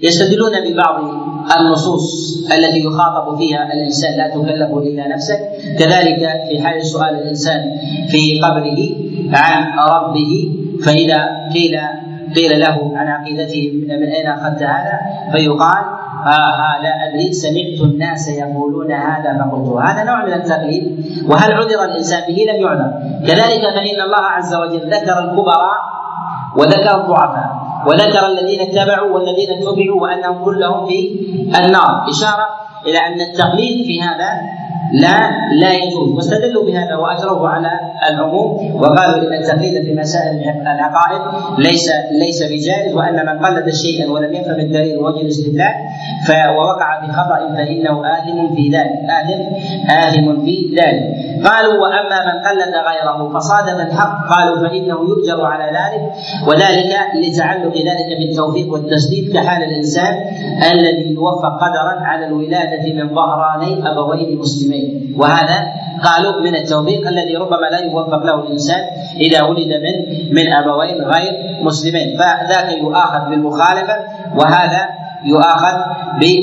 يستدلون 0.03 0.53
ببعض 0.66 1.05
النصوص 1.61 2.07
التي 2.53 2.80
يخاطب 2.84 3.38
فيها 3.38 3.72
الإنسان 3.72 4.18
لا 4.18 4.28
تكلف 4.28 4.70
إلا 4.78 5.09
نفسك. 5.09 5.38
كذلك 5.78 6.20
في 6.48 6.62
حال 6.62 6.86
سؤال 6.86 7.14
الإنسان 7.14 7.61
في 8.11 8.40
قبره 8.44 8.80
عن 9.32 9.78
ربه 9.88 10.32
فإذا 10.84 11.28
قيل 11.55 11.80
قيل 12.36 12.61
له 12.61 12.92
عن 12.96 13.07
عقيدته 13.09 13.72
من 13.88 14.03
أين 14.03 14.26
أخذت 14.26 14.62
هذا؟ 14.62 15.00
فيقال 15.32 15.84
آه 16.26 16.82
لا 16.82 17.09
أدري 17.09 17.32
سمعت 17.32 17.80
الناس 17.90 18.28
يقولون 18.28 18.92
هذا 18.92 19.38
فقلت 19.38 19.68
هذا 19.68 20.05
نوع 20.05 20.26
من 20.26 20.32
التقليد. 20.32 21.05
وهل 21.28 21.53
عذر 21.53 21.84
الإنسان 21.84 22.22
به؟ 22.28 22.46
لم 22.53 22.61
يعذر. 22.62 22.92
كذلك 23.26 23.62
فإن 23.74 24.00
الله 24.00 24.24
عز 24.36 24.55
وجل 24.55 24.90
ذكر 24.90 25.18
الكبراء 25.18 25.78
وذكر 26.57 27.00
الضعفاء. 27.00 27.62
وذكر 27.87 28.26
الذين 28.26 28.61
اتبعوا 28.61 29.11
والذين 29.14 29.51
اتبعوا 29.51 30.03
وأنهم 30.03 30.45
كلهم 30.45 30.87
في 30.87 30.99
النار. 31.59 31.93
إشارة 32.09 32.47
إلى 32.87 32.99
أن 32.99 33.20
التقليد 33.20 33.87
في 33.87 34.03
هذا 34.03 34.30
لا 34.93 35.30
لا 35.61 35.72
يجوز. 35.72 36.09
واستدلوا 36.16 36.64
بهذا 36.66 36.97
واجروه 36.97 37.49
على 37.49 37.70
العموم 38.11 38.74
وقالوا 38.83 39.16
إن 39.28 39.33
التقليد 39.33 39.85
في 39.85 39.95
مسائل 39.95 40.43
العقائد 40.61 41.20
ليس 41.59 41.91
ليس 42.12 42.43
بجائز 42.43 42.95
وأن 42.95 43.26
من 43.26 43.39
قلد 43.47 43.70
شيئا 43.70 44.11
ولم 44.11 44.35
يفهم 44.35 44.61
الدليل 44.61 44.99
ووجه 44.99 45.20
الاستدلال 45.20 45.74
ووقع 46.57 47.01
في 47.01 47.12
خطا 47.12 47.39
فإنه 47.57 47.95
آثم 48.16 48.55
في 48.55 48.68
ذلك. 48.68 48.93
اثم 49.20 49.41
آثم 49.91 50.45
في 50.45 50.74
ذلك. 50.76 51.32
قالوا 51.45 51.74
وأما 51.82 52.18
من 52.28 52.36
قلد 52.49 52.74
غيره 52.88 53.18
فصادف 53.34 53.80
الحق 53.80 54.34
قالوا 54.34 54.68
فإنه 54.68 54.99
يؤجر 55.09 55.45
على 55.45 55.64
ذلك. 55.64 56.03
وذلك 56.49 56.93
لتعلق 57.14 57.74
ذلك 57.76 58.11
بالتوفيق 58.18 58.72
والتسديد 58.72 59.32
كحال 59.34 59.62
الإنسان 59.62 60.14
الذي 60.72 61.14
يوفق 61.14 61.59
قدرا 61.64 61.95
على 62.01 62.26
الولادة 62.26 62.93
من 62.95 63.14
ظهراني 63.14 63.90
أبوين 63.90 64.38
مسلمين. 64.38 65.14
وهذا 65.18 65.66
قالوا 66.05 66.40
من 66.40 66.55
التوفيق 66.55 67.09
الذي 67.09 67.36
ربما 67.36 67.66
لا 67.70 67.80
يوفق 67.80 68.22
له 68.24 68.34
الإنسان 68.34 68.80
إذا 69.20 69.43
ولد 69.43 69.72
من 69.84 69.95
من 70.34 70.53
أبوين 70.53 71.05
غير 71.05 71.32
مسلمين. 71.62 72.18
فذاك 72.18 72.78
يؤاخذ 72.78 73.30
بالمخالفة 73.30 73.97
وهذا 74.36 74.88
يؤاخذ 75.24 75.76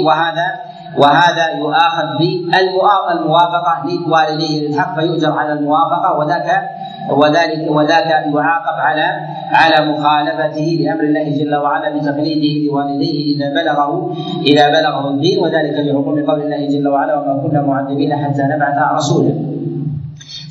وهذا 0.05 0.68
وهذا 0.97 1.45
يؤاخذ 1.57 2.07
بالموافقة 2.19 3.83
لوالديه 4.07 4.67
للحق 4.67 4.99
فيؤجر 4.99 5.31
على 5.31 5.53
الموافقة 5.53 6.17
وذاك 6.17 6.69
وذلك 7.09 7.71
وذاك 7.71 8.05
يعاقب 8.05 8.79
على 8.79 9.19
على 9.51 9.91
مخالفته 9.91 10.77
لأمر 10.81 11.03
الله 11.03 11.29
جل 11.37 11.55
وعلا 11.55 11.97
بتقليده 11.97 12.71
لوالديه 12.71 13.35
إذا 13.35 13.49
بلغه 13.49 14.13
إذا 14.45 14.69
بلغه 14.69 15.09
الدين 15.09 15.39
وذلك 15.39 15.73
لعموم 15.73 16.25
قول 16.25 16.41
الله 16.41 16.67
جل 16.67 16.87
وعلا 16.87 17.19
وما 17.19 17.41
كنا 17.47 17.61
معذبين 17.61 18.15
حتى 18.15 18.41
نبعث 18.43 18.93
رسولا. 18.95 19.33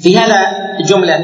في 0.02 0.18
هذا 0.18 0.36
جملة 0.80 1.14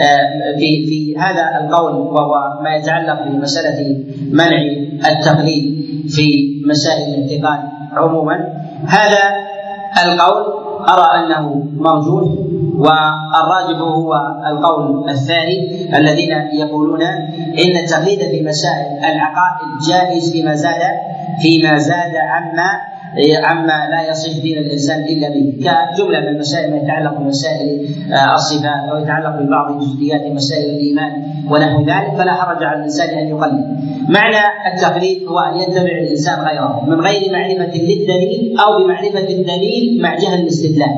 آه، 0.00 0.56
في 0.58 0.86
في 0.86 1.18
هذا 1.18 1.60
القول 1.60 1.92
وهو 1.92 2.60
ما 2.62 2.74
يتعلق 2.74 3.28
بمسألة 3.28 4.04
منع 4.32 4.62
التقليد 5.10 5.84
في 6.08 6.56
مسائل 6.66 7.14
الاعتقاد 7.14 7.79
عموما. 7.96 8.36
هذا 8.88 9.22
القول 10.04 10.60
أرى 10.88 11.24
أنه 11.24 11.64
مرجوح 11.76 12.24
والراجح 12.78 13.78
هو 13.78 14.14
القول 14.46 15.10
الثاني 15.10 15.88
الذين 15.98 16.32
يقولون 16.52 17.02
إن 17.64 17.76
التقليد 17.84 18.18
في 18.18 18.42
مسائل 18.42 19.04
العقائد 19.12 19.68
جائز 19.88 20.32
فيما 20.32 20.54
زاد 20.54 20.82
فيما 21.42 21.76
زاد 21.78 22.16
عما 22.16 22.70
عما 23.44 23.88
لا 23.90 24.10
يصح 24.10 24.42
دين 24.42 24.58
الإنسان 24.58 25.04
إلا 25.04 25.28
به 25.28 25.52
كجملة 25.64 26.20
من 26.20 26.28
المسائل 26.28 26.70
ما 26.70 26.76
يتعلق 26.76 27.18
بمسائل 27.18 27.86
آه، 28.12 28.34
الصفات 28.34 28.88
أو 28.90 28.98
يتعلق 28.98 29.40
ببعض 29.40 29.80
جزئيات 29.80 30.26
مسائل 30.26 30.70
الإيمان 30.70 31.12
ونحو 31.50 31.80
ذلك 31.80 32.14
فلا 32.18 32.32
حرج 32.32 32.64
على 32.64 32.78
الإنسان 32.78 33.08
أن 33.08 33.28
يقلد. 33.28 33.64
معنى 34.08 34.72
التقليد 34.74 35.28
هو 35.28 35.38
أن 35.38 35.56
يتبع 35.60 35.98
الإنسان 36.02 36.40
غيره 36.40 36.84
من 36.86 37.00
غير 37.00 37.32
معرفة 37.32 37.76
للدليل 37.76 38.56
أو 38.60 38.84
بمعرفة 38.84 39.28
الدليل 39.28 40.02
مع 40.02 40.18
جهل 40.18 40.40
الاستدلال. 40.40 40.94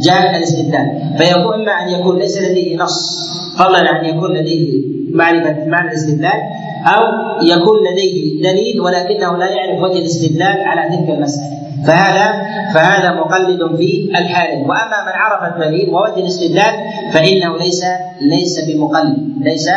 جهل 0.00 0.36
الاستدلال 0.36 1.00
فيكون 1.18 1.54
إما 1.54 1.72
أن 1.72 1.88
يكون 2.00 2.18
ليس 2.18 2.42
لديه 2.42 2.76
نص 2.76 3.32
فضلا 3.58 3.88
عن 3.88 4.04
أن 4.04 4.16
يكون 4.16 4.32
لديه 4.32 4.82
معرفة 5.12 5.64
معنى 5.66 5.88
الاستدلال 5.88 6.40
أو 6.86 7.02
يكون 7.42 7.78
لديه 7.92 8.42
دليل 8.42 8.80
ولكنه 8.80 9.36
لا 9.36 9.48
يعرف 9.50 9.82
وجه 9.82 9.98
الاستدلال 9.98 10.60
على 10.60 10.96
تلك 10.96 11.10
المسألة. 11.10 11.62
فهذا 11.86 12.42
فهذا 12.74 13.10
مقلد 13.12 13.76
في 13.76 14.10
الحال 14.10 14.58
وأما 14.60 14.98
من 15.06 15.12
عرف 15.14 15.54
الدليل 15.54 15.90
ووجه 15.90 16.16
الاستدلال 16.20 16.74
فإنه 17.12 17.58
ليس 17.58 17.84
ليس 18.20 18.60
بمقلد. 18.68 19.18
ليس 19.40 19.70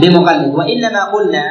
بمقلد. 0.00 0.54
وإنما 0.54 1.04
قلنا 1.04 1.44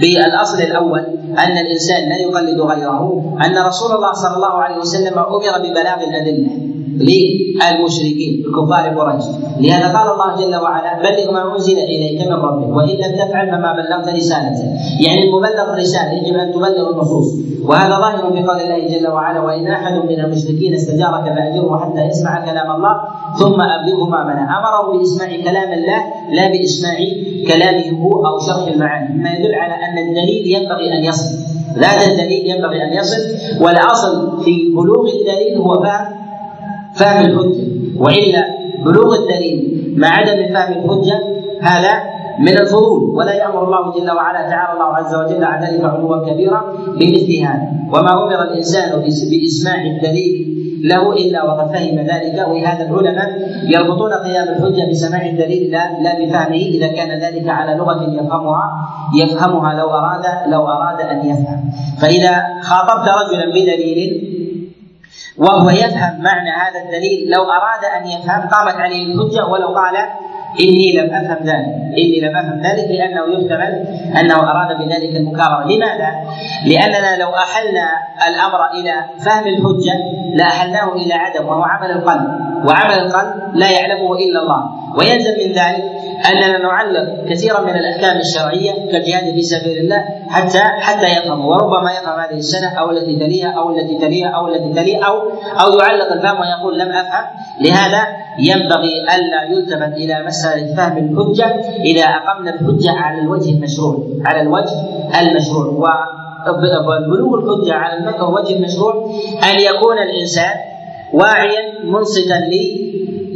بالأصل 0.00 0.62
الأول 0.62 1.00
أن 1.38 1.58
الإنسان 1.58 2.08
لا 2.08 2.16
يقلد 2.16 2.60
غيره 2.60 3.36
أن 3.44 3.58
رسول 3.58 3.92
الله 3.96 4.12
صلى 4.12 4.36
الله 4.36 4.62
عليه 4.62 4.76
وسلم 4.76 5.18
أمر 5.18 5.58
ببلاغ 5.58 5.98
الأدلة. 6.08 6.71
للمشركين 7.00 8.44
كفار 8.56 8.84
قريش 8.98 9.24
لهذا 9.60 9.98
قال 9.98 10.12
الله 10.12 10.36
جل 10.40 10.56
وعلا 10.62 11.02
بلغ 11.02 11.32
ما 11.32 11.54
أنزل 11.54 11.78
إليك 11.78 12.26
من 12.26 12.32
ربك 12.32 12.76
وإن 12.76 12.88
لم 12.88 13.12
تفعل 13.16 13.50
فما 13.50 13.72
بلغت 13.72 14.16
رسالته. 14.16 14.64
يعني 15.00 15.22
المبلغ 15.22 15.72
الرسالة 15.74 16.12
يجب 16.12 16.36
أن 16.36 16.52
تبلغ 16.52 16.90
النصوص. 16.90 17.34
وهذا 17.64 17.96
ظاهر 17.96 18.32
في 18.32 18.42
قول 18.42 18.60
الله 18.60 18.98
جل 18.98 19.08
وعلا 19.08 19.40
وإن 19.40 19.66
أحد 19.66 19.92
من 19.92 20.20
المشركين 20.20 20.74
استجارك 20.74 21.24
فأجره 21.24 21.78
حتى 21.78 22.02
يسمع 22.06 22.44
كلام 22.44 22.70
الله 22.76 22.94
ثم 23.38 23.60
أبلغه 23.60 24.08
ما 24.08 24.24
منع. 24.24 24.58
أمره 24.58 24.98
بإسماع 24.98 25.28
كلام 25.28 25.72
الله 25.72 26.00
لا 26.32 26.48
بإسماع 26.52 26.96
كلامه 27.48 27.98
هو 28.02 28.26
أو 28.26 28.38
شرح 28.38 28.66
المعاني. 28.74 29.14
مما 29.14 29.30
يدل 29.30 29.54
على 29.54 29.74
أن 29.74 30.08
الدليل 30.08 30.46
ينبغي 30.46 30.98
أن 30.98 31.04
يصل. 31.04 31.52
لا 31.76 32.06
الدليل 32.06 32.46
ينبغي 32.46 32.82
أن 32.84 32.92
يصل 32.92 33.22
والأصل 33.60 34.44
في 34.44 34.72
بلوغ 34.76 35.06
الدليل 35.08 35.58
هو 35.58 35.82
فهم 35.82 36.21
فهم 37.02 37.24
الحجة 37.24 37.64
وإلا 37.96 38.42
بلوغ 38.84 39.14
الدليل 39.14 39.58
مع 39.96 40.08
عدم 40.08 40.54
فهم 40.54 40.72
الحجة 40.72 41.18
هذا 41.62 41.92
من 42.38 42.58
الفضول 42.60 43.02
ولا 43.02 43.34
يأمر 43.34 43.64
الله 43.64 43.92
جل 43.92 44.10
وعلا 44.10 44.50
تعالى 44.50 44.72
الله 44.72 44.96
عز 44.96 45.14
وجل 45.14 45.44
عن 45.44 45.64
ذلك 45.64 45.84
علوا 45.84 46.30
كبيرا 46.30 46.60
بمثل 46.98 47.32
هذا 47.42 47.68
وما 47.92 48.12
أمر 48.12 48.42
الإنسان 48.42 49.02
بإسماع 49.30 49.84
الدليل 49.84 50.52
له 50.84 51.12
إلا 51.12 51.44
وقد 51.44 51.66
فهم 51.72 51.98
ذلك. 51.98 52.48
ولهذا 52.48 52.88
العلماء 52.90 53.28
يربطون 53.66 54.12
قيام 54.12 54.48
الحجة 54.48 54.90
بسماع 54.90 55.26
الدليل 55.26 55.70
لا 55.70 56.02
لا 56.02 56.12
بفهمه. 56.18 56.56
إذا 56.56 56.86
كان 56.86 57.10
ذلك 57.20 57.48
على 57.48 57.78
لغة 57.78 58.02
يفهمها 58.02 58.70
يفهمها 59.14 59.74
لو 59.74 59.90
أراد 59.90 60.24
لو 60.48 60.62
أراد 60.66 61.00
أن 61.00 61.18
يفهم. 61.30 61.70
فإذا 62.00 62.44
خاطبت 62.62 63.08
رجلا 63.08 63.46
بدليل 63.50 64.32
وهو 65.38 65.70
يفهم 65.70 66.22
معنى 66.22 66.50
هذا 66.50 66.80
الدليل. 66.84 67.30
لو 67.30 67.42
أراد 67.42 67.84
أن 67.96 68.06
يفهم 68.06 68.48
قامت 68.48 68.74
عليه 68.74 69.06
الحجة 69.06 69.46
ولو 69.46 69.68
قال 69.68 69.96
إني 70.60 70.92
لم 70.92 71.14
أفهم 71.14 71.46
ذلك. 71.46 71.74
إني 71.98 72.20
لم 72.20 72.36
أفهم 72.36 72.60
ذلك 72.60 72.88
لأنه 72.90 73.24
يحتمل 73.32 73.86
أنه 74.20 74.34
أراد 74.34 74.78
بذلك 74.78 75.16
المكابرة. 75.16 75.64
لماذا؟ 75.64 76.10
لأننا 76.66 77.16
لو 77.16 77.28
أحلنا 77.28 77.88
الأمر 78.28 78.70
إلى 78.70 78.94
فهم 79.24 79.46
الحجة 79.46 79.94
لأحلناه 80.34 80.92
إلى 80.92 81.14
عدم 81.14 81.46
وهو 81.46 81.62
عمل 81.62 81.90
القلب. 81.90 82.52
وعمل 82.66 82.98
القلب 82.98 83.34
لا 83.54 83.70
يعلمه 83.70 84.16
إلا 84.16 84.42
الله. 84.42 84.70
ويلزم 84.98 85.32
من 85.32 85.52
ذلك 85.52 85.84
أننا 86.30 86.58
نعلق 86.58 87.24
كثيرا 87.30 87.60
من 87.60 87.74
الأحكام 87.76 88.20
الشرعية 88.20 88.72
كالجهاد 88.92 89.34
في 89.34 89.42
سبيل 89.42 89.78
الله 89.78 90.04
حتى 90.28 90.58
حتى 90.58 91.06
يفهم 91.06 91.46
وربما 91.46 91.92
يفهم 91.92 92.20
هذه 92.20 92.38
السنة 92.38 92.68
أو 92.68 92.90
التي 92.90 93.16
تليها 93.16 93.50
أو 93.50 93.70
التي 93.70 93.98
تليها 93.98 94.28
أو 94.28 94.48
التي 94.48 94.72
تليها 94.80 95.04
أو 95.04 95.18
أو 95.60 95.78
يعلق 95.78 96.12
الفهم 96.12 96.36
ويقول 96.40 96.78
لم 96.78 96.88
أفهم. 96.88 97.24
لهذا 97.60 98.06
ينبغي 98.38 99.02
ألا 99.14 99.42
يلتفت 99.50 99.96
إلى 99.96 100.24
مسألة 100.26 100.74
فهم 100.74 100.98
الحجة 100.98 101.46
إذا 101.84 102.04
أقمنا 102.04 102.54
الحجة 102.54 102.90
على 102.90 103.22
الوجه 103.22 103.50
المشروع 103.50 103.98
على 104.24 104.40
الوجه 104.40 104.74
المشروع. 105.20 105.66
وبلوغ 106.48 107.38
الحجة 107.38 107.74
على 107.74 107.98
الوجه 107.98 108.56
المشروع 108.56 108.94
أن 109.50 109.60
يكون 109.60 109.98
الإنسان 109.98 110.54
واعيا 111.12 111.84
منصتا 111.84 112.38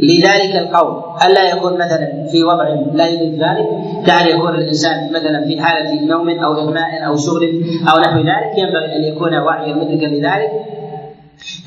لذلك 0.01 0.55
القول 0.55 1.03
الا 1.25 1.49
يكون 1.49 1.73
مثلا 1.73 2.27
في 2.31 2.43
وضع 2.43 2.69
لا 2.93 3.07
يدرك 3.07 3.33
ذلك؟ 3.33 3.67
كان 4.05 4.27
يكون 4.27 4.55
الإنسان 4.55 5.09
مثلا 5.09 5.45
في 5.47 5.61
حالة 5.61 6.05
نوم 6.05 6.29
أو 6.29 6.53
إغماء 6.53 7.07
أو 7.07 7.15
شغل 7.15 7.43
أو 7.89 7.99
نحو 8.01 8.19
ذلك؟ 8.19 8.57
ينبغي 8.57 8.95
أن 8.95 9.03
يكون 9.03 9.33
واعيا 9.35 9.75
مدركا 9.75 10.05
لذلك 10.05 10.51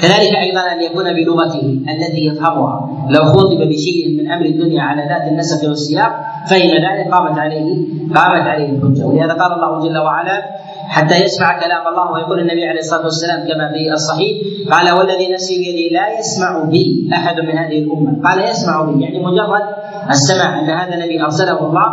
كذلك 0.01 0.37
أيضا 0.37 0.61
أن 0.61 0.83
يكون 0.83 1.05
بلغته 1.13 1.81
التي 1.91 2.27
يفهمها. 2.27 3.07
لو 3.11 3.25
خطب 3.25 3.59
بشيء 3.69 4.21
من 4.21 4.31
أمر 4.31 4.47
الدنيا 4.47 4.83
على 4.83 5.03
ذات 5.03 5.33
النسق 5.33 5.69
والسياق 5.69 6.13
فإن 6.51 6.71
ذلك 6.71 7.15
قامت 7.15 7.39
عليه 7.39 7.75
قامت 8.15 8.47
عليه 8.47 8.69
الحجة. 8.71 9.07
ولهذا 9.07 9.33
قال 9.33 9.53
الله 9.53 9.89
جل 9.89 9.99
وعلا 9.99 10.45
حتى 10.91 11.25
يسمع 11.25 11.61
كلام 11.61 11.87
الله 11.89 12.13
ويقول 12.13 12.41
النبي 12.41 12.65
عليه 12.65 12.81
الصلاة 12.81 13.05
والسلام 13.05 13.41
كما 13.49 13.73
في 13.73 13.93
الصحيح 13.93 14.37
قال 14.71 14.99
والذي 14.99 15.33
نفسي 15.33 15.59
بيده 15.59 15.95
لا 15.95 16.19
يسمع 16.19 16.65
بي 16.65 17.09
أحد 17.13 17.41
من 17.41 17.51
هذه 17.51 17.79
الأمة. 17.79 18.23
قال 18.25 18.51
يسمع 18.51 18.83
بي. 18.83 19.05
يعني 19.05 19.19
مجرد 19.19 19.63
السماع 20.11 20.61
أن 20.61 20.71
هذا 20.71 20.95
النبي 20.95 21.23
أرسله 21.23 21.67
الله 21.67 21.87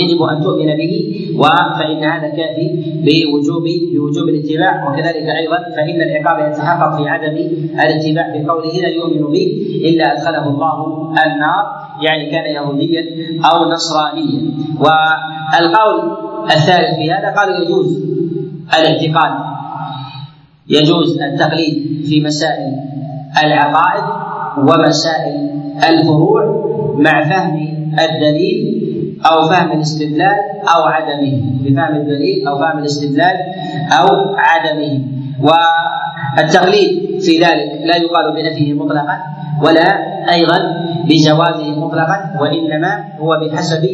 يجب 0.00 0.22
أن 0.22 0.42
تؤمن 0.42 0.76
به 0.76 0.94
فان 1.78 2.04
هذا 2.04 2.28
كافي 2.28 2.68
بوجوب 3.06 3.64
بوجوب 3.92 4.28
الاتباع. 4.28 4.88
وكذلك 4.88 5.26
أيضا 5.40 5.58
فإن 5.76 6.02
العقاب 6.02 6.52
يتحقق 6.52 6.96
في 6.96 7.08
عدم 7.08 7.36
الاتباع 7.84 8.26
بقوله 8.28 8.72
لا 8.82 8.88
يؤمن 8.88 9.32
به 9.32 9.46
إلا 9.84 10.12
أدخله 10.12 10.48
الله 10.48 10.76
النار 11.26 11.64
يعني 12.02 12.30
كان 12.30 12.44
يهوديا 12.44 13.04
أو 13.50 13.70
نصرانيا. 13.70 14.40
والقول 14.80 15.96
الثالث 16.44 16.94
في 16.96 17.12
هذا 17.12 17.34
قالوا 17.36 17.56
يجوز 17.64 18.12
الاعتقاد 18.68 19.32
يجوز 20.68 21.20
التقليد 21.22 22.04
في 22.06 22.20
مسائل 22.20 22.72
العقائد 23.44 24.04
ومسائل 24.58 25.50
الفروع 25.88 26.42
مع 26.98 27.24
فهم 27.24 27.56
الدليل 27.98 28.82
أو 29.26 29.48
فهم 29.48 29.72
الاستدلال 29.72 30.36
أو 30.76 30.82
عدمه. 30.82 31.42
بفهم 31.64 31.96
الدليل 31.96 32.48
أو 32.48 32.58
فهم 32.58 32.78
الاستدلال 32.78 33.36
أو 34.00 34.34
عدمه. 34.36 35.00
والتقليد 35.40 37.20
في 37.20 37.38
ذلك 37.38 37.80
لا 37.84 37.96
يقال 37.96 38.32
بنفيه 38.34 38.72
مطلقا 38.72 39.18
ولا 39.62 39.88
أيضا 40.32 40.58
بجوازه 41.04 41.70
مطلقا 41.80 42.38
وإنما 42.40 43.04
هو 43.20 43.40
بحسب 43.40 43.84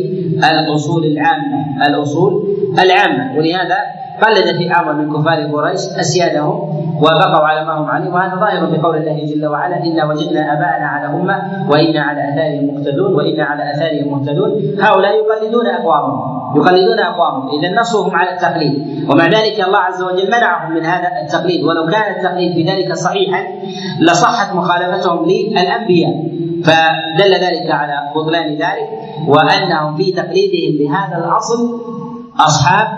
الأصول 0.52 1.04
العامة. 1.04 1.86
الأصول 1.86 2.42
العامة. 2.78 3.36
ولهذا 3.36 3.76
قلد 4.22 4.56
في 4.56 4.72
اعظم 4.74 4.98
من 4.98 5.12
كفار 5.12 5.38
قريش 5.52 5.80
اسيادهم 6.00 6.78
وبقوا 6.98 7.46
على 7.46 7.64
ما 7.64 7.78
هم 7.78 7.84
عليه 7.84 8.10
وهذا 8.10 8.34
ظاهر 8.34 8.76
بقول 8.76 8.96
الله 8.96 9.24
جل 9.24 9.46
وعلا 9.46 9.76
انا 9.76 10.04
وجدنا 10.04 10.52
اباءنا 10.52 10.86
على 10.86 11.06
امه 11.06 11.68
وأنا 11.70 12.00
على 12.00 12.20
اثارهم 12.28 12.74
مقتدون 12.74 13.14
وأنا 13.14 13.44
على 13.44 13.62
اثارهم 13.74 14.12
مهتدون. 14.12 14.50
هؤلاء 14.80 15.12
يقلدون 15.14 15.66
أقوامهم 15.66 16.38
يقلدون 16.56 16.98
أقوامهم 16.98 17.48
اذا 17.58 17.80
نصهم 17.80 18.16
على 18.16 18.30
التقليد. 18.30 18.74
ومع 19.10 19.24
ذلك 19.24 19.60
الله 19.66 19.78
عز 19.78 20.02
وجل 20.02 20.26
منعهم 20.28 20.74
من 20.74 20.84
هذا 20.84 21.08
التقليد. 21.22 21.64
ولو 21.64 21.86
كان 21.86 22.16
التقليد 22.16 22.52
في 22.52 22.62
ذلك 22.62 22.92
صحيحا 22.92 23.42
لصحت 24.00 24.54
مخالفتهم 24.54 25.26
للأنبياء. 25.28 26.14
فدل 26.64 27.32
ذلك 27.34 27.70
على 27.70 27.94
بطلان 28.16 28.48
ذلك 28.50 28.88
وأنهم 29.28 29.96
في 29.96 30.12
تقليدهم 30.12 30.72
لهذا 30.80 31.24
الأصل 31.24 31.80
أصحاب 32.40 32.88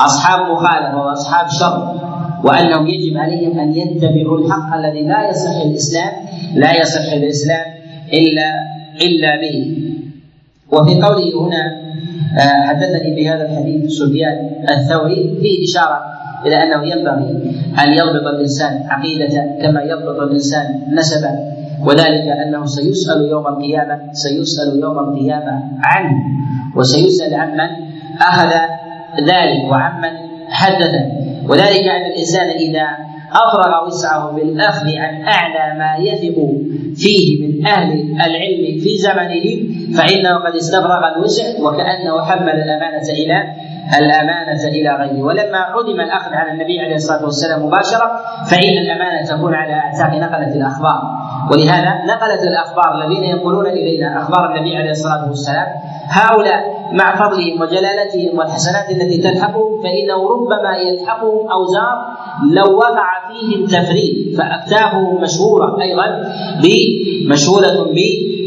أصحاب 0.00 0.50
مخالفة 0.50 0.96
وأصحاب 1.06 1.48
شر 1.48 2.00
وأنهم 2.44 2.86
يجب 2.86 3.16
عليهم 3.16 3.58
أن 3.58 3.74
يتبعوا 3.74 4.38
الحق 4.38 4.74
الذي 4.74 5.02
لا 5.02 5.28
يصح 5.30 5.56
الإسلام 5.66 6.12
لا 6.54 6.80
يصح 6.80 7.12
الإسلام 7.12 7.64
إلا 8.12 8.52
إلا 9.02 9.40
به. 9.40 9.76
وفي 10.72 10.94
قوله 11.02 11.46
هنا 11.46 11.86
آه، 12.38 12.66
حدثني 12.66 13.14
بهذا 13.16 13.42
الحديث 13.48 13.92
سفيان 13.92 14.50
الثوري 14.70 15.38
فيه 15.40 15.64
إشارة 15.64 16.00
إلى 16.46 16.56
أنه 16.62 16.82
ينبغي 16.86 17.30
أن 17.84 17.92
يضبط 17.92 18.26
الإنسان 18.34 18.82
عقيدة 18.88 19.56
كما 19.62 19.82
يضبط 19.82 20.20
الإنسان 20.20 20.64
نسبا 20.92 21.30
وذلك 21.84 22.26
أنه 22.46 22.66
سيسأل 22.66 23.28
يوم 23.30 23.46
القيامة 23.46 24.12
سيسأل 24.12 24.80
يوم 24.80 24.98
القيامة 24.98 25.62
عنه 25.82 26.16
وسيسأل 26.76 27.34
عمن 27.34 27.68
أخذ 28.20 28.50
ذلك 29.20 29.70
وعمن 29.70 30.12
حدث 30.50 30.94
وذلك 31.48 31.84
أن 31.88 32.06
الإنسان 32.12 32.48
إذا 32.48 32.86
أفرغ 33.32 33.86
وسعه 33.86 34.30
بالأخذ 34.32 34.86
عن 34.96 35.22
أعلى 35.22 35.78
ما 35.78 35.96
يثق 35.98 36.36
فيه 36.96 37.46
من 37.46 37.66
أهل 37.66 37.92
العلم 38.26 38.80
في 38.80 38.98
زمنه 38.98 39.44
فإنه 39.98 40.34
قد 40.46 40.54
استفرغ 40.56 41.16
الوسع 41.16 41.44
وكأنه 41.62 42.24
حمل 42.24 42.50
الأمانة 42.50 43.08
إلى 43.10 43.42
الأمانة 43.98 44.68
إلى 44.68 44.90
غيره. 44.90 45.22
ولما 45.22 45.58
عدم 45.58 46.00
الأخذ 46.00 46.34
على 46.34 46.52
النبي 46.52 46.80
عليه 46.80 46.94
الصلاة 46.94 47.24
والسلام 47.24 47.66
مباشرة 47.66 48.20
فإن 48.50 48.78
الأمانة 48.78 49.26
تكون 49.26 49.54
على 49.54 49.72
أعتاق 49.72 50.14
نقلة 50.14 50.54
الأخبار. 50.54 51.02
ولهذا 51.52 52.04
نقلت 52.04 52.42
الأخبار 52.42 53.04
الذين 53.04 53.24
ينقلون 53.24 53.66
إلينا 53.66 54.22
أخبار 54.22 54.54
النبي 54.54 54.76
عليه 54.76 54.90
الصلاة 54.90 55.28
والسلام 55.28 55.66
هؤلاء 56.08 56.75
مع 56.92 57.16
فضلهم 57.16 57.60
وجلالتهم 57.60 58.38
والحسنات 58.38 58.90
التي 58.90 59.18
تلحقهم 59.18 59.82
فإنه 59.82 60.28
ربما 60.28 60.76
يلحقهم 60.76 61.48
أوزار 61.50 62.06
لو 62.50 62.76
وقع 62.76 63.08
فيهم 63.28 63.66
تفريط 63.66 64.36
فأكتافهم 64.38 65.22
مشهورة 65.22 65.82
أيضا 65.82 66.32
مشهورة 67.28 67.82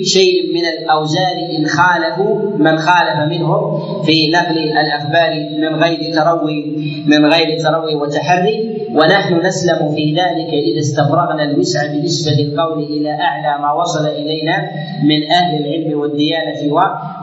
بشيء 0.01 0.53
من 0.53 0.65
الأوزار 0.65 1.35
إن 1.59 1.65
خالفوا 1.65 2.57
من 2.57 2.77
خالف 2.77 3.19
منهم 3.29 3.79
في 4.03 4.31
نقل 4.31 4.57
الأخبار 4.57 5.31
من 5.57 5.83
غير 5.83 6.13
تروي 6.13 6.65
من 7.05 7.25
غير 7.25 7.59
تروي 7.59 7.95
وتحري. 7.95 8.79
ونحن 8.93 9.45
نسلم 9.45 9.95
في 9.95 10.15
ذلك 10.15 10.53
إذا 10.53 10.79
استفرغنا 10.79 11.43
الوسع 11.43 11.87
بنسبة 11.87 12.43
القول 12.43 12.83
إلى 12.83 13.11
أعلى 13.11 13.61
ما 13.61 13.73
وصل 13.73 14.07
إلينا 14.07 14.69
من 15.03 15.31
أهل 15.31 15.65
العلم 15.65 15.99
والديانة 15.99 16.73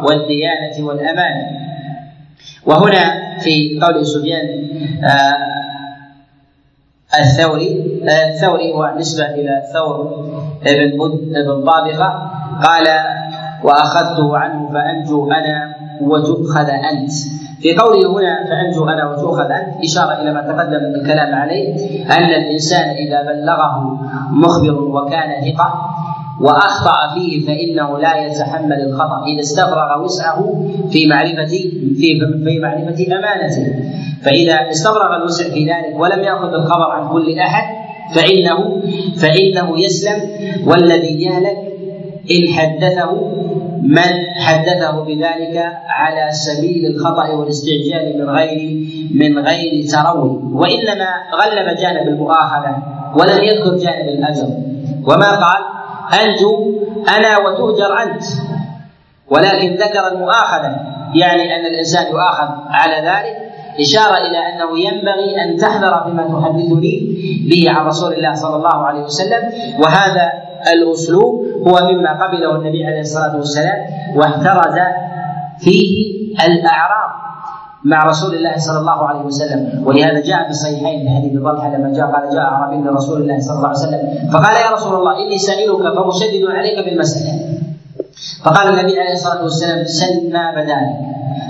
والديانة 0.03 0.87
والأمانة 0.87 1.47
وهنا 2.66 3.39
في 3.41 3.81
قول 3.83 4.07
سفيان 4.07 4.68
آه 5.05 5.57
الثوري 7.20 8.01
آه، 8.09 8.29
الثوري 8.29 8.72
هو 8.72 8.95
نسبة 8.99 9.35
إلى 9.35 9.62
ثور 9.72 10.27
ابن 10.66 11.03
ابن 11.37 11.64
طابخة. 11.64 12.26
قال 12.64 12.86
وأخذته 13.64 14.36
عنه 14.38 14.68
فأنجو 14.72 15.30
أنا 15.30 15.74
وتؤخذ 16.00 16.68
أنت. 16.70 17.12
في 17.61 17.76
قوله 17.76 18.12
هنا 18.12 18.44
فأنجو 18.48 18.84
أنا 18.88 19.11
وتؤخذ 19.11 19.50
أنت 19.50 19.84
إشارة 19.84 20.22
إلى 20.22 20.32
ما 20.32 20.40
تقدم 20.40 20.82
من 20.88 20.94
الكلام 20.94 21.34
عليه 21.34 21.74
أن 22.11 22.24
الإنسان 22.24 22.88
إذا 22.90 23.22
بلغه 23.22 24.00
مخبر 24.30 24.80
وكان 24.82 25.44
ثقة 25.44 25.74
وأخطأ 26.40 27.14
فيه 27.14 27.46
فإنه 27.46 27.98
لا 27.98 28.26
يتحمل 28.26 28.80
الخطأ. 28.80 29.24
إذا 29.26 29.40
استفرغ 29.40 30.04
وسعه 30.04 30.64
في 30.90 31.07
معرفه 31.07 31.46
في 32.00 32.20
في 32.44 32.61
معرفة 32.62 33.16
أمانته. 33.18 33.66
فإذا 34.22 34.70
استفرغ 34.70 35.16
الوسع 35.16 35.44
في 35.44 35.64
ذلك 35.64 36.00
ولم 36.00 36.20
يأخذ 36.24 36.54
الخبر 36.54 36.90
عن 36.90 37.09
كل 37.09 37.38
أحد 37.38 37.86
فانه 38.14 38.82
فإنه 39.16 39.80
يسلم 39.80 40.20
والذي 40.66 41.22
يهلك 41.22 41.76
إن 42.31 42.55
حدثه 42.55 43.12
من 43.83 44.12
حدثه 44.41 45.05
بذلك 45.05 45.72
على 45.89 46.33
سبيل 46.33 46.87
الخطأ 46.87 47.29
والاستعجال 47.29 48.18
من 48.18 48.31
غير 48.31 48.87
من 49.14 49.39
غير 49.39 49.87
تروي. 49.87 50.41
وإنما 50.53 51.09
غلب 51.35 51.77
جانب 51.77 52.09
المؤاخذة 52.09 52.77
ولم 53.14 53.45
يذكر 53.45 53.77
جانب 53.77 54.09
الأجر. 54.09 54.49
وما 55.07 55.31
قال؟ 55.31 55.62
أنجو 56.22 56.81
أنا 57.18 57.39
وتؤجر 57.39 58.03
أنت. 58.03 58.24
ولكن 59.31 59.74
ذكر 59.74 60.12
المؤاخذة 60.12 60.77
يعني 61.14 61.57
أن 61.57 61.66
الإنسان 61.66 62.07
يؤاخذ 62.12 62.49
على 62.70 62.97
ذلك. 62.97 63.37
إشارة 63.81 64.16
إلى 64.16 64.39
أنه 64.39 64.79
ينبغي 64.79 65.43
أن 65.45 65.57
تحذر 65.57 66.03
بما 66.07 66.22
تحدثني 66.22 67.16
به 67.51 67.70
عن 67.70 67.87
رسول 67.87 68.12
الله 68.12 68.35
صلى 68.35 68.57
الله 68.57 68.77
عليه 68.87 69.01
وسلم. 69.01 69.43
وهذا 69.81 70.33
الأسلوب 70.73 71.47
هو 71.69 71.93
مما 71.93 72.27
قبله 72.27 72.57
النبي 72.57 72.87
عليه 72.87 73.01
الصلاة 73.01 73.37
والسلام 73.37 73.79
واحترز 74.17 74.77
فيه 75.59 75.91
الأعراب 76.47 77.11
مع 77.85 78.05
رسول 78.05 78.35
الله 78.35 78.57
صلى 78.57 78.79
الله 78.79 79.09
عليه 79.09 79.21
وسلم. 79.21 79.87
ولهذا 79.87 80.21
جاء 80.21 80.45
في 80.45 80.51
الصحيحين 80.51 81.07
في 81.07 81.11
حديث 81.17 81.43
طلحه 81.43 81.77
لما 81.77 81.93
جاء 81.93 82.07
قال 82.07 82.35
جاء 82.35 82.43
اعرابي 82.43 82.77
لرسول 82.77 83.23
الله 83.23 83.39
صلى 83.41 83.57
الله 83.57 83.69
عليه 83.69 83.79
وسلم 83.79 84.31
فقال 84.33 84.55
يا 84.57 84.71
رسول 84.75 84.95
الله 84.95 85.12
إني 85.23 85.39
سائلك 85.39 85.83
فمشدد 85.97 86.45
عليك 86.51 86.85
بالمسألة. 86.85 87.33
فقال 88.45 88.67
النبي 88.69 89.01
عليه 89.01 89.12
الصلاة 89.12 89.43
والسلام 89.43 89.85
سل 89.85 90.33
ما 90.33 90.51
بدا 90.51 90.81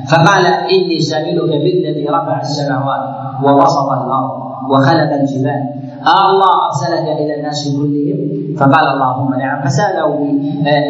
فقال 0.09 0.47
إني 0.47 0.99
سائلك 1.01 1.51
بالذي 1.51 2.07
رفع 2.09 2.41
السماوات 2.41 3.05
وبسط 3.45 3.89
الأرض 3.93 4.31
وخلق 4.71 5.11
الجبال. 5.21 5.63
الله 6.03 6.67
أرسلك 6.67 7.07
إلى 7.21 7.35
الناس 7.39 7.69
كلهم. 7.77 8.37
فقال 8.57 8.87
اللهم 8.95 9.35
نعم. 9.35 9.63
فسأله 9.65 10.15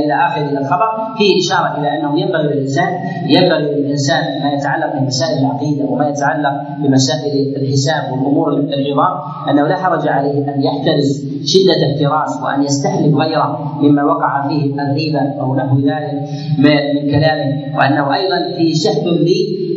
إلى 0.04 0.14
آخر 0.26 0.40
الخبر. 0.61 0.88
فيه 1.18 1.40
إشارة 1.40 1.80
إلى 1.80 1.88
أنه 1.98 2.20
ينبغي 2.20 2.42
للإنسان 2.42 2.92
ينبغي 3.28 3.74
للإنسان 3.74 4.42
ما 4.42 4.52
يتعلق 4.52 4.96
بمسائل 4.96 5.38
العقيدة 5.38 5.84
وما 5.84 6.09
يتعلق 6.09 6.52
بمسائل 6.82 7.57
الحساب 7.57 8.12
والأمور 8.12 8.52
العظام 8.52 9.14
أنه 9.50 9.62
لا 9.68 9.76
حرج 9.76 10.09
عليه 10.09 10.54
أن 10.54 10.62
يحترز 10.62 11.26
شدة 11.44 11.86
احتراز 11.92 12.42
وأن 12.42 12.62
يستحلف 12.62 13.14
غيره 13.14 13.78
مما 13.82 14.04
وقع 14.04 14.48
فيه 14.48 14.74
الغيبة 14.82 15.20
أو 15.40 15.54
نحو 15.54 15.78
ذلك 15.78 16.22
من 16.59 17.11
كلامه. 17.11 17.76
وأنه 17.78 18.14
أيضا 18.14 18.57
فيه 18.57 18.74
شهد 18.74 19.07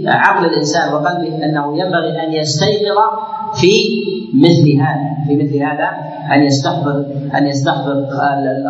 لعقل 0.04 0.46
الإنسان 0.46 0.94
وقلبه 0.94 1.46
أنه 1.46 1.78
ينبغي 1.78 2.28
أن 2.28 2.34
يستيقظ 2.34 2.98
في 3.56 3.72
مثل 4.34 4.82
هذا 4.82 5.10
في 5.28 5.36
مثل 5.36 5.56
هذا 5.56 5.90
أن 6.36 6.44
يستحضر 6.44 7.06
أن 7.38 7.48
يستحضر 7.48 8.06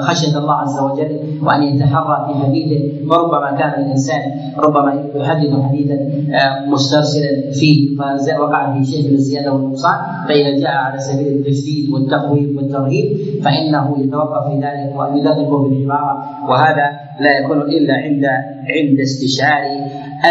خشية 0.01 0.37
الله 0.37 0.53
عز 0.53 0.79
وجل 0.79 1.19
وأن 1.43 1.63
يتحرى 1.63 2.27
في 2.27 2.45
حديثه. 2.45 3.09
وربما 3.09 3.51
كان 3.51 3.83
الإنسان 3.83 4.21
ربما 4.57 5.03
يحدث 5.15 5.49
حديثا 5.69 5.93
آه، 5.93 6.69
مسترسلا 6.69 7.51
فيه 7.51 7.97
فوقع 7.97 8.73
في 8.73 8.85
شيء 8.85 9.07
من 9.09 9.13
الزيادة 9.13 9.53
والنقصان 9.53 9.95
فإذا 10.27 10.59
جاء 10.59 10.71
على 10.71 10.99
سبيل 10.99 11.27
التجديد 11.27 11.89
والتخويف 11.89 12.57
والترهيب 12.57 13.17
فإنه 13.43 13.95
يتوقف 13.99 14.47
في 14.47 14.55
ذلك 14.55 14.99
ويدقق 14.99 15.67
في 15.67 15.73
العبارة. 15.73 16.23
وهذا 16.49 16.99
لا 17.19 17.39
يكون 17.39 17.61
إلا 17.61 17.93
عند 17.93 18.25
عند 18.69 18.99
استشعار 18.99 19.63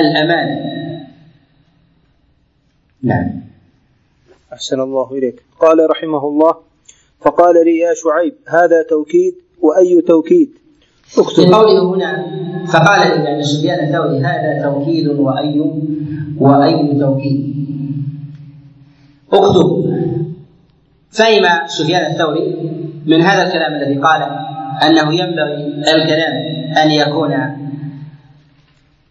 الامان 0.01 0.78
نعم. 3.03 3.41
أحسن 4.53 4.81
الله 4.81 5.13
إليك. 5.13 5.43
قال 5.61 5.91
رحمه 5.91 6.29
الله 6.29 6.55
فقال 7.21 7.65
لي 7.65 7.79
يا 7.79 7.95
شعيب 7.95 8.35
هذا 8.49 8.83
توكيد 8.83 9.35
وأي 9.61 10.01
توكيد؟ 10.01 10.51
اكتب. 11.19 11.53
قوله 11.53 11.95
هنا 11.95 12.27
فقال 12.67 13.01
لي 13.09 13.25
يعني 13.25 13.43
سفيان 13.43 13.87
الثوري 13.87 14.19
هذا 14.19 14.63
توكيد 14.63 15.09
وأي 15.09 15.61
وأي 16.39 16.99
توكيد؟ 17.01 17.55
اكتب. 19.33 19.69
فهم 21.11 21.67
سفيان 21.67 22.13
الثوري 22.13 22.57
من 23.07 23.21
هذا 23.21 23.47
الكلام 23.47 23.75
الذي 23.75 23.99
قال 23.99 24.23
أنه 24.83 25.15
ينبغي 25.15 25.67
الكلام 25.95 26.35
أن 26.85 26.91
يكون 26.91 27.35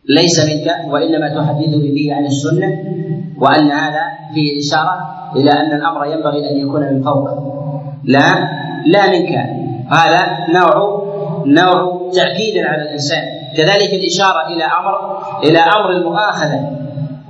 ليس 0.10 0.40
منك 0.40 0.68
وإنما 0.88 1.30
تحدثني 1.36 1.92
به 1.92 2.14
عن 2.14 2.26
السنة 2.26 2.84
وأن 3.42 3.72
هذا 3.72 4.02
فيه 4.34 4.60
إشارة 4.60 4.98
إلى 5.36 5.52
أن 5.52 5.74
الأمر 5.74 6.06
ينبغي 6.06 6.50
أن 6.52 6.58
يكون 6.58 6.82
من 6.82 7.04
فوق. 7.04 7.30
لا 8.04 8.50
لا 8.86 9.12
منك. 9.12 9.30
هذا 9.92 10.28
نوع 10.50 11.04
نوع 11.46 12.10
تأكيد 12.14 12.58
على 12.58 12.82
الإنسان. 12.82 13.24
كذلك 13.58 13.94
الإشارة 13.94 14.48
إلى 14.48 14.64
أمر 14.64 15.18
إلى 15.44 15.60
أمر 15.60 15.92
المؤاخذة 15.92 16.70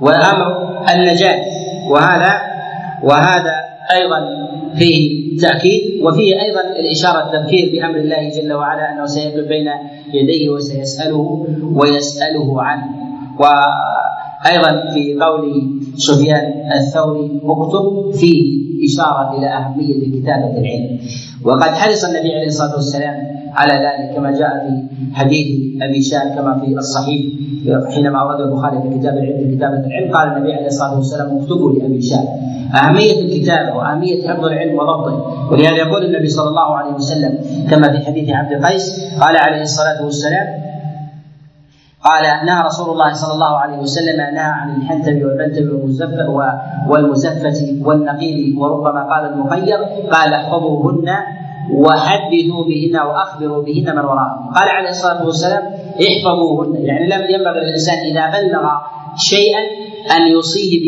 وأمر 0.00 0.78
النجاة. 0.94 1.44
وهذا 1.90 2.40
وهذا 3.02 3.54
أيضا 3.92 4.48
فيه 4.78 5.28
تأكيد 5.40 6.02
وفيه 6.02 6.40
أيضا 6.42 6.60
الإشارة 6.60 7.24
التذكير 7.26 7.70
بأمر 7.72 7.96
الله 7.96 8.28
جل 8.28 8.52
وعلا 8.52 8.92
أنه 8.92 9.06
سيقف 9.06 9.48
بين 9.48 9.68
يديه 10.12 10.48
وسيسأله 10.48 11.46
ويسأله 11.74 12.62
عنه. 12.62 12.84
و 13.40 13.44
أيضا 14.46 14.90
في 14.94 15.18
قول 15.20 15.52
سفيان 15.98 16.52
الثوري 16.76 17.40
اكتب 17.44 18.10
فيه 18.20 18.58
إشارة 18.86 19.38
إلى 19.38 19.46
أهمية 19.46 20.20
كتابة 20.20 20.50
العلم. 20.60 20.98
وقد 21.44 21.70
حرص 21.70 22.04
النبي 22.04 22.34
عليه 22.34 22.46
الصلاة 22.46 22.74
والسلام 22.74 23.16
على 23.54 23.72
ذلك 23.72 24.16
كما 24.16 24.30
جاء 24.30 24.50
في 24.68 24.72
حديث 25.14 25.46
أبي 25.82 26.02
شان 26.02 26.28
كما 26.34 26.60
في 26.64 26.74
الصحيح 26.78 27.22
حينما 27.94 28.18
اورده 28.22 28.44
البخاري 28.44 28.82
في 28.82 28.98
كتاب 28.98 29.14
العلم 29.18 29.38
في 29.50 29.56
كتابه 29.56 29.86
العلم 29.86 30.12
قال 30.16 30.28
النبي 30.28 30.52
عليه 30.52 30.66
الصلاة 30.66 30.96
والسلام 30.96 31.38
اكتبوا 31.38 31.72
لأبي 31.72 32.02
شان 32.02 32.24
أهمية 32.74 33.20
الكتابة 33.20 33.76
وأهمية 33.76 34.28
حفظ 34.28 34.44
العلم 34.44 34.74
وضبطه. 34.78 35.48
ولهذا 35.52 35.76
يقول 35.76 36.04
النبي 36.04 36.28
صلى 36.28 36.48
الله 36.48 36.76
عليه 36.76 36.94
وسلم 36.94 37.38
كما 37.70 37.92
في 37.92 38.06
حديث 38.06 38.30
عبد 38.30 38.64
قيس 38.64 39.00
قال 39.20 39.36
عليه 39.36 39.62
الصلاة 39.62 40.04
والسلام 40.04 40.46
قال 42.04 42.46
نهى 42.46 42.62
رسول 42.66 42.90
الله 42.90 43.12
صلى 43.12 43.34
الله 43.34 43.56
عليه 43.58 43.78
وسلم 43.78 44.16
نهى 44.16 44.52
عن 44.60 44.76
الحنتم 44.76 45.26
والبنتم 45.26 45.74
والمزفة 45.74 46.28
والمزفة 46.88 47.60
والنقيل 47.86 48.58
وربما 48.58 49.02
قال 49.14 49.32
المخير 49.32 49.78
قال 50.12 50.34
احفظوهن 50.34 51.08
وحدثوا 51.74 52.64
بهن 52.68 52.96
وأخبروا 53.06 53.62
بهن 53.62 53.96
من 53.96 54.04
وراءهم. 54.04 54.50
قال 54.54 54.68
عليه 54.68 54.88
الصلاة 54.88 55.26
والسلام 55.26 55.62
احفظوهن. 56.08 56.84
يعني 56.84 57.06
لم 57.06 57.22
ينبغي 57.34 57.60
للإنسان 57.60 57.98
إذا 57.98 58.24
بلغ 58.30 58.64
شيئا 59.16 59.60
أن 60.16 60.32
يوصيه 60.32 60.80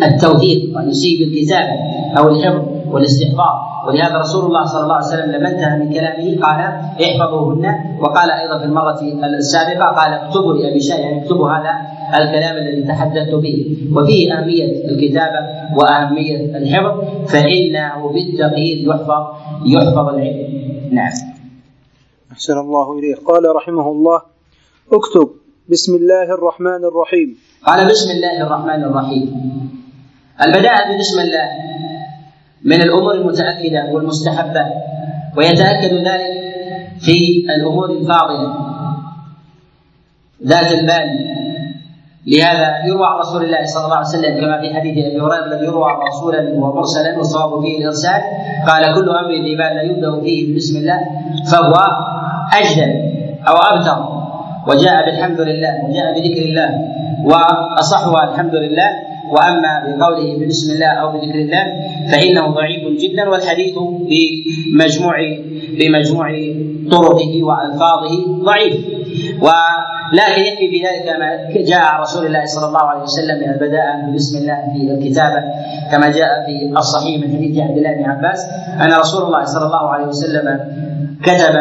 بالتوثيق 0.00 0.76
وان 0.76 0.86
يوصيه 0.86 1.18
بالكتابة 1.18 1.74
أو 2.18 2.28
الحفظ 2.28 2.62
والاستحضار 2.92 3.71
ولهذا 3.86 4.18
رسول 4.18 4.44
الله 4.44 4.64
صلى 4.64 4.82
الله 4.82 4.94
عليه 4.94 5.06
وسلم 5.06 5.30
لما 5.32 5.48
انتهى 5.50 5.78
من 5.78 5.92
كلامه 5.92 6.40
قال 6.46 6.60
احفظوهن. 7.04 7.64
وقال 8.00 8.30
أيضا 8.30 8.58
في 8.58 8.64
المرة 8.64 9.00
السابقة 9.38 9.84
قال 9.84 10.12
اكتبوا 10.12 10.54
لأبي 10.54 10.80
شاه 10.80 10.96
يعني 10.96 11.22
اكتبوا 11.22 11.50
هذا 11.50 11.72
الكلام 12.18 12.56
الذي 12.56 12.82
تحدثت 12.82 13.34
به. 13.34 13.76
وفيه 13.96 14.32
أهمية 14.34 14.84
الكتابة 14.90 15.40
وأهمية 15.76 16.56
الحفظ 16.56 16.94
فإنه 17.32 18.12
بالتقييد 18.12 18.86
يحفظ 18.88 19.22
يحفظ 19.66 20.08
العلم. 20.08 20.48
نعم. 20.92 21.12
أحسن 22.32 22.58
الله 22.58 22.98
اليه 22.98 23.14
قال 23.14 23.56
رحمه 23.56 23.88
الله 23.88 24.22
اكتب 24.92 25.28
بسم 25.68 25.96
الله 25.96 26.22
الرحمن 26.22 26.84
الرحيم. 26.84 27.38
قال 27.66 27.88
بسم 27.88 28.10
الله 28.10 28.46
الرحمن 28.46 28.84
الرحيم. 28.84 29.28
البداء 30.46 30.98
بسم 30.98 31.20
الله. 31.20 31.48
من 32.64 32.82
الأمور 32.82 33.14
المتأكدة 33.14 33.90
والمستحبة 33.92 34.64
ويتأكد 35.36 35.92
ذلك 35.94 36.34
في 37.00 37.46
الأمور 37.56 37.90
الفاضلة. 37.90 38.54
ذات 40.46 40.72
البال 40.72 41.08
لهذا 42.26 42.86
يروى 42.86 43.06
عن 43.06 43.18
رسول 43.18 43.44
الله 43.44 43.66
صلى 43.66 43.84
الله 43.84 43.96
عليه 43.96 44.06
وسلم 44.06 44.40
كما 44.40 44.60
في 44.60 44.74
حديث 44.74 45.04
أبي 45.06 45.20
هريرة 45.20 45.46
الذي 45.46 45.64
يروى 45.64 45.90
موصولا 46.04 46.40
ومرسلا 46.54 47.16
والصواب 47.16 47.62
فيه 47.62 47.78
الإرسال. 47.78 48.20
قال 48.68 48.94
كل 48.94 49.08
أمر 49.10 49.30
ذي 49.30 49.54
بال 49.56 49.72
لا 49.76 49.82
يبدأ 49.82 50.20
فيه 50.20 50.56
بسم 50.56 50.76
الله 50.76 51.00
فهو 51.52 51.74
أجدل 52.60 52.92
أو 53.48 53.54
ابتر 53.56 53.98
وجاء 54.68 55.06
بالحمد 55.06 55.40
لله 55.40 55.72
وجاء 55.84 56.06
بذكر 56.14 56.42
الله 56.42 56.70
واصحها 57.24 58.32
الحمد 58.32 58.54
لله. 58.54 59.11
وأما 59.32 59.72
بقوله 59.86 60.46
بسم 60.46 60.72
الله 60.72 60.86
أو 60.86 61.12
بذكر 61.12 61.34
الله 61.34 61.64
فإنه 62.12 62.46
ضعيف 62.46 62.82
جدا 63.02 63.28
والحديث 63.28 63.74
بمجموع 63.78 65.16
بمجموع 65.80 66.28
طرقه 66.90 67.42
وألفاظه 67.42 68.42
ضعيف. 68.44 68.74
ولكن 69.42 70.42
يكفي 70.42 70.70
في 70.70 70.82
ذلك 70.86 71.18
ما 71.20 71.62
جاء 71.64 72.00
رسول 72.00 72.26
الله 72.26 72.44
صلى 72.44 72.66
الله 72.66 72.82
عليه 72.82 73.02
وسلم 73.02 73.36
من 73.40 73.48
البداء 73.52 74.10
بسم 74.14 74.38
الله 74.38 74.56
في 74.72 74.94
الكتابة 74.94 75.42
كما 75.92 76.10
جاء 76.10 76.28
في 76.46 76.78
الصحيح 76.78 77.20
من 77.20 77.36
حديث 77.36 77.58
عبد 77.58 77.76
الله 77.76 77.92
بن 77.92 78.04
عباس 78.10 78.46
أن 78.80 78.92
رسول 78.92 79.22
الله 79.22 79.44
صلى 79.44 79.66
الله 79.66 79.88
عليه 79.88 80.06
وسلم 80.06 80.60
كتب 81.22 81.54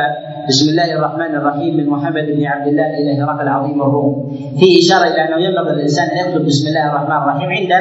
بسم 0.49 0.69
الله 0.69 0.93
الرحمن 0.93 1.35
الرحيم 1.35 1.77
من 1.77 1.89
محمد 1.89 2.25
بن 2.37 2.45
عبد 2.45 2.67
الله 2.67 2.87
إلى 2.97 3.21
هرقل 3.23 3.47
عظيم 3.47 3.81
الروم 3.81 4.31
فيه 4.59 4.79
اشاره 4.79 5.07
إلى 5.13 5.21
انه 5.27 5.37
ينبغي 5.45 5.75
للانسان 5.75 6.07
ان 6.09 6.17
يكتب 6.17 6.45
بسم 6.45 6.67
الله 6.67 6.89
الرحمن 6.89 7.17
الرحيم 7.17 7.49
عند 7.49 7.71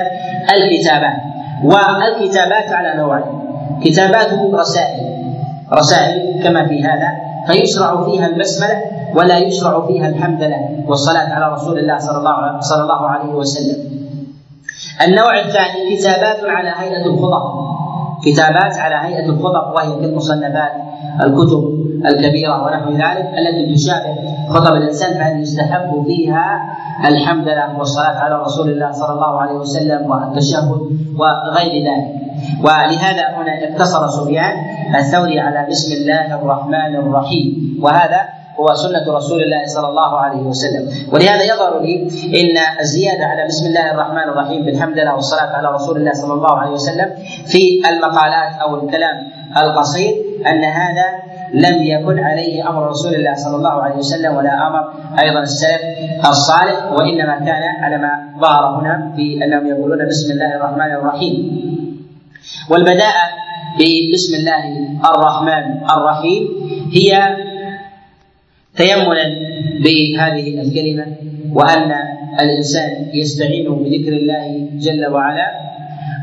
الكتابات 0.55 1.17
والكتابات 1.65 2.69
على 2.73 3.03
نوعين 3.03 3.25
كتابات 3.85 4.29
رسائل 4.55 5.01
رسائل 5.73 6.43
كما 6.45 6.69
في 6.69 6.85
هذا 6.85 7.09
فيشرع 7.47 8.05
فيها 8.05 8.27
البسمله 8.27 8.83
ولا 9.17 9.39
يشرع 9.39 9.87
فيها 9.87 10.09
الحمدلله 10.09 10.85
والصلاه 10.89 11.29
على 11.35 11.53
رسول 11.53 11.79
الله 11.79 11.99
صلى 11.99 12.19
الله 12.19 12.61
صلى 12.61 12.83
الله 12.83 13.07
عليه 13.07 13.35
وسلم 13.35 13.91
النوع 15.07 15.39
الثاني 15.41 15.97
كتابات 15.97 16.45
على 16.45 16.73
هيئه 16.79 17.07
الخطب 17.07 17.43
كتابات 18.25 18.75
على 18.79 19.09
هيئه 19.09 19.27
الخطب 19.29 19.75
وهي 19.75 20.01
كالمصنفات 20.01 20.73
الكتب 21.25 21.90
الكبيرة 22.07 22.65
ونحو 22.65 22.91
ذلك 22.91 23.27
التي 23.39 23.75
تشابه 23.75 24.15
خطب 24.49 24.75
الإنسان 24.75 25.15
فهل 25.15 25.41
يستحب 25.43 26.05
فيها 26.07 26.77
الحمد 27.05 27.49
لله 27.49 27.79
والصلاة 27.79 28.17
على 28.19 28.43
رسول 28.43 28.71
الله 28.71 28.93
صلى 28.93 29.13
الله 29.13 29.41
عليه 29.41 29.53
وسلم 29.55 30.11
والتشهد 30.11 30.81
وغير 31.19 31.73
ذلك. 31.85 32.09
ولهذا 32.65 33.25
هنا 33.37 33.53
اقتصر 33.73 34.09
سفيان 34.09 34.53
الثوري 34.97 35.41
على 35.41 35.67
بسم 35.71 35.93
الله 35.93 36.35
الرحمن 36.35 36.97
الرحيم 36.97 37.79
وهذا 37.83 38.21
هو 38.61 38.75
سنة 38.75 39.17
رسول 39.17 39.43
الله 39.43 39.67
صلى 39.67 39.89
الله 39.89 40.17
عليه 40.19 40.43
وسلم. 40.43 40.89
ولهذا 41.13 41.43
يظهر 41.43 41.81
لي 41.81 42.03
أن 42.41 42.81
الزيادة 42.81 43.25
على 43.25 43.47
بسم 43.47 43.67
الله 43.67 43.91
الرحمن 43.95 44.27
الرحيم 44.33 44.65
بالحمد 44.65 44.99
لله 44.99 45.15
والصلاة 45.15 45.57
على 45.57 45.69
رسول 45.75 45.97
الله 45.97 46.13
صلى 46.13 46.35
الله 46.35 46.59
عليه 46.59 46.71
وسلم 46.71 47.09
في 47.47 47.83
المقالات 47.89 48.53
أو 48.63 48.85
الكلام 48.85 49.17
القصير 49.57 50.30
أن 50.47 50.65
هذا 50.65 51.07
لم 51.55 51.83
يكن 51.83 52.19
عليه 52.19 52.69
أمر 52.71 52.89
رسول 52.89 53.15
الله 53.15 53.35
صلى 53.35 53.57
الله 53.57 53.83
عليه 53.83 53.97
وسلم 53.97 54.37
ولا 54.37 54.67
أمر 54.67 54.93
أيضا 55.23 55.41
السلف 55.43 55.81
الصالح 56.29 56.93
وإنما 56.93 57.39
كان 57.39 57.63
على 57.83 57.99
ما 57.99 58.11
ظهر 58.41 58.81
هنا 58.81 59.13
في 59.17 59.45
أنهم 59.45 59.67
يقولون 59.67 60.07
بسم 60.09 60.33
الله 60.33 60.57
الرحمن 60.57 60.91
الرحيم. 60.95 61.37
والبداءة 62.71 63.25
بسم 64.15 64.35
الله 64.35 64.65
الرحمن 65.15 65.65
الرحيم 65.91 66.43
هي 66.93 67.37
تيمنا 68.77 69.25
بهذه 69.85 70.61
الكلمة 70.63 71.07
وأن 71.55 71.93
الإنسان 72.41 73.11
يستعين 73.15 73.69
بذكر 73.75 74.13
الله 74.13 74.69
جل 74.79 75.07
وعلا 75.07 75.47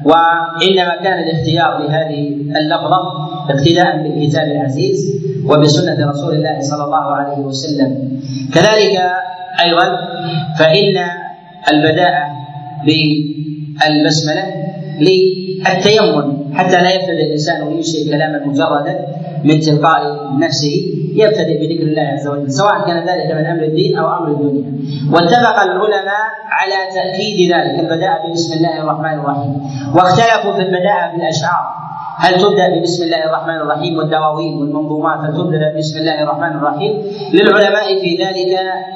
وإنما 0.06 0.96
كان 1.04 1.20
الاختيار 1.20 1.78
لهذه 1.78 2.28
اللفظة 2.60 3.02
اقتداء 3.50 4.04
بالكتاب 4.04 4.48
العزيز 4.48 5.00
وبسنة 5.50 6.10
رسول 6.10 6.34
الله 6.36 6.60
صلى 6.60 6.84
الله 6.84 7.06
عليه 7.16 7.40
وسلم. 7.40 8.20
كذلك 8.54 8.96
أيضا 9.66 9.88
فإن 10.60 10.98
البداءه 11.72 12.26
بالبسملة 12.86 14.46
للتيمم 15.00 16.54
حتى 16.54 16.82
لا 16.82 16.92
يبتدئ 16.96 17.24
الإنسان 17.28 17.64
وينشئ 17.64 18.10
كلاما 18.10 18.46
مجردا 18.46 18.96
من 19.44 19.60
تلقاء 19.60 20.02
نفسه 20.40 20.76
يبتدئ 21.16 21.58
بذكر 21.62 21.84
الله 21.84 22.02
عز 22.02 22.28
وجل 22.28 22.52
سواء 22.52 22.88
كان 22.88 22.98
ذلك 23.10 23.32
من 23.32 23.46
أمر 23.46 23.64
الدين 23.64 23.98
أو 23.98 24.06
أمر 24.18 24.28
الدنيا. 24.32 24.72
واتفق 25.14 25.58
العلماء 25.62 26.26
على 26.50 26.78
تأكيد 26.96 27.52
ذلك 27.52 27.80
البداء 27.80 28.32
بسم 28.34 28.52
الله 28.58 28.82
الرحمن 28.82 29.20
الرحيم. 29.20 29.54
واختلفوا 29.96 30.54
في 30.54 30.62
البداء 30.62 31.02
بالأشعار. 31.14 31.87
هل 32.20 32.42
تبدأ 32.42 32.82
بسم 32.82 33.04
الله 33.04 33.26
الرحمن 33.26 33.56
الرحيم 33.56 33.98
والدواوين 33.98 34.58
والمنظومات؟ 34.58 35.20
هل 35.20 35.34
تبدأ 35.38 35.78
بسم 35.78 36.00
الله 36.00 36.24
الرحمن 36.24 36.52
الرحيم 36.58 36.94
للعلماء 37.34 38.00
في 38.02 38.18
ذلك 38.24 38.54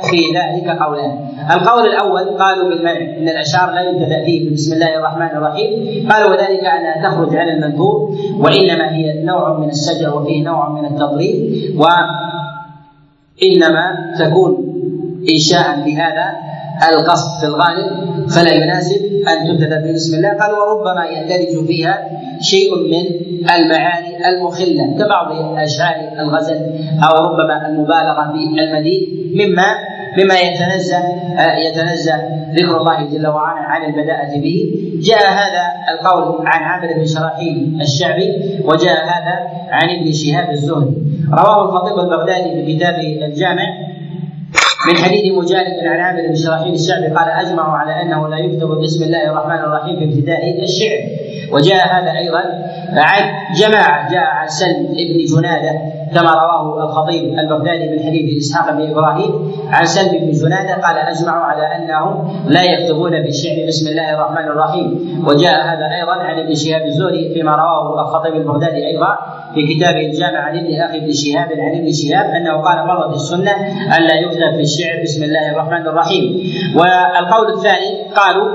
في 0.10 0.20
ذلك 0.38 0.68
قولان. 0.82 1.12
القول 1.52 1.86
الأول 1.86 2.24
قالوا 2.38 2.70
بالمنع 2.70 3.02
إن 3.18 3.30
الأشعار 3.30 3.72
لا 3.74 3.82
يبتدأ 3.82 4.26
فيه 4.26 4.54
بسم 4.54 4.74
الله 4.74 4.96
الرحمن 4.98 5.32
الرحيم. 5.38 5.70
قالوا 6.10 6.30
وذلك 6.30 6.66
انها 6.66 7.10
تخرج 7.10 7.36
عن 7.36 7.50
المنثور 7.50 8.10
وإنما 8.40 8.96
هي 8.96 9.24
نوع 9.24 9.60
من 9.60 9.70
الشجر 9.70 10.18
وفيه 10.18 10.44
نوع 10.44 10.70
من 10.70 10.86
التضريب 10.86 11.38
وانما 13.42 13.86
تكون 14.20 14.52
إنشاء 15.30 15.80
لهذا 15.86 16.51
القصد 16.90 17.40
في 17.40 17.46
الغالب 17.46 17.88
فلا 18.30 18.52
يناسب 18.52 19.02
أن 19.32 19.48
تبتدأ 19.48 19.94
بسم 19.94 20.18
الله. 20.18 20.30
قال 20.30 20.52
وربما 20.52 21.06
يندرج 21.06 21.68
فيها 21.68 22.10
شيء 22.42 22.76
من 22.76 23.06
المعاني 23.56 24.30
المخلة 24.30 24.84
كبعض 25.00 25.58
أشعار 25.58 25.96
الغزل 26.20 26.60
أو 27.04 27.26
ربما 27.26 27.68
المبالغة 27.68 28.34
في 28.34 28.62
المديح 28.64 29.02
مما 29.34 29.68
مما 30.18 30.40
يتنزه 30.40 31.04
يتنزه 31.68 32.16
ذكر 32.54 32.78
الله 32.78 33.10
جل 33.12 33.28
وعلا 33.28 33.60
عن 33.60 33.82
البداءة 33.90 34.40
به. 34.40 34.76
جاء 35.02 35.32
هذا 35.32 35.64
القول 35.94 36.48
عن 36.48 36.64
عامر 36.64 36.94
بن 36.98 37.06
شراحيل 37.06 37.78
الشعبي 37.82 38.60
وجاء 38.66 39.04
هذا 39.04 39.36
عن 39.70 39.90
ابن 39.90 40.12
شهاب 40.12 40.50
الزهري. 40.50 40.96
رواه 41.34 41.66
الخطيب 41.66 42.00
البغدادي 42.00 42.66
في 42.66 42.76
كتابه 42.76 43.26
الجامع 43.26 43.68
من 44.88 44.96
حديث 44.98 45.34
مجالد 45.34 45.76
بن 46.28 46.36
شراحيل 46.36 46.74
الشعبي 46.74 47.08
قال 47.08 47.30
أجمعوا 47.46 47.78
على 47.78 48.02
أنه 48.02 48.28
لا 48.28 48.38
يكتب 48.38 48.68
بسم 48.68 49.04
الله 49.04 49.24
الرحمن 49.32 49.60
الرحيم 49.68 50.00
في 50.00 50.06
ابتداء 50.06 50.64
الشعر. 50.64 51.00
وجاء 51.54 51.88
هذا 51.88 52.12
أيضا 52.18 52.44
عن 52.94 53.22
جماعة 53.56 54.12
جاء 54.12 54.24
عن 54.24 54.48
سلم 54.48 54.88
بن 54.88 55.26
جنادة 55.36 55.72
كما 56.16 56.32
رواه 56.32 56.84
الخطيب 56.84 57.40
البغدادي 57.40 57.90
من 57.90 58.00
حديث 58.04 58.38
إسحاق 58.38 58.72
بن 58.72 58.92
إبراهيم 58.92 59.52
عن 59.70 59.86
سلم 59.86 60.26
بن 60.26 60.32
جنادة 60.32 60.74
قال 60.74 60.98
اجمعوا 60.98 61.44
على 61.44 61.64
أنهم 61.76 62.34
لا 62.48 62.64
يكتبون 62.64 63.12
بالشعر 63.12 63.68
بسم 63.68 63.88
الله 63.88 64.14
الرحمن 64.14 64.48
الرحيم. 64.48 64.88
وجاء 65.28 65.62
هذا 65.62 65.86
أيضا 66.00 66.12
عن 66.12 66.40
ابن 66.40 66.56
شهاب 66.56 66.86
الزهري 66.86 67.34
فيما 67.34 67.56
رواه 67.56 68.02
الخطيب 68.02 68.36
البغدادي 68.36 68.88
أيضا 68.88 69.18
في 69.54 69.74
كتابه 69.74 70.06
الجامع 70.06 70.40
عن 70.40 70.58
ابن 70.58 70.82
أخي 70.82 70.98
ابن 70.98 71.12
شهاب 71.12 71.50
عن 71.52 71.80
ابن 71.80 71.92
شهاب 71.92 72.26
أنه 72.26 72.54
قال 72.62 72.88
مرت 72.88 73.16
السنة 73.16 73.52
الا 73.98 74.16
يكتب 74.16 74.56
في 74.56 74.62
الشعر 74.62 75.04
بسم 75.04 75.24
الله 75.24 75.52
الرحمن 75.52 75.88
الرحيم. 75.88 76.24
والقول 76.76 77.54
الثاني 77.54 78.04
قالوا 78.16 78.48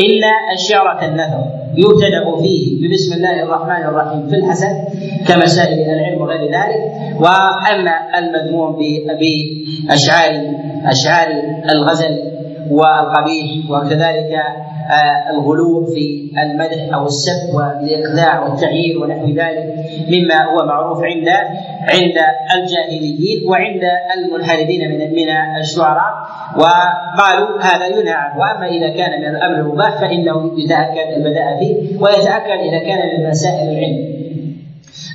إن 0.00 0.22
الشعر 0.54 1.00
كالنثر 1.00 1.57
يبتدأ 1.76 2.24
فيه 2.42 2.88
ببسم 2.88 3.14
الله 3.16 3.42
الرحمن 3.42 3.82
الرحيم 3.88 4.28
في 4.28 4.36
الحسن 4.36 4.74
كمسائل 5.28 5.78
العلم 5.90 6.22
وغير 6.22 6.40
ذلك. 6.40 6.80
وأما 7.20 8.18
المذموم 8.18 8.76
باشعار 9.20 10.32
اشعار 10.86 11.28
الغزل 11.72 12.18
والقبيح 12.70 13.70
وكذلك 13.70 14.32
آه، 14.90 15.30
الغلو 15.30 15.86
في 15.86 16.32
المدح 16.42 16.94
أو 16.94 17.06
السب 17.06 17.54
والإقناع 17.54 18.40
والتعيير 18.40 18.98
ونحو 18.98 19.26
ذلك 19.26 19.74
مما 20.08 20.44
هو 20.44 20.66
معروف 20.66 21.04
عند 21.04 21.28
عند 21.80 22.18
الجاهليين 22.54 23.48
وعند 23.48 23.82
المنحرفين 24.16 24.90
من 24.90 25.14
من 25.14 25.28
الشعراء. 25.60 26.12
وقالوا 26.56 27.60
هذا 27.60 27.86
ينهى 27.86 28.12
عنه 28.12 28.38
وأما 28.38 28.66
إذا 28.68 28.88
كان 28.88 29.20
من 29.20 29.36
الأمر 29.36 29.54
المباح 29.54 30.00
فإنه 30.00 30.52
يتأكد 30.58 31.12
البداء 31.16 31.58
فيه 31.58 32.00
ويتأكد 32.00 32.60
إذا 32.60 32.78
كان 32.78 33.18
من 33.18 33.30
مسائل 33.30 33.68
العلم. 33.68 34.18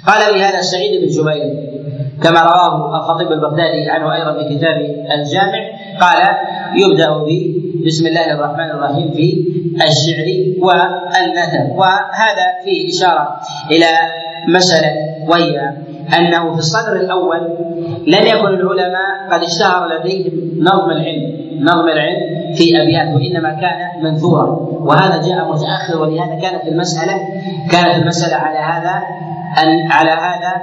قال 0.08 0.34
لي 0.34 0.44
هذا 0.44 0.62
سعيد 0.62 1.02
بن 1.02 1.08
جبير 1.08 1.74
كما 2.24 2.42
رواه 2.42 2.98
الخطيب 2.98 3.32
البغدادي 3.32 3.90
عنه 3.90 4.16
أيضا 4.16 4.34
في 4.34 4.56
كتاب 4.56 4.78
الجامع 5.20 5.70
قال 6.02 6.20
يبدأ 6.76 7.10
بسم 7.86 8.08
الله 8.08 8.34
الرحمن 8.34 8.70
الرحيم 8.72 9.12
في 9.12 9.28
الشعر 9.76 10.28
والنثر 10.62 11.64
وهذا 11.76 12.46
فيه 12.64 12.90
إشارة 12.90 13.40
إلى 13.72 13.88
مسألة 14.48 14.92
وهي 15.28 15.60
أنه 16.18 16.54
في 16.54 16.60
الصدر 16.60 16.96
الأول 16.96 17.40
لم 18.08 18.26
يكن 18.26 18.48
العلماء 18.48 19.30
قد 19.32 19.44
اشتهر 19.44 19.90
لديهم 19.94 20.34
نظم 20.60 20.92
العلم 20.92 21.44
نظم 21.62 21.88
العلم 21.90 22.54
في 22.56 22.82
أبيات 22.82 23.16
وإنما 23.16 23.50
كان 23.50 24.04
منثورا. 24.04 24.46
وهذا 24.84 25.22
جاء 25.28 25.52
متاخر 25.52 26.02
ولهذا 26.02 26.36
كانت 26.42 26.68
المسألة 26.68 27.14
كانت 27.72 27.96
المسألة 27.96 28.36
على 28.36 28.58
هذا 28.58 29.04
أن 29.64 29.92
على 29.92 30.12
هذا 30.12 30.62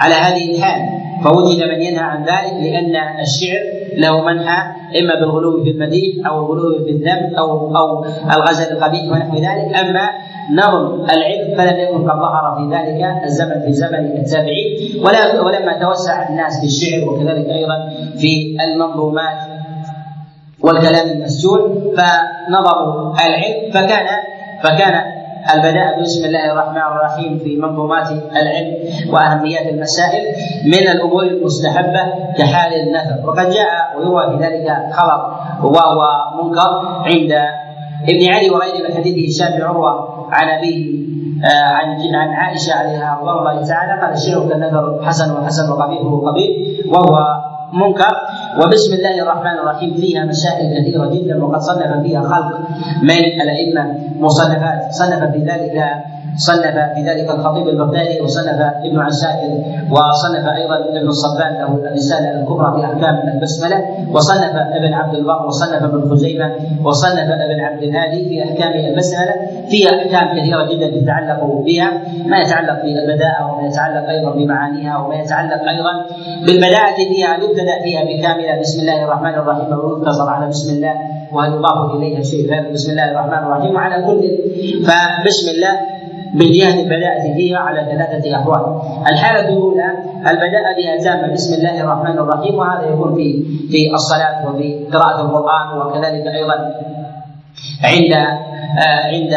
على 0.00 0.14
هذه 0.14 0.54
الحال. 0.54 0.80
فوجد 1.24 1.62
من 1.62 1.82
ينهى 1.82 2.04
عن 2.04 2.22
ذلك 2.22 2.52
لأن 2.62 2.96
الشعر 3.20 3.60
له 3.96 4.20
منهى 4.20 4.58
إما 5.00 5.14
بالغلو 5.20 5.64
في 5.64 5.70
المديح 5.70 6.26
أو 6.26 6.40
الغلو 6.40 6.84
في 6.84 6.90
الذم 6.90 7.36
أو 7.38 7.76
أو 7.76 8.04
الغزل 8.34 8.76
القبيح 8.76 9.02
ونحو 9.12 9.36
ذلك. 9.36 9.76
أما 9.76 10.10
نظم 10.52 11.04
العلم 11.04 11.56
فلم 11.56 11.78
يكن 11.78 12.10
قد 12.10 12.16
ظهر 12.18 12.56
في 12.56 12.76
ذلك 12.76 13.24
الزمن 13.24 13.60
في 13.66 13.72
زمن 13.72 14.04
التابعين. 14.20 15.02
ولا 15.04 15.40
ولما 15.40 15.80
توسع 15.80 16.28
الناس 16.28 16.60
في 16.60 16.66
الشعر 16.66 17.08
وكذلك 17.08 17.46
أيضا 17.46 17.88
في 18.18 18.56
المنظومات 18.64 19.38
والكلام 20.60 21.08
المسجون 21.08 21.60
فنظروا 21.96 23.12
العلم. 23.26 23.70
فكان 23.72 24.06
فكان 24.62 24.94
البداء 25.54 26.02
بسم 26.02 26.24
الله 26.24 26.52
الرحمن 26.52 26.82
الرحيم. 26.82 27.38
في 27.38 27.56
منظومات 27.56 28.08
العلم 28.10 28.74
وأهميات 29.12 29.66
المسائل 29.74 30.24
من 30.66 30.84
الأمور 30.88 31.22
المستحبة 31.22 32.02
كحال 32.38 32.72
النثر. 32.74 33.28
وقد 33.28 33.50
جاء 33.50 33.98
ويروى 33.98 34.22
في 34.30 34.44
ذلك 34.44 34.66
خبر 34.92 35.20
وهو 35.62 36.00
منكر 36.42 36.70
عند 37.06 37.32
ابن 38.08 38.22
علي 38.32 38.50
وغيره 38.50 38.88
من 38.88 38.94
حديث 38.96 39.16
هشام 39.30 39.56
بن 39.58 39.62
عروة 39.62 39.92
عن 40.32 40.48
أبيه 40.48 41.06
آه، 41.44 41.64
عن 41.64 42.14
عن 42.14 42.28
عائشة 42.28 42.72
عليها 42.74 43.18
رضوان 43.20 43.38
الله 43.38 43.66
تعالى. 43.66 44.00
قال 44.02 44.12
الشيء 44.12 44.48
كالنثر 44.48 45.02
حسن 45.02 45.32
وحسن 45.36 45.72
وقبيحه 45.72 46.20
قبيح 46.26 46.50
وهو 46.92 47.14
منكر. 47.72 48.14
وبسم 48.60 48.92
الله 48.94 49.22
الرحمن 49.22 49.56
الرحيم. 49.58 49.90
فيها 49.94 50.24
مسائل 50.24 50.66
كثيرة 50.78 51.06
جدا 51.06 51.44
وقد 51.44 51.60
صنف 51.60 52.02
فيها 52.02 52.22
خلق 52.22 52.60
من 53.02 53.22
الأئمة 53.42 53.84
مصنفات. 54.18 54.92
صنف 54.92 55.20
في 55.32 55.38
ذلك 55.38 55.76
صنف 56.36 56.76
في 56.94 57.02
ذلك 57.02 57.30
الخطيب 57.30 57.68
البغدادي 57.68 58.20
وصنف 58.20 58.60
ابن 58.84 58.98
عساكر 59.00 59.50
وصنف 59.90 60.44
أيضا 60.56 60.76
ابن 60.76 61.08
الصبان 61.08 61.52
له 61.54 61.74
الرسالة 61.74 62.40
الكبرى 62.40 62.72
في 62.76 62.84
أحكام 62.84 63.28
البسملة 63.34 63.78
وصنف 64.12 64.54
ابن 64.78 64.92
عبد 64.94 65.14
البر 65.14 65.46
وصنف 65.46 65.82
ابن 65.82 66.10
خزيمة 66.10 66.54
وصنف 66.84 67.28
ابن 67.30 67.60
عبد 67.60 67.82
الهادي 67.82 68.28
في 68.28 68.42
أحكام 68.44 68.72
البسملة 68.72 69.34
فيها 69.70 69.88
أحكام 69.88 70.38
كثيرة 70.38 70.62
جدا 70.72 71.00
تتعلق 71.00 71.44
بها 71.66 71.90
ما 72.26 72.38
يتعلق 72.38 72.82
بالبداءة 72.82 73.52
وما 73.52 73.68
يتعلق 73.68 74.08
أيضا 74.08 74.30
بمعانيها 74.30 74.96
وما 74.98 75.14
يتعلق 75.14 75.62
أيضا 75.68 75.92
بالبداءة 76.46 76.96
فيها 76.96 77.36
يبتدأ 77.36 77.82
فيها 77.84 78.02
بكاملة. 78.04 78.60
بسم 78.60 78.80
الله 78.80 79.04
الرحمن 79.04 79.34
الرحيم. 79.34 79.78
ويقتصر 79.78 80.28
على 80.28 80.48
بسم 80.48 80.76
الله 80.76 80.94
وهل 81.32 81.52
يضاف 81.52 81.94
إليها 81.94 82.22
شيء. 82.22 82.50
غير 82.50 82.72
بسم 82.72 82.90
الله 82.90 83.10
الرحمن 83.10 83.38
الرحيم. 83.38 83.74
وعلى 83.74 84.04
كل 84.06 84.20
فبسم 84.86 85.50
الله 85.56 85.74
من 86.36 86.50
جهة 86.52 86.80
البداءة 86.80 87.34
فيها 87.36 87.58
على 87.58 87.80
ثلاثة 87.90 88.36
أحوال. 88.36 88.62
الحالة 89.12 89.48
الأولى 89.48 89.88
البداء 90.30 90.64
بها 90.78 90.96
تامة 91.04 91.32
بسم 91.32 91.54
الله 91.54 91.80
الرحمن 91.80 92.18
الرحيم 92.18 92.54
وهذا 92.54 92.86
يكون 92.92 93.14
في 93.14 93.44
في 93.70 93.94
الصلاة 93.94 94.48
وفي 94.48 94.84
قراءة 94.92 95.20
القرآن 95.20 95.66
وكذلك 95.78 96.26
أيضا 96.26 96.56
عند 97.84 98.12
آه 98.12 99.06
عند 99.12 99.32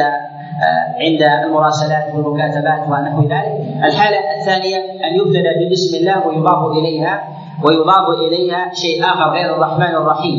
عند 1.03 1.21
المراسلات 1.45 2.05
والمكاتبات 2.15 2.81
ونحو 2.89 3.21
ذلك. 3.21 3.53
الحالة 3.83 4.19
الثانية 4.39 4.77
أن 4.77 5.15
يبتدأ 5.15 5.51
ببسم 5.59 5.97
الله 5.97 6.27
ويضاف 6.27 6.71
إليها 6.77 7.23
ويضاف 7.63 8.07
إليها 8.27 8.73
شيء 8.73 9.03
آخر 9.03 9.29
غير 9.29 9.55
الرحمن 9.55 9.95
الرحيم. 9.95 10.37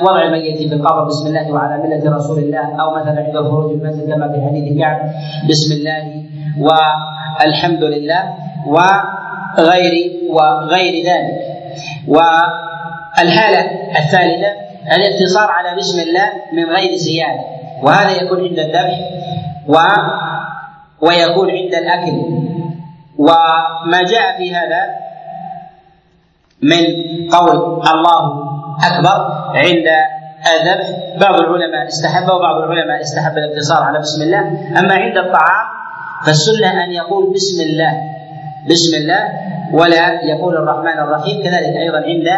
كوضع 0.00 0.22
الميت 0.22 0.58
في 0.68 0.74
القبر 0.74 1.04
بسم 1.04 1.26
الله 1.26 1.52
وعلى 1.52 1.82
ملة 1.82 2.16
رسول 2.16 2.38
الله 2.38 2.80
أو 2.80 2.94
مثلا 2.94 3.24
عند 3.26 3.36
الخروج 3.36 3.72
من 3.72 3.80
المنزل 3.80 4.14
كما 4.14 4.32
في 4.32 4.38
حديث 4.46 4.78
كعب 4.78 4.98
بسم 5.48 5.74
الله 5.74 6.02
والحمد 6.60 7.84
لله 7.84 8.22
وغير 8.66 9.94
وغير 10.30 10.94
ذلك. 11.04 11.40
والحالة 12.08 13.62
الثالثة 13.98 14.50
الاقتصار 14.96 15.48
على 15.50 15.76
بسم 15.78 16.00
الله 16.00 16.32
من 16.52 16.64
غير 16.64 16.96
زيادة. 16.96 17.59
وهذا 17.82 18.22
يكون 18.22 18.40
عند 18.40 18.58
الذبح 18.58 18.98
و 19.68 19.76
ويكون 21.00 21.50
عند 21.50 21.74
الأكل. 21.74 22.16
وما 23.18 24.02
جاء 24.02 24.36
في 24.38 24.54
هذا 24.54 24.82
من 26.62 26.82
قول 27.32 27.82
الله 27.94 28.22
أكبر 28.88 29.18
عند 29.54 29.88
الذبح. 30.54 30.88
بعض 31.20 31.40
العلماء 31.40 31.86
استحب 31.88 32.24
وبعض 32.24 32.56
العلماء 32.56 33.00
استحب 33.00 33.38
الاقتصار 33.38 33.82
على 33.82 33.98
بسم 33.98 34.22
الله. 34.22 34.40
أما 34.78 34.94
عند 34.94 35.16
الطعام 35.16 35.66
فالسنة 36.26 36.84
أن 36.84 36.92
يقول 36.92 37.32
بسم 37.34 37.62
الله. 37.62 37.92
بسم 38.70 38.96
الله 38.96 39.22
ولا 39.72 40.24
يقول 40.24 40.56
الرحمن 40.56 40.98
الرحيم. 40.98 41.42
كذلك 41.42 41.76
أيضا 41.76 41.98
عند 41.98 42.28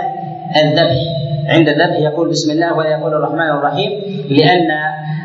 الذبح. 0.57 1.01
عند 1.49 1.69
الذبح 1.69 1.99
يقول 1.99 2.29
بسم 2.29 2.51
الله 2.51 2.75
ولا 2.75 2.91
يقول 2.91 3.15
الرحمن 3.15 3.51
الرحيم 3.51 3.91
لأن 4.31 4.69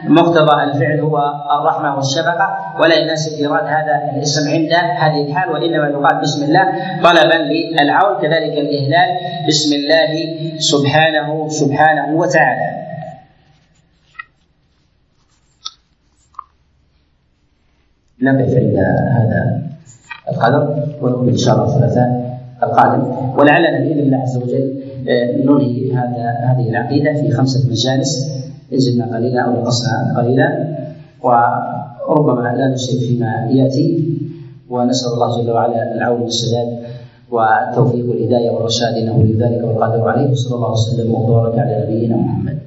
مقتضى 0.08 0.64
الفعل 0.64 1.00
هو 1.00 1.18
الرحمة 1.60 1.96
والشفقة. 1.96 2.48
ولا 2.80 2.96
يناسب 2.96 3.38
إيراد 3.40 3.64
هذا 3.64 4.12
الاسم 4.16 4.50
عند 4.50 4.74
هذه 4.74 5.28
الحال 5.28 5.50
وإنما 5.50 5.88
يقال 5.88 6.22
بسم 6.22 6.44
الله 6.44 6.64
طلبا 7.04 7.38
للعون 7.82 8.22
كذلك 8.22 8.54
الإهلال 8.58 9.10
بسم 9.48 9.76
الله 9.76 10.12
سبحانه 10.60 11.50
سبحانه 11.50 12.16
وتعالى. 12.16 12.88
نقف 18.22 18.56
عند 18.58 18.78
هذا 19.18 19.62
القدر 20.32 20.84
ونكمل 21.02 21.30
إن 21.30 21.38
شاء 21.38 21.56
الله 21.56 21.76
الثلاثاء 21.76 22.40
القادم. 22.64 23.04
ولعلنا 23.40 23.80
بإذن 23.80 24.00
الله 24.00 24.18
عز 24.22 24.38
وجل 24.38 24.77
ننهي 25.46 25.94
هذا 25.94 26.26
هذه 26.50 26.70
العقيدة 26.70 27.14
في 27.14 27.32
خمسة 27.32 27.70
مجالس 27.70 28.28
زدنا 28.74 29.16
قليلا 29.16 29.42
أو 29.42 29.52
نقصنا 29.52 30.14
قليلا. 30.18 30.78
وربما 31.24 32.56
لا 32.58 32.68
نشرك 32.74 33.00
فيما 33.00 33.50
يأتي. 33.52 34.18
ونسأل 34.70 35.14
الله 35.14 35.42
جل 35.42 35.52
وعلا 35.52 35.96
العون 35.96 36.22
والسداد 36.22 36.70
والتوفيق 37.32 38.06
والهداية 38.10 38.52
والرشاد 38.52 38.94
إنه 38.94 39.24
لذلك 39.24 39.64
والقادر 39.64 40.08
عليه. 40.10 40.32
وصلى 40.32 40.56
الله 40.56 40.72
وسلم 40.72 41.16
وبارك 41.16 41.60
على 41.60 41.86
نبينا 41.86 42.16
محمد. 42.16 42.67